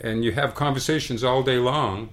and 0.00 0.24
you 0.24 0.32
have 0.32 0.54
conversations 0.54 1.22
all 1.22 1.42
day 1.44 1.58
long 1.58 2.08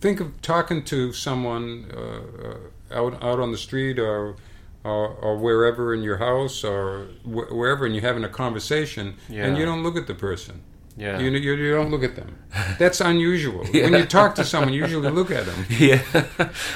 think 0.00 0.20
of 0.20 0.40
talking 0.40 0.82
to 0.84 1.12
someone 1.12 1.84
uh, 1.94 2.00
uh, 2.48 2.98
out 2.98 3.22
out 3.22 3.38
on 3.38 3.50
the 3.52 3.58
street 3.58 3.98
or 3.98 4.36
or, 4.84 5.08
or 5.08 5.36
wherever 5.36 5.92
in 5.94 6.02
your 6.02 6.16
house 6.18 6.64
or 6.64 7.06
wh- 7.24 7.50
wherever 7.52 7.84
and 7.86 7.94
you're 7.94 8.02
having 8.04 8.24
a 8.24 8.28
conversation 8.28 9.14
and 9.28 9.56
you 9.58 9.64
don't 9.64 9.82
look 9.82 9.96
at 9.96 10.06
the 10.06 10.14
person 10.14 10.62
Yeah. 10.96 11.18
you, 11.20 11.30
you, 11.30 11.54
you 11.54 11.72
don't 11.78 11.90
look 11.90 12.02
at 12.04 12.14
them. 12.16 12.30
That's 12.78 13.00
unusual. 13.00 13.64
When 13.72 13.92
you 13.94 14.04
talk 14.06 14.34
to 14.36 14.44
someone, 14.44 14.72
you 14.74 14.82
usually 14.82 15.10
look 15.10 15.30
at 15.30 15.44
them. 15.46 15.60
yeah. 15.88 16.02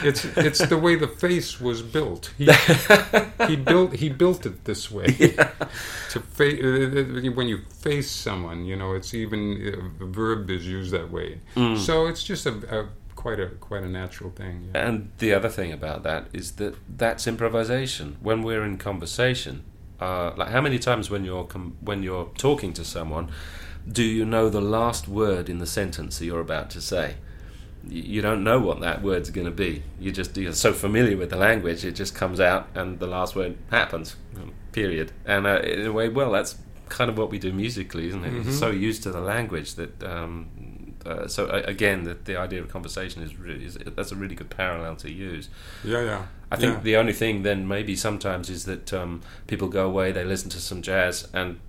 It's 0.08 0.24
it's 0.48 0.60
the 0.72 0.78
way 0.78 0.94
the 0.96 1.08
face 1.08 1.60
was 1.60 1.82
built. 1.82 2.24
He, 2.38 2.46
he 3.50 3.56
built 3.56 3.90
he 4.02 4.08
built 4.22 4.46
it 4.46 4.56
this 4.64 4.90
way. 4.96 5.08
To 6.12 6.18
fa- 6.36 6.60
uh, 6.68 7.30
when 7.38 7.48
you 7.52 7.58
face 7.86 8.10
someone, 8.10 8.58
you 8.70 8.76
know, 8.80 8.90
it's 8.98 9.12
even 9.14 9.40
uh, 10.00 10.04
a 10.04 10.06
verb 10.20 10.50
is 10.50 10.64
used 10.78 10.90
that 10.92 11.10
way. 11.10 11.40
Mm. 11.56 11.76
So 11.86 12.06
it's 12.10 12.22
just 12.30 12.46
a, 12.46 12.54
a 12.80 12.80
quite 13.24 13.40
a 13.40 13.48
quite 13.68 13.82
a 13.82 13.88
natural 14.02 14.30
thing. 14.40 14.54
yeah. 14.74 14.86
And 14.86 14.94
the 15.18 15.30
other 15.38 15.48
thing 15.58 15.70
about 15.80 16.02
that 16.08 16.22
is 16.40 16.46
that 16.60 16.74
that's 17.02 17.26
improvisation. 17.26 18.06
When 18.28 18.38
we're 18.46 18.64
in 18.70 18.76
conversation, 18.90 19.54
uh, 20.06 20.32
like 20.40 20.50
how 20.56 20.60
many 20.60 20.78
times 20.78 21.04
when 21.12 21.24
you're 21.24 21.44
com- 21.54 21.76
when 21.88 22.02
you're 22.02 22.28
talking 22.48 22.72
to 22.74 22.84
someone, 22.84 23.26
do 24.00 24.02
you 24.02 24.24
know 24.34 24.44
the 24.50 24.60
last 24.78 25.08
word 25.08 25.48
in 25.48 25.58
the 25.58 25.66
sentence 25.80 26.12
that 26.18 26.26
you're 26.26 26.46
about 26.50 26.68
to 26.76 26.80
say? 26.80 27.06
You 27.86 28.20
don't 28.22 28.42
know 28.48 28.58
what 28.68 28.78
that 28.80 29.02
word's 29.02 29.30
going 29.30 29.50
to 29.54 29.56
be. 29.66 29.82
You 30.04 30.10
just 30.20 30.36
you're 30.36 30.52
so 30.68 30.72
familiar 30.72 31.16
with 31.22 31.30
the 31.30 31.36
language, 31.48 31.84
it 31.84 31.92
just 32.02 32.14
comes 32.14 32.40
out, 32.40 32.62
and 32.74 32.98
the 32.98 33.06
last 33.06 33.34
word 33.36 33.52
happens. 33.70 34.16
um, 34.36 34.52
Period. 34.72 35.08
And 35.26 35.46
uh, 35.46 35.60
in 35.60 35.86
a 35.86 35.92
way, 35.92 36.08
well, 36.18 36.30
that's 36.32 36.56
kind 36.88 37.08
of 37.10 37.16
what 37.18 37.28
we 37.30 37.38
do 37.38 37.52
musically, 37.52 38.04
isn't 38.08 38.24
it? 38.24 38.32
Mhm. 38.32 38.44
We're 38.44 38.52
so 38.66 38.70
used 38.88 39.02
to 39.04 39.10
the 39.12 39.20
language 39.34 39.70
that. 39.80 40.02
Um, 40.02 40.48
uh, 41.06 41.26
so 41.28 41.46
uh, 41.46 41.62
again, 41.66 42.04
the, 42.04 42.14
the 42.14 42.36
idea 42.36 42.60
of 42.60 42.68
conversation 42.68 43.22
is, 43.22 43.36
really, 43.38 43.64
is 43.64 43.74
that's 43.96 44.12
a 44.12 44.16
really 44.16 44.34
good 44.34 44.50
parallel 44.50 44.96
to 44.96 45.10
use. 45.10 45.48
Yeah, 45.84 46.02
yeah. 46.02 46.26
I 46.50 46.56
think 46.56 46.74
Yeah. 46.74 46.80
the 46.80 46.96
only 46.96 47.12
thing 47.12 47.42
then 47.42 47.66
maybe 47.68 47.96
sometimes 47.96 48.48
is 48.50 48.64
that 48.64 48.92
um, 48.92 49.22
people 49.46 49.68
go 49.68 49.86
away, 49.86 50.12
they 50.12 50.24
listen 50.24 50.50
to 50.50 50.60
some 50.60 50.82
jazz, 50.82 51.28
and 51.32 51.60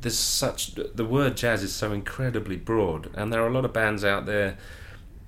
there's 0.00 0.18
such 0.18 0.74
the 0.74 1.04
word 1.04 1.36
jazz 1.36 1.62
is 1.62 1.74
so 1.74 1.92
incredibly 1.92 2.56
broad, 2.56 3.10
and 3.14 3.32
there 3.32 3.42
are 3.42 3.48
a 3.48 3.52
lot 3.52 3.64
of 3.64 3.72
bands 3.72 4.04
out 4.04 4.26
there 4.26 4.56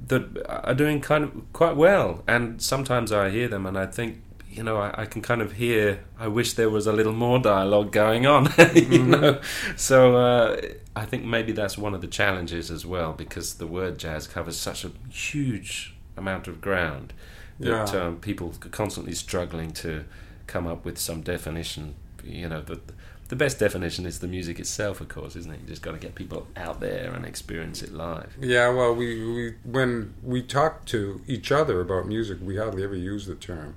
that 0.07 0.25
are 0.49 0.75
doing 0.75 1.01
kind 1.01 1.25
of 1.25 1.53
quite 1.53 1.77
well, 1.77 2.23
and 2.27 2.63
sometimes 2.63 3.13
I 3.13 3.31
hear 3.31 3.49
them 3.49 3.67
and 3.67 3.77
I 3.79 3.87
think. 3.87 4.23
You 4.51 4.63
know, 4.63 4.79
I, 4.79 5.03
I 5.03 5.07
can 5.07 5.23
kind 5.23 5.41
of 5.43 5.53
hear. 5.53 6.05
I 6.19 6.29
wish 6.29 6.55
there 6.55 6.71
was 6.71 6.87
a 6.87 6.93
little 6.93 7.13
more 7.13 7.39
dialogue 7.39 7.93
going 7.93 8.27
on. 8.27 8.49
you 8.75 9.03
know, 9.05 9.41
so 9.77 10.17
uh, 10.17 10.61
I 10.97 11.05
think 11.05 11.25
maybe 11.25 11.53
that's 11.53 11.77
one 11.79 11.95
of 11.95 12.01
the 12.01 12.07
challenges 12.07 12.71
as 12.71 12.85
well, 12.87 13.13
because 13.13 13.55
the 13.55 13.67
word 13.67 13.99
jazz 13.99 14.27
covers 14.27 14.57
such 14.57 14.85
a 14.85 14.91
huge 15.11 15.95
amount 16.17 16.49
of 16.49 16.61
ground 16.61 17.13
that 17.61 17.93
Yeah. 17.93 18.01
um, 18.07 18.17
people 18.17 18.55
are 18.65 18.69
constantly 18.71 19.15
struggling 19.15 19.71
to 19.73 20.05
come 20.47 20.67
up 20.67 20.85
with 20.85 20.99
some 20.99 21.21
definition. 21.21 21.95
You 22.25 22.49
know, 22.49 22.61
the 22.63 22.81
the 23.29 23.37
best 23.37 23.59
definition 23.59 24.07
is 24.07 24.21
the 24.21 24.27
music 24.27 24.59
itself, 24.59 25.03
of 25.03 25.09
course, 25.09 25.37
isn't 25.37 25.53
it? 25.53 25.61
You 25.61 25.67
just 25.69 25.83
got 25.83 25.93
to 25.93 25.99
get 25.99 26.15
people 26.15 26.47
out 26.57 26.81
there 26.81 27.13
and 27.13 27.27
experience 27.27 27.83
it 27.83 27.93
live. 27.93 28.35
Yeah, 28.41 28.71
well, 28.71 28.95
we, 28.95 29.23
we 29.33 29.55
when 29.65 30.15
we 30.23 30.43
talk 30.43 30.87
to 30.87 31.21
each 31.27 31.53
other 31.53 31.81
about 31.83 32.07
music, 32.07 32.39
we 32.41 32.57
hardly 32.57 32.83
ever 32.83 32.97
use 32.97 33.27
the 33.27 33.35
term. 33.35 33.77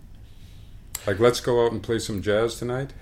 Like, 1.08 1.19
let's 1.19 1.39
go 1.39 1.65
out 1.65 1.71
and 1.71 1.82
play 1.82 1.99
some 1.99 2.21
jazz 2.21 2.56
tonight. 2.56 2.93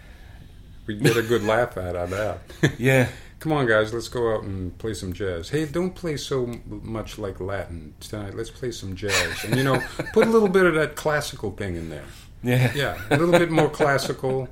We 0.88 0.96
get 0.96 1.18
a 1.18 1.22
good 1.22 1.44
laugh 1.44 1.78
out 1.78 1.96
of 1.96 2.10
that. 2.10 2.40
Yeah, 2.80 3.10
Come 3.40 3.54
on, 3.54 3.68
guys, 3.68 3.94
let's 3.94 4.10
go 4.10 4.36
out 4.36 4.44
and 4.44 4.78
play 4.80 4.94
some 4.94 5.14
jazz. 5.14 5.50
Hey, 5.50 5.66
don't 5.66 5.96
play 5.96 6.18
so 6.18 6.60
much 6.66 7.18
like 7.18 7.40
Latin 7.40 7.94
tonight. 8.02 8.34
Let's 8.36 8.50
play 8.50 8.72
some 8.72 8.98
jazz. 8.98 9.46
And, 9.46 9.56
you 9.56 9.64
know, 9.64 9.82
put 10.14 10.28
a 10.28 10.30
little 10.30 10.50
bit 10.50 10.66
of 10.66 10.74
that 10.76 10.98
classical 10.98 11.52
thing 11.52 11.78
in 11.78 11.90
there. 11.90 12.04
yeah, 12.44 12.74
Yeah, 12.76 13.02
a 13.10 13.18
little 13.18 13.40
bit 13.40 13.50
more 13.50 13.70
classical. 13.70 14.50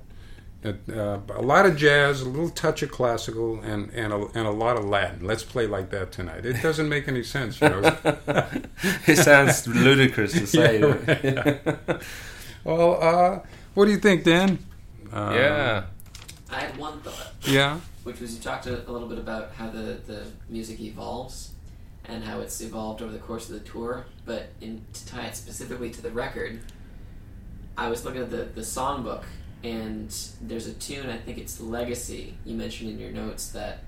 Uh, 0.63 0.71
uh, 0.89 1.19
a 1.35 1.41
lot 1.41 1.65
of 1.65 1.75
jazz, 1.75 2.21
a 2.21 2.29
little 2.29 2.49
touch 2.49 2.81
of 2.81 2.89
classical, 2.89 3.59
and, 3.59 3.91
and, 3.91 4.13
a, 4.13 4.25
and 4.33 4.47
a 4.47 4.51
lot 4.51 4.77
of 4.77 4.85
Latin. 4.85 5.27
Let's 5.27 5.43
play 5.43 5.67
like 5.67 5.89
that 5.89 6.13
tonight. 6.13 6.45
It 6.45 6.61
doesn't 6.61 6.87
make 6.87 7.09
any 7.09 7.23
sense, 7.23 7.59
you 7.59 7.67
know. 7.67 7.81
it 9.05 9.17
sounds 9.17 9.67
ludicrous 9.67 10.31
to 10.31 10.47
say. 10.47 10.79
Yeah, 10.79 11.57
right. 11.65 12.01
Well, 12.67 13.01
uh, 13.01 13.39
what 13.75 13.85
do 13.85 13.91
you 13.91 13.97
think, 13.97 14.25
Dan? 14.25 14.59
Uh, 15.11 15.31
yeah. 15.33 15.83
I 16.51 16.59
had 16.59 16.77
one 16.77 16.99
thought, 16.99 17.31
Yeah. 17.43 17.79
which 18.03 18.19
was 18.19 18.35
you 18.35 18.41
talked 18.41 18.67
a, 18.67 18.85
a 18.89 18.91
little 18.91 19.07
bit 19.07 19.17
about 19.17 19.53
how 19.53 19.69
the, 19.69 19.99
the 20.05 20.25
music 20.49 20.81
evolves 20.81 21.51
and 22.03 22.25
how 22.25 22.41
it's 22.41 22.59
evolved 22.59 23.01
over 23.01 23.11
the 23.13 23.19
course 23.19 23.49
of 23.49 23.53
the 23.53 23.61
tour, 23.69 24.05
but 24.25 24.49
in, 24.59 24.81
to 24.91 25.07
tie 25.07 25.27
it 25.27 25.35
specifically 25.37 25.89
to 25.91 26.01
the 26.01 26.11
record, 26.11 26.59
I 27.77 27.87
was 27.87 28.03
looking 28.03 28.21
at 28.21 28.31
the, 28.31 28.43
the 28.53 28.61
songbook, 28.61 29.23
and 29.63 30.13
there's 30.41 30.67
a 30.67 30.73
tune, 30.73 31.09
I 31.09 31.17
think 31.17 31.37
it's 31.37 31.61
Legacy, 31.61 32.35
you 32.43 32.55
mentioned 32.57 32.89
in 32.89 32.99
your 32.99 33.11
notes 33.11 33.49
that 33.51 33.79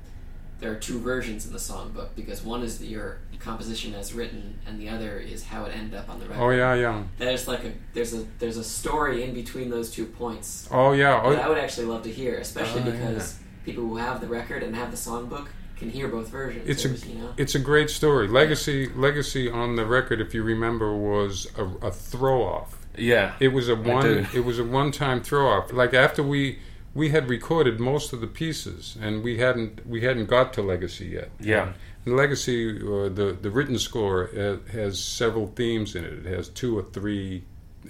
there 0.59 0.71
are 0.71 0.75
two 0.75 0.99
versions 0.99 1.45
in 1.45 1.53
the 1.53 1.59
songbook 1.59 2.09
because 2.15 2.43
one 2.43 2.63
is 2.63 2.83
your 2.83 3.17
composition 3.39 3.93
as 3.95 4.13
written, 4.13 4.59
and 4.67 4.79
the 4.79 4.89
other 4.89 5.17
is 5.17 5.43
how 5.45 5.65
it 5.65 5.75
ended 5.75 5.97
up 5.97 6.09
on 6.09 6.19
the 6.19 6.25
record. 6.25 6.41
Oh 6.41 6.49
yeah, 6.49 6.73
yeah. 6.73 7.03
There's 7.17 7.47
like 7.47 7.63
a 7.63 7.73
there's 7.93 8.13
a 8.13 8.25
there's 8.39 8.57
a 8.57 8.63
story 8.63 9.23
in 9.23 9.33
between 9.33 9.69
those 9.69 9.91
two 9.91 10.05
points 10.05 10.67
Oh 10.71 10.91
yeah. 10.91 11.21
oh. 11.23 11.31
that 11.31 11.45
I 11.45 11.49
would 11.49 11.57
actually 11.57 11.87
love 11.87 12.03
to 12.03 12.11
hear, 12.11 12.37
especially 12.37 12.81
Oh, 12.81 12.91
because 12.91 13.39
people 13.65 13.83
who 13.83 13.97
have 13.97 14.21
the 14.21 14.27
record 14.27 14.63
and 14.63 14.75
have 14.75 14.91
the 14.91 14.97
songbook 14.97 15.47
can 15.77 15.89
hear 15.89 16.09
both 16.09 16.27
versions. 16.27 16.67
It's 16.67 16.83
a 16.83 16.89
you 17.07 17.19
know, 17.19 17.33
it's 17.37 17.55
a 17.55 17.59
great 17.59 17.89
story. 17.89 18.27
Legacy 18.27 18.89
Legacy 18.89 19.49
on 19.49 19.75
the 19.75 19.85
record, 19.85 20.19
if 20.19 20.33
you 20.33 20.43
remember, 20.43 20.95
was 20.95 21.47
a, 21.57 21.63
a 21.87 21.91
throw 21.91 22.43
off. 22.43 22.79
Yeah. 22.97 23.33
It 23.39 23.49
was 23.49 23.69
a 23.69 23.75
one. 23.75 24.27
It 24.33 24.43
was 24.43 24.59
a 24.59 24.63
one-time 24.63 25.21
throw-off. 25.21 25.71
Like 25.71 25.93
after 25.93 26.21
we 26.21 26.59
we 26.93 27.09
had 27.09 27.29
recorded 27.29 27.79
most 27.79 28.13
of 28.13 28.21
the 28.21 28.27
pieces, 28.27 28.97
and 29.01 29.23
we 29.23 29.37
hadn't 29.37 29.85
we 29.87 30.01
hadn't 30.01 30.25
got 30.27 30.53
to 30.53 30.61
Legacy 30.61 31.07
yet. 31.07 31.29
Yeah. 31.39 31.73
And 32.05 32.15
Legacy, 32.15 32.77
uh, 32.77 33.09
the 33.09 33.37
the 33.41 33.49
written 33.51 33.77
score 33.79 34.29
uh, 34.35 34.57
has 34.71 34.99
several 35.03 35.47
themes 35.47 35.95
in 35.95 36.03
it. 36.05 36.13
It 36.13 36.25
has 36.25 36.49
two 36.49 36.77
or 36.77 36.83
three 36.83 37.43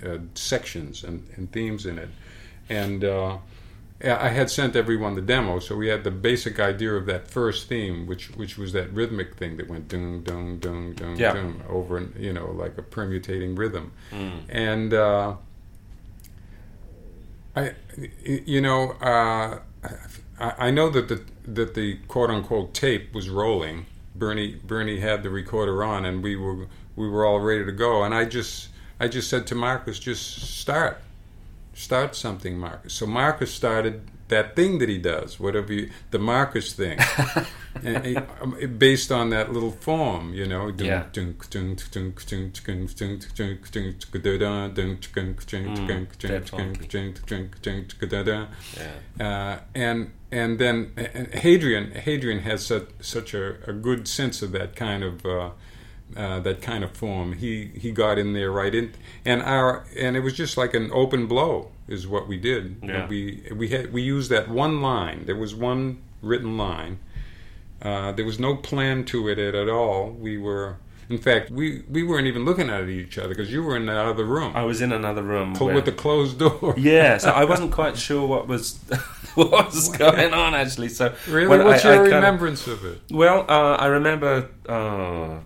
uh, 0.05 0.17
sections 0.35 1.03
and, 1.03 1.27
and 1.35 1.51
themes 1.51 1.85
in 1.85 1.97
it, 1.99 2.09
and. 2.69 3.03
Uh, 3.03 3.37
I 4.01 4.29
had 4.29 4.49
sent 4.49 4.77
everyone 4.77 5.15
the 5.15 5.21
demo, 5.21 5.59
so 5.59 5.75
we 5.75 5.89
had 5.89 6.05
the 6.05 6.11
basic 6.11 6.57
idea 6.57 6.93
of 6.93 7.05
that 7.07 7.27
first 7.27 7.67
theme, 7.67 8.07
which 8.07 8.29
which 8.37 8.57
was 8.57 8.71
that 8.71 8.93
rhythmic 8.93 9.35
thing 9.35 9.57
that 9.57 9.67
went 9.67 9.89
dung 9.89 10.21
dung 10.23 10.57
dung 10.59 10.93
dung 10.93 11.17
Yeah. 11.17 11.33
dung 11.33 11.61
over, 11.67 11.97
and 11.97 12.15
you 12.17 12.31
know, 12.31 12.49
like 12.51 12.77
a 12.77 12.81
permutating 12.81 13.57
rhythm, 13.57 13.91
Mm. 14.13 14.39
and 14.47 14.93
uh, 14.93 15.35
I, 17.59 17.73
you 18.23 18.61
know, 18.61 18.91
uh, 19.01 19.59
I, 20.39 20.53
I 20.67 20.71
know 20.71 20.89
that 20.89 21.07
the 21.07 21.23
that 21.45 21.73
the 21.73 21.97
quote 22.07 22.29
unquote 22.29 22.73
tape 22.73 23.13
was 23.13 23.29
rolling. 23.29 23.85
Bernie 24.15 24.55
Bernie 24.63 24.99
had 24.99 25.23
the 25.23 25.29
recorder 25.29 25.83
on, 25.83 26.05
and 26.05 26.23
we 26.23 26.35
were 26.35 26.67
we 26.95 27.09
were 27.09 27.25
all 27.25 27.39
ready 27.39 27.65
to 27.65 27.71
go. 27.71 28.03
And 28.03 28.13
I 28.13 28.25
just 28.25 28.69
I 28.99 29.07
just 29.07 29.29
said 29.29 29.47
to 29.47 29.55
Marcus, 29.55 29.97
just 29.97 30.59
start, 30.59 31.01
start 31.73 32.15
something, 32.15 32.57
Marcus. 32.57 32.93
So 32.93 33.05
Marcus 33.05 33.53
started 33.53 34.01
that 34.29 34.55
thing 34.55 34.77
that 34.79 34.89
he 34.89 34.97
does, 34.97 35.39
whatever 35.39 35.73
you, 35.73 35.89
the 36.11 36.19
Marcus 36.19 36.73
thing, 36.73 36.99
and, 37.83 38.25
and, 38.51 38.79
based 38.79 39.11
on 39.11 39.29
that 39.31 39.51
little 39.51 39.71
form, 39.71 40.33
you 40.33 40.47
know. 40.47 40.71
Yeah. 49.17 49.25
Uh, 49.25 49.59
and 49.75 50.11
and 50.31 50.59
then 50.59 50.91
Hadrien 50.95 52.03
Hadrien 52.03 52.41
has 52.41 52.65
such, 52.65 52.87
such 53.01 53.33
a, 53.33 53.57
a 53.69 53.73
good 53.73 54.07
sense 54.07 54.41
of 54.41 54.51
that 54.53 54.75
kind 54.75 55.03
of. 55.03 55.25
Uh, 55.25 55.49
uh, 56.17 56.39
that 56.39 56.59
kind 56.59 56.83
of 56.83 56.91
form. 56.97 57.33
He 57.33 57.69
he 57.75 57.91
got 57.91 58.17
in 58.17 58.33
there 58.33 58.51
right 58.51 58.73
in, 58.73 58.93
and 59.25 59.43
our 59.43 59.85
and 59.95 60.17
it 60.17 60.21
was 60.21 60.33
just 60.33 60.57
like 60.57 60.73
an 60.73 60.89
open 60.91 61.27
blow 61.27 61.69
is 61.91 62.07
what 62.07 62.27
we 62.27 62.37
did. 62.37 62.77
Yeah. 62.83 63.07
We 63.07 63.43
we 63.55 63.67
had 63.69 63.91
we 63.93 64.01
used 64.01 64.29
that 64.31 64.47
one 64.49 64.81
line. 64.81 65.25
There 65.25 65.35
was 65.35 65.53
one 65.55 65.99
written 66.21 66.57
line. 66.57 66.99
Uh, 67.81 68.11
there 68.11 68.25
was 68.25 68.39
no 68.39 68.55
plan 68.55 69.05
to 69.05 69.27
it 69.29 69.39
at, 69.39 69.55
at 69.55 69.69
all. 69.69 70.09
We 70.11 70.37
were. 70.37 70.77
In 71.09 71.17
fact, 71.17 71.49
we, 71.49 71.81
we 71.89 72.03
weren't 72.03 72.27
even 72.27 72.45
looking 72.45 72.69
at 72.69 72.87
each 72.87 73.17
other 73.17 73.29
because 73.29 73.51
you 73.51 73.63
were 73.63 73.75
in 73.75 73.87
that 73.87 73.97
other 73.97 74.23
room 74.25 74.55
I 74.55 74.61
was 74.63 74.79
in 74.79 74.91
another 74.91 75.23
room 75.23 75.55
cl- 75.55 75.65
where- 75.65 75.75
with 75.75 75.85
the 75.85 75.91
closed 75.91 76.37
door. 76.37 76.75
Yeah, 76.77 77.17
so 77.17 77.31
I 77.31 77.45
wasn't 77.45 77.71
quite 77.81 77.97
sure 77.97 78.27
what 78.27 78.47
was 78.47 78.77
what 79.33 79.49
was 79.73 79.89
going 79.97 80.35
on 80.35 80.53
actually. 80.53 80.89
So 80.89 81.15
Really? 81.27 81.47
when 81.47 81.63
What's 81.65 81.83
I- 81.83 81.89
I 81.89 81.95
your 81.95 82.03
kinda- 82.03 82.15
remembrance 82.17 82.67
of 82.67 82.85
it? 82.85 83.01
Well, 83.09 83.43
uh, 83.49 83.77
I 83.77 83.87
remember 83.87 84.49
uh, 84.67 85.39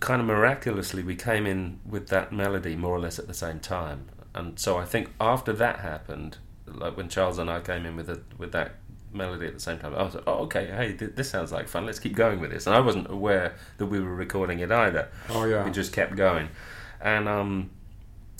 kind 0.00 0.20
of 0.20 0.26
miraculously 0.26 1.02
we 1.02 1.16
came 1.16 1.46
in 1.46 1.80
with 1.88 2.08
that 2.08 2.30
melody 2.34 2.76
more 2.76 2.94
or 2.94 3.00
less 3.00 3.18
at 3.18 3.26
the 3.26 3.32
same 3.32 3.60
time, 3.60 4.08
and 4.34 4.58
so 4.58 4.76
I 4.78 4.84
think 4.84 5.10
after 5.20 5.52
that 5.52 5.80
happened, 5.80 6.38
like 6.66 6.96
when 6.96 7.08
Charles 7.08 7.38
and 7.38 7.50
I 7.50 7.60
came 7.60 7.86
in 7.86 7.96
with 7.96 8.10
it 8.10 8.22
with 8.38 8.52
that 8.52 8.76
melody 9.12 9.46
at 9.46 9.54
the 9.54 9.60
same 9.60 9.78
time, 9.78 9.94
I 9.94 10.02
was 10.02 10.14
like, 10.14 10.24
oh 10.26 10.44
okay, 10.44 10.66
hey, 10.66 10.92
th- 10.94 11.12
this 11.14 11.30
sounds 11.30 11.52
like 11.52 11.68
fun. 11.68 11.86
Let's 11.86 11.98
keep 11.98 12.14
going 12.14 12.40
with 12.40 12.50
this. 12.50 12.66
And 12.66 12.74
I 12.74 12.80
wasn't 12.80 13.10
aware 13.10 13.54
that 13.78 13.86
we 13.86 14.00
were 14.00 14.14
recording 14.14 14.58
it 14.58 14.72
either. 14.72 15.08
Oh 15.30 15.44
yeah. 15.44 15.64
We 15.64 15.70
just 15.70 15.92
kept 15.92 16.16
going, 16.16 16.48
and 17.00 17.28
um, 17.28 17.70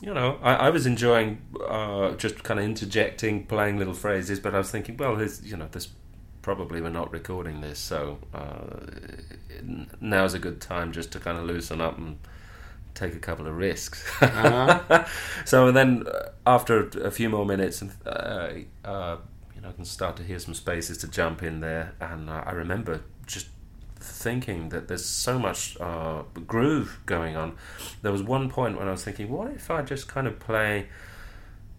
you 0.00 0.12
know, 0.12 0.38
I, 0.42 0.54
I 0.54 0.70
was 0.70 0.86
enjoying 0.86 1.40
uh, 1.66 2.12
just 2.12 2.42
kind 2.42 2.58
of 2.58 2.66
interjecting, 2.66 3.46
playing 3.46 3.78
little 3.78 3.94
phrases. 3.94 4.40
But 4.40 4.54
I 4.54 4.58
was 4.58 4.70
thinking, 4.70 4.96
well, 4.96 5.20
you 5.42 5.56
know, 5.56 5.68
this 5.70 5.88
probably 6.42 6.82
we're 6.82 6.90
not 6.90 7.10
recording 7.10 7.60
this, 7.62 7.78
so 7.78 8.18
uh, 8.34 8.76
now's 10.00 10.34
a 10.34 10.38
good 10.38 10.60
time 10.60 10.92
just 10.92 11.10
to 11.12 11.18
kind 11.18 11.38
of 11.38 11.44
loosen 11.44 11.80
up 11.80 11.96
and 11.96 12.18
take 12.94 13.14
a 13.14 13.18
couple 13.18 13.46
of 13.46 13.56
risks. 13.56 14.04
Uh-huh. 14.22 15.04
so 15.44 15.72
then, 15.72 16.06
uh, 16.06 16.30
after 16.46 16.88
a 17.02 17.10
few 17.10 17.28
more 17.28 17.44
minutes, 17.44 17.82
and 17.82 17.92
uh, 18.06 18.48
uh, 18.84 19.16
you 19.54 19.60
know, 19.60 19.68
I 19.68 19.72
can 19.72 19.84
start 19.84 20.16
to 20.16 20.22
hear 20.22 20.38
some 20.38 20.54
spaces 20.54 20.98
to 20.98 21.08
jump 21.08 21.42
in 21.42 21.60
there, 21.60 21.94
and 22.00 22.30
uh, 22.30 22.44
I 22.46 22.52
remember 22.52 23.02
just 23.26 23.48
thinking 23.96 24.68
that 24.68 24.88
there's 24.88 25.04
so 25.04 25.38
much 25.38 25.78
uh, 25.80 26.22
groove 26.46 27.00
going 27.06 27.36
on. 27.36 27.56
There 28.02 28.12
was 28.12 28.22
one 28.22 28.50
point 28.50 28.78
when 28.78 28.88
I 28.88 28.90
was 28.90 29.04
thinking, 29.04 29.30
what 29.30 29.50
if 29.50 29.70
I 29.70 29.82
just 29.82 30.08
kind 30.08 30.26
of 30.26 30.38
play 30.38 30.88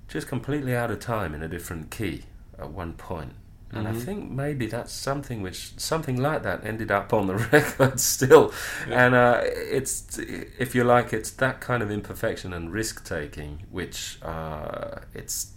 just 0.07 0.28
completely 0.28 0.76
out 0.76 0.91
of 0.91 0.99
time 0.99 1.34
in 1.34 1.41
a 1.43 1.47
different 1.47 1.91
key 1.91 2.24
at 2.57 2.72
one 2.72 2.93
point? 2.93 3.34
And 3.76 3.88
I 3.88 3.91
Mhm. 3.91 4.01
think 4.05 4.32
maybe 4.32 4.67
that's 4.67 4.93
something 4.93 5.41
which 5.41 5.73
something 5.78 6.15
like 6.15 6.43
that 6.43 6.63
ended 6.65 6.91
up 6.91 7.11
on 7.13 7.28
the 7.28 7.36
record 7.51 7.99
still, 7.99 8.53
Yeah. 8.88 9.05
and 9.05 9.15
uh, 9.15 9.41
it's 9.43 10.17
if 10.17 10.73
you 10.73 10.84
like, 10.86 11.11
it's 11.11 11.30
that 11.32 11.59
kind 11.59 11.84
of 11.84 11.91
imperfection 11.91 12.53
and 12.53 12.71
risk 12.71 13.03
taking 13.05 13.63
which 13.71 14.17
uh, 14.23 14.99
it's. 15.13 15.51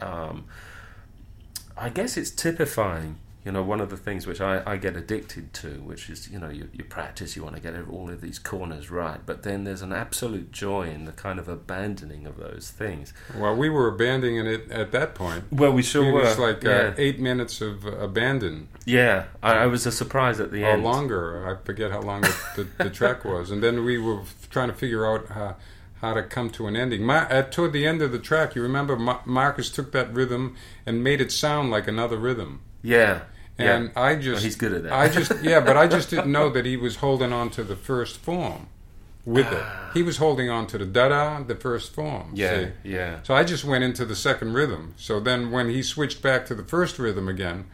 Um, 0.00 0.44
I 1.76 1.88
guess 1.90 2.16
it's 2.16 2.30
typifying. 2.30 3.18
You 3.44 3.52
know, 3.52 3.62
one 3.62 3.80
of 3.80 3.88
the 3.88 3.96
things 3.96 4.26
which 4.26 4.40
I, 4.40 4.62
I 4.66 4.76
get 4.76 4.94
addicted 4.96 5.54
to, 5.54 5.68
which 5.80 6.10
is 6.10 6.28
you 6.28 6.38
know 6.38 6.50
you, 6.50 6.68
you 6.72 6.84
practice, 6.84 7.34
you 7.36 7.42
want 7.44 7.54
to 7.56 7.62
get 7.62 7.74
all 7.88 8.10
of 8.10 8.20
these 8.20 8.38
corners 8.38 8.90
right, 8.90 9.20
but 9.24 9.42
then 9.42 9.64
there's 9.64 9.80
an 9.80 9.92
absolute 9.92 10.52
joy 10.52 10.88
in 10.88 11.04
the 11.04 11.12
kind 11.12 11.38
of 11.38 11.48
abandoning 11.48 12.26
of 12.26 12.36
those 12.36 12.70
things. 12.76 13.14
Well, 13.36 13.56
we 13.56 13.70
were 13.70 13.88
abandoning 13.88 14.44
it 14.46 14.70
at 14.70 14.92
that 14.92 15.14
point. 15.14 15.44
Well, 15.52 15.72
we 15.72 15.82
sure 15.82 16.08
it 16.08 16.12
were. 16.12 16.20
was 16.22 16.38
like 16.38 16.62
yeah, 16.62 16.70
uh, 16.70 16.94
eight 16.98 17.20
minutes 17.20 17.60
of 17.60 17.84
abandon, 17.86 18.68
yeah. 18.84 19.26
I, 19.42 19.52
I 19.54 19.66
was 19.66 19.86
a 19.86 19.92
surprise 19.92 20.40
at 20.40 20.50
the 20.50 20.64
or 20.64 20.70
end. 20.72 20.84
longer. 20.84 21.48
I 21.48 21.64
forget 21.64 21.90
how 21.90 22.00
long 22.02 22.22
the, 22.22 22.36
the, 22.56 22.84
the 22.84 22.90
track 22.90 23.24
was, 23.24 23.50
and 23.50 23.62
then 23.62 23.84
we 23.84 23.98
were 23.98 24.22
trying 24.50 24.68
to 24.68 24.74
figure 24.74 25.06
out 25.06 25.28
how, 25.28 25.56
how 26.00 26.14
to 26.14 26.22
come 26.22 26.50
to 26.50 26.66
an 26.66 26.76
ending. 26.76 27.02
Mar- 27.02 27.28
at 27.30 27.52
toward 27.52 27.72
the 27.72 27.86
end 27.86 28.02
of 28.02 28.12
the 28.12 28.18
track, 28.18 28.54
you 28.54 28.62
remember 28.62 28.96
Ma- 28.96 29.20
Marcus 29.24 29.70
took 29.70 29.92
that 29.92 30.12
rhythm 30.12 30.56
and 30.84 31.02
made 31.04 31.20
it 31.20 31.32
sound 31.32 31.70
like 31.70 31.86
another 31.88 32.16
rhythm, 32.18 32.60
Yeah, 32.82 33.22
and 33.58 33.90
yeah. 33.94 34.00
I 34.00 34.12
Well, 34.14 34.22
just 34.22 34.44
he's 34.44 34.56
good 34.56 34.72
at 34.72 34.82
that. 34.84 34.92
I 34.92 35.08
just 35.08 35.32
yeah, 35.42 35.60
but 35.60 35.76
I 35.76 35.86
just 35.86 36.10
didn't 36.10 36.32
know 36.32 36.48
that 36.50 36.64
he 36.64 36.76
was 36.76 36.96
holding 36.96 37.32
on 37.32 37.50
to 37.50 37.64
the 37.64 37.76
first 37.76 38.18
form 38.18 38.68
with 39.24 39.52
it. 39.52 39.64
He 39.94 40.02
was 40.02 40.16
holding 40.16 40.48
on 40.48 40.66
to 40.68 40.78
the 40.78 40.86
da 40.86 41.08
da, 41.08 41.42
the 41.42 41.54
first 41.56 41.92
form. 41.94 42.32
yeah, 42.34 42.64
see? 42.64 42.70
yeah. 42.84 43.22
So 43.22 43.34
I 43.34 43.44
just 43.44 43.64
went 43.64 43.84
into 43.84 44.04
the 44.04 44.16
second 44.16 44.54
rhythm. 44.54 44.94
So 44.96 45.20
then 45.20 45.50
when 45.50 45.68
he 45.68 45.82
switched 45.82 46.22
back 46.22 46.46
to 46.46 46.54
the 46.54 46.64
first 46.64 46.98
rhythm 46.98 47.28
again, 47.28 47.66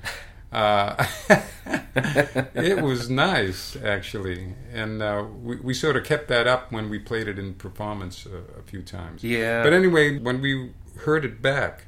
uh, 0.52 1.07
it 1.94 2.82
was 2.82 3.11
nice 3.11 3.76
actually, 3.76 4.55
and 4.72 5.02
uh, 5.02 5.24
we, 5.42 5.57
we 5.57 5.74
sort 5.74 5.96
of 5.96 6.05
kept 6.05 6.28
that 6.28 6.46
up 6.46 6.72
when 6.72 6.88
we 6.88 6.98
played 6.98 7.28
it 7.28 7.38
in 7.38 7.55
performance 7.55 8.26
a, 8.26 8.59
a 8.59 8.62
few 8.62 8.82
times. 8.82 9.22
Yeah. 9.22 9.62
But 9.62 9.72
anyway, 9.72 10.18
when 10.18 10.40
we 10.40 10.72
heard 11.00 11.24
it 11.24 11.42
back, 11.42 11.84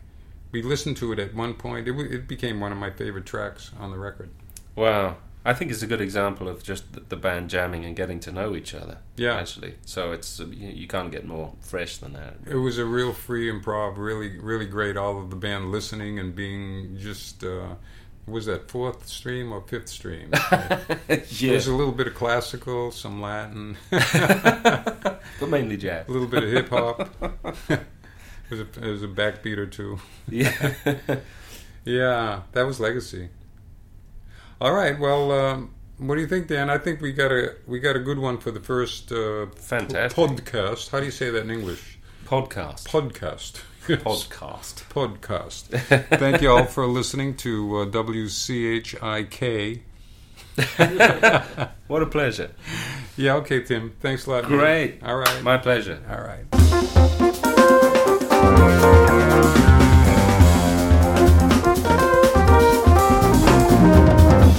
we 0.53 0.63
listened 0.63 0.97
to 0.99 1.13
it 1.13 1.19
at 1.19 1.35
one 1.35 1.55
point. 1.55 1.87
It, 1.89 1.93
w- 1.93 2.11
it 2.11 2.27
became 2.29 2.61
one 2.61 2.73
of 2.73 2.79
my 2.79 2.91
favorite 2.91 3.27
tracks 3.27 3.71
on 3.79 3.91
the 3.91 3.99
record. 3.99 4.31
Wow. 4.75 5.17
I 5.45 5.55
think 5.55 5.71
it's 5.71 5.83
a 5.83 5.87
good 5.87 6.01
example 6.01 6.49
of 6.49 6.65
just 6.65 6.93
the, 6.93 7.01
the 7.01 7.17
band 7.17 7.51
jamming 7.51 7.85
and 7.85 7.95
getting 7.95 8.19
to 8.21 8.33
know 8.33 8.57
each 8.57 8.75
other. 8.75 8.99
Yeah. 9.17 9.37
actually. 9.37 9.77
So 9.85 10.11
it's 10.11 10.41
uh, 10.41 10.47
you, 10.47 10.69
you 10.71 10.87
can't 10.89 11.13
get 11.13 11.25
more 11.25 11.53
fresh 11.61 11.99
than 11.99 12.15
that. 12.15 12.35
It 12.47 12.57
was 12.57 12.79
a 12.79 12.85
real 12.85 13.13
free 13.13 13.49
improv, 13.51 13.97
really, 13.97 14.39
really 14.39 14.67
great. 14.67 14.97
All 14.97 15.21
of 15.21 15.31
the 15.31 15.37
band 15.37 15.71
listening 15.71 16.19
and 16.19 16.35
being 16.35 16.97
just. 16.99 17.45
Uh, 17.45 17.75
was 18.27 18.47
that 18.47 18.69
fourth 18.69 19.07
stream 19.07 19.53
or 19.53 19.61
fifth 19.61 19.89
stream? 19.89 20.31
yeah, 20.51 20.79
There's 21.09 21.69
a 21.69 21.75
little 21.75 21.93
bit 21.93 22.09
of 22.09 22.15
classical, 22.17 22.91
some 22.91 23.23
Latin, 23.23 23.77
but 23.91 25.21
mainly 25.49 25.77
jazz. 25.77 26.09
a 26.09 26.11
little 26.11 26.27
bit 26.27 26.43
of 26.43 26.51
hip 26.51 26.69
hop. 26.71 27.09
There's 28.49 28.61
a, 28.61 28.65
there's 28.81 29.03
a 29.03 29.09
backbeat 29.09 29.59
or 29.59 29.67
two. 29.67 29.99
Yeah. 30.29 30.75
Yeah, 31.85 32.41
that 32.51 32.63
was 32.67 32.81
legacy. 32.81 33.29
All 34.61 34.73
right, 34.73 34.99
well, 34.99 35.31
um, 35.31 35.71
what 35.99 36.17
do 36.17 36.21
you 36.21 36.27
think, 36.27 36.49
Dan? 36.49 36.69
I 36.69 36.79
think 36.79 37.01
we 37.01 37.13
got 37.13 37.31
a 37.31 37.55
we 37.69 37.79
got 37.79 37.95
a 37.95 38.01
good 38.01 38.19
one 38.19 38.39
for 38.39 38.51
the 38.51 38.59
first 38.59 39.13
uh, 39.13 39.47
Fantastic. 39.55 40.19
podcast. 40.19 40.91
How 40.91 40.99
do 40.99 41.05
you 41.07 41.13
say 41.13 41.31
that 41.31 41.43
in 41.43 41.51
English? 41.53 41.99
Podcast. 42.25 42.89
Podcast. 42.89 43.63
Podcast. 43.87 44.83
Podcast. 44.91 46.19
Thank 46.19 46.43
you 46.43 46.51
all 46.51 46.65
for 46.65 46.89
listening 46.89 47.37
to 47.37 47.83
uh, 47.83 47.87
WCHIK. 47.87 49.81
What 51.87 52.03
a 52.03 52.07
pleasure. 52.07 52.51
Yeah, 53.17 53.35
okay, 53.37 53.63
Tim. 53.63 53.95
Thanks 54.01 54.27
a 54.27 54.31
lot. 54.31 54.51
man. 54.51 54.59
Great. 54.59 55.03
All 55.05 55.17
right. 55.19 55.43
My 55.45 55.57
pleasure. 55.57 56.01
All 56.11 56.21
right. 56.21 57.23